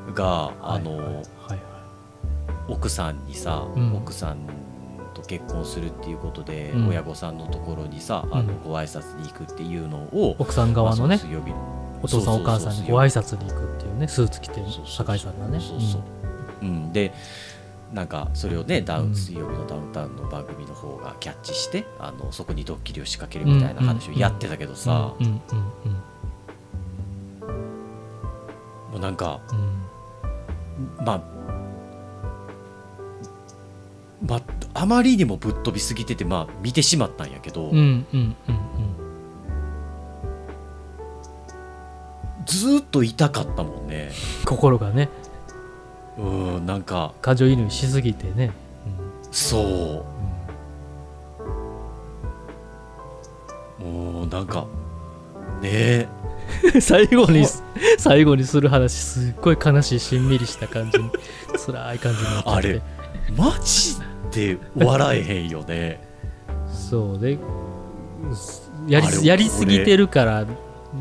[0.07, 0.13] うん。
[0.13, 1.59] があの、はいはいはい
[2.67, 3.95] 奥さんにさ、うん。
[3.95, 4.47] 奥さん
[5.15, 6.87] と結婚するっていうことで、うん。
[6.89, 8.63] 親御さんのところにさ、あのうん。
[8.63, 15.59] ご挨拶に行くっていうのを、奥さん側のねまあお父さんお母さんにご挨拶に行くっていうねスーツ着てそうそう酒井さんがね。
[15.59, 16.01] そうそう、
[16.61, 16.93] うん。
[16.93, 17.11] で
[17.93, 25.15] なんかそれをねダウン、うん水曜日のダウンタウンの番組の方がキャッチしてあのそこにドッキリを仕掛けるみたいな話をやってたけどさ、
[28.91, 29.79] もうなんかうん。
[31.05, 31.21] まあ
[34.25, 34.41] まあ
[34.73, 44.11] あまりにもぶっ飛びすぎててまあ見てしまったんやけど、ずーっと痛かったもんね。
[44.45, 45.09] 心がね
[46.19, 48.51] うんなんか感情移入しすぎてね、
[49.31, 50.05] そ
[53.81, 53.83] う。
[53.83, 54.67] もうなんか
[55.61, 56.07] ねえ。
[56.73, 57.45] う ん最後に
[57.97, 61.09] 最後にする話すっごい悲しいしんみりした感じに
[61.65, 62.69] 辛い感じになっちゃって。
[62.69, 62.81] あれ
[63.37, 63.95] マジ
[64.31, 66.01] で笑えへんよね。
[66.67, 67.37] そうで
[68.87, 70.45] やりやりすぎてるから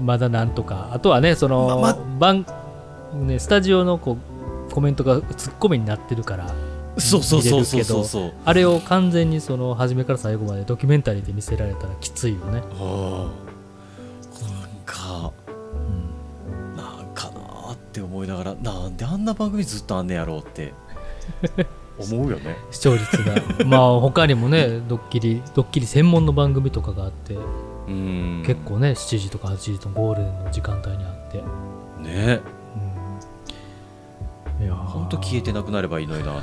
[0.05, 0.91] まだなんとか。
[0.93, 2.47] あとはねその、まま番
[3.15, 4.38] ね、スタジオのこう
[4.79, 6.55] コメントがツッコミになってるから
[6.99, 8.05] そうそうそうそうそう。
[8.05, 13.49] そうあれを完全にその初めから最後までドキュメンタリーで見せられたらきついよね、ああ。
[14.41, 15.33] なんか
[16.77, 20.73] なんかなーって思いながらなんであんな番組ずっとあんねやろうって
[21.99, 22.57] 思うよね。
[22.71, 23.35] 視聴率が。
[23.67, 27.35] まあ他にもねドッキリドッキリ専門の番組とかがあって、
[27.89, 28.45] うん。
[28.47, 31.43] 結構ね7時とか8時とゴールデンの時間帯にあって、
[32.01, 32.58] ね
[34.59, 36.43] うん、いやほんと消えてなくなればいいのにな。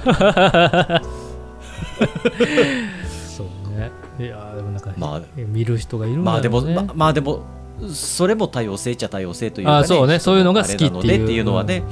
[3.36, 3.48] そう
[3.78, 3.92] ね。
[4.20, 6.50] いやでもなんか、まあ見る人がいるんだろうね。
[6.50, 7.44] まあでもままあでも
[7.94, 10.20] それも多様性っちゃ多様性というか、ね、あそうね。
[10.20, 11.26] そういうのが好きっていう。
[11.28, 11.84] ていうのはね、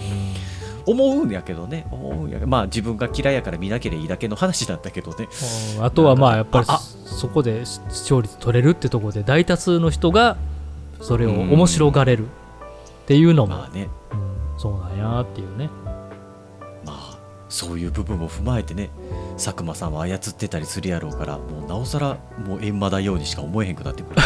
[0.86, 0.94] うん。
[0.94, 1.88] 思うんやけどね。
[1.92, 2.48] 思うんやけど。
[2.48, 5.28] まあ自分が嫌いやから見なければいいだけの話なんだけどね。
[5.78, 5.86] うん。
[5.86, 6.66] あとはまあやっぱり
[7.06, 10.38] そこで視聴率取れるってところで大多数の人が
[11.02, 12.30] それを面白がれるっ
[13.06, 13.90] ていうのも、まあね。
[14.14, 14.60] うん。
[14.60, 15.70] そうなんやっていうね。
[15.83, 15.83] まあ
[17.54, 18.90] そういう部分も踏まえてね
[19.34, 22.18] 佐久間さんは操ってたりするやろうからもうなおさら
[22.48, 24.20] もう閻魔だようにしか思えへんくなってくる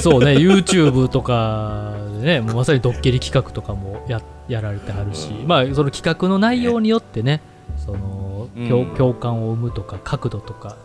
[0.00, 5.46] そうね YouTube とかでねもうまさにドッキリ企画とかもややられてはるし、うん。
[5.46, 7.42] まあその企画の内容によってね
[7.84, 8.96] その共うん。
[8.96, 10.78] 共感を生むとか角度とか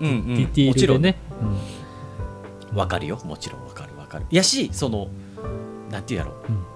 [0.00, 0.26] うんうん。
[0.34, 1.16] ディティールでね。
[2.74, 3.20] わかるよ。
[3.24, 4.26] もちろんわかるわかる。
[4.30, 5.06] やしその
[5.92, 6.75] なんていうやろうん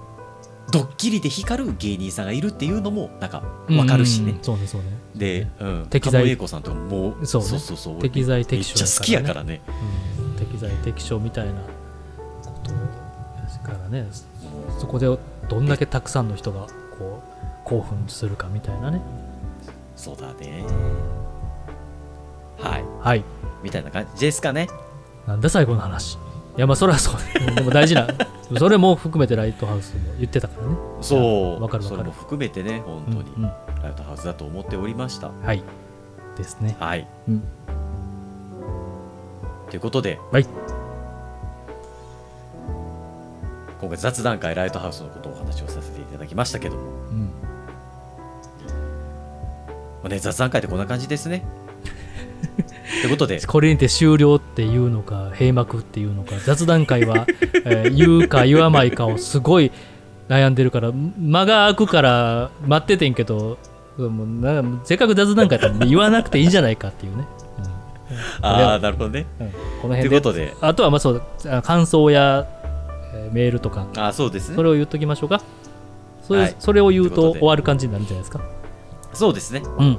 [0.71, 3.79] ドッキリで光る芸人さんがいるっていうのもなんかうん。
[3.79, 4.33] わかるしね。
[4.33, 4.89] うん、そうねそうね。
[5.15, 7.49] で、うん、適材狩野英孝さんとかもうそうね。
[7.49, 7.95] そうそうそう。
[7.95, 9.61] 俺適材適所めっちゃ好きやからね。
[10.19, 10.37] うん。
[10.37, 11.53] 適材適所みたいな
[12.43, 14.07] ことですからね。
[14.79, 15.07] そこで
[15.49, 16.67] どんだけたくさんの人が
[16.99, 17.23] こ
[17.65, 19.01] う興奮するかみたいなね。
[19.97, 20.65] そうだね。
[22.59, 22.85] はい。
[23.01, 23.25] はい。
[23.63, 24.69] みたいな感じですかね。
[25.27, 26.19] なんだ最後の話
[26.57, 27.15] いやまあそれはそう
[27.55, 28.09] でも大事な。
[28.59, 30.77] それも含めてライトハウスも言ってたからね。
[31.01, 31.17] そ
[31.59, 31.63] う。
[31.63, 31.97] わかるわかる。
[31.97, 33.53] それも含めてね本当に、うんうん。
[33.83, 35.31] ライトハウスだと思っておりました。
[35.43, 35.63] はい。
[36.37, 36.77] ですね。
[36.81, 37.07] はい。
[37.29, 37.43] うん。
[39.71, 40.47] ということではい。
[43.81, 47.31] 今回雑談会ライトハウスのことをお話をさせていただきましたけども、うん。
[50.03, 51.45] まあね、雑談会ってこんな感じですね
[53.03, 53.41] ということで。
[53.41, 57.27] これにて終了っていうのか閉幕っていうのか雑談会は、
[57.65, 59.71] えー言うか言わないかをすごい
[60.29, 63.59] 悩んでるから間が空くから待っててんけど
[63.99, 67.25] もうなせっかく雑談会だったら言わなくていいんじゃないかっていうね、
[68.43, 69.27] ああなるほどね。
[69.39, 69.47] うん。
[69.47, 69.53] うん
[69.83, 70.17] このとい辺で。
[70.17, 70.55] うことで。
[70.61, 72.47] あとはまあそうあ感想や、
[73.15, 73.87] えーメールとか。
[73.97, 74.57] ああそうですね。
[74.57, 75.41] それを言っときましょうか。
[76.23, 76.57] それ,、はい。
[76.59, 78.41] それを言うと終わる感じになるんじゃないですか。
[79.13, 79.63] そうですね。
[79.79, 79.99] うん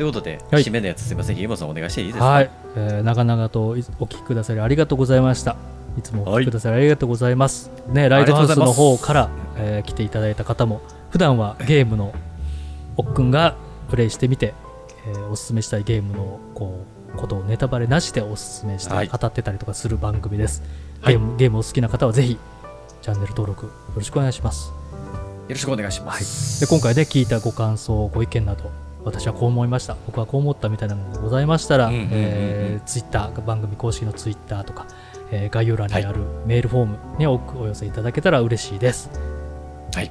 [0.00, 0.62] ということで、はい。
[0.62, 1.36] 締めのやつすみません。
[1.36, 2.24] ひげもさんお願いしていいですか？
[2.24, 5.56] はい、えー長々とお聞きくださりありがとうございました。
[5.98, 7.70] いつもお聞きくださりありがとうございます。
[7.92, 9.28] ね、ライトハウスの方から、
[9.58, 12.14] えー来ていただいた方も、普段はゲームの
[12.96, 13.56] おっくんが
[13.90, 14.54] プレイしてみて、
[15.06, 19.08] えーおすすめしたいゲームのこうことをネタバレなしでおすすめしてはい。
[19.08, 20.62] 語ってたりとかする番組です。
[21.02, 21.12] はい。
[21.12, 22.38] ゲームゲームお好きな方はぜひ
[23.02, 24.70] チャンネル登録よろしくお願いします。
[24.70, 24.74] よ
[25.50, 28.70] ろしくお願いします、で今回で聞いたご感想、ご意見など、
[29.04, 32.10] 私はこう思いました、僕はこう思ったみたいなのがございましたら、うんうんうんうん。
[32.14, 34.86] えツイッター、番組公式のツイッターとか、
[35.30, 39.10] えー概要欄にあるメールフォームにおお寄せいただけたら嬉しいです。
[39.94, 40.10] はい、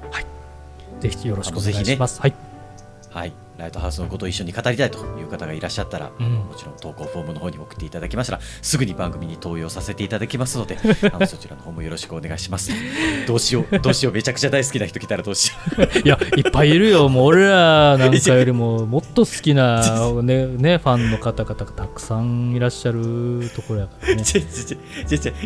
[0.99, 2.21] ぜひよろしくお願いします。
[2.21, 2.33] はい、
[3.11, 6.25] はい、ライトハウスのことを一緒に語りたいという方がいらっしゃったら、うん。
[6.49, 10.77] もちろん投稿フォームの方に送っていただきましたらすぐに番組に登用させていただきますので
[11.13, 12.71] あのそちらの方もよろしくお願いします。
[13.27, 15.55] どうしようどうしようめちゃくちゃ大好きな人来たらどうしよ
[16.03, 19.81] いや、いっぱいいるよ、もう俺らなんかよりももっと好きな、
[20.23, 24.23] ねね、ファンの方々がたくさんいらっしゃるところやからうね。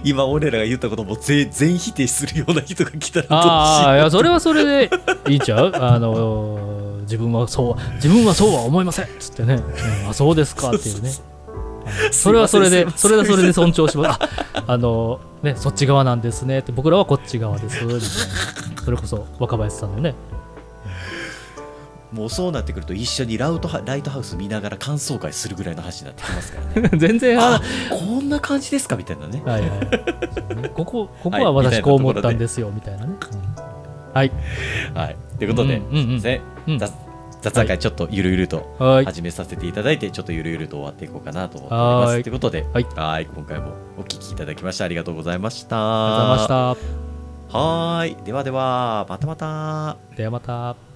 [0.03, 3.52] 今俺らが言ったことも全 全否定するような人が来たらどうしよう。
[3.52, 4.90] ああ、いや、それはそれで
[5.27, 5.72] いいんちゃう？
[5.73, 9.05] あの自分はそうは、自分はそうは思いません。
[9.05, 9.55] っつってね、
[10.03, 10.09] うん。
[10.09, 11.11] あ、そうですかっていうね。
[12.11, 14.19] それはそれで、それはそれで尊重します。
[14.23, 16.59] あ、あのね、そっち側なんですね。
[16.59, 17.84] って、僕らはこっち側です。
[17.84, 18.81] みたいな。
[18.84, 20.15] それこそ若林さんのね。
[22.11, 26.89] もうそうなってくると一緒にラウトハライトハウス見ながら感想会するぐらいの話になってきますからね。
[26.99, 28.95] 全然、ああこんな感じですか？
[28.95, 29.41] みたいなね。
[29.43, 30.69] はいはい。
[30.75, 33.13] ここ、ここはいは私こう思ったんですよ、みたいなね。
[33.31, 34.13] うん。
[34.13, 34.31] はい。
[34.93, 35.15] はい。
[35.39, 36.21] ということで、うんうん
[36.67, 36.80] うん。
[36.80, 36.91] 雑
[37.43, 39.05] 雑談会ちょっとゆるゆるとはい。
[39.05, 42.13] 始めさせていただいて、ちょっとゆるゆると終わっていこうかなと思っております。
[42.13, 45.75] はいということで、はいはい今回もお聞きいただきましてありがとうございました。
[45.77, 47.57] ありがとうございました。
[47.57, 48.23] はーい。
[48.23, 49.97] ではでは、またまた。
[50.15, 50.92] ではまた。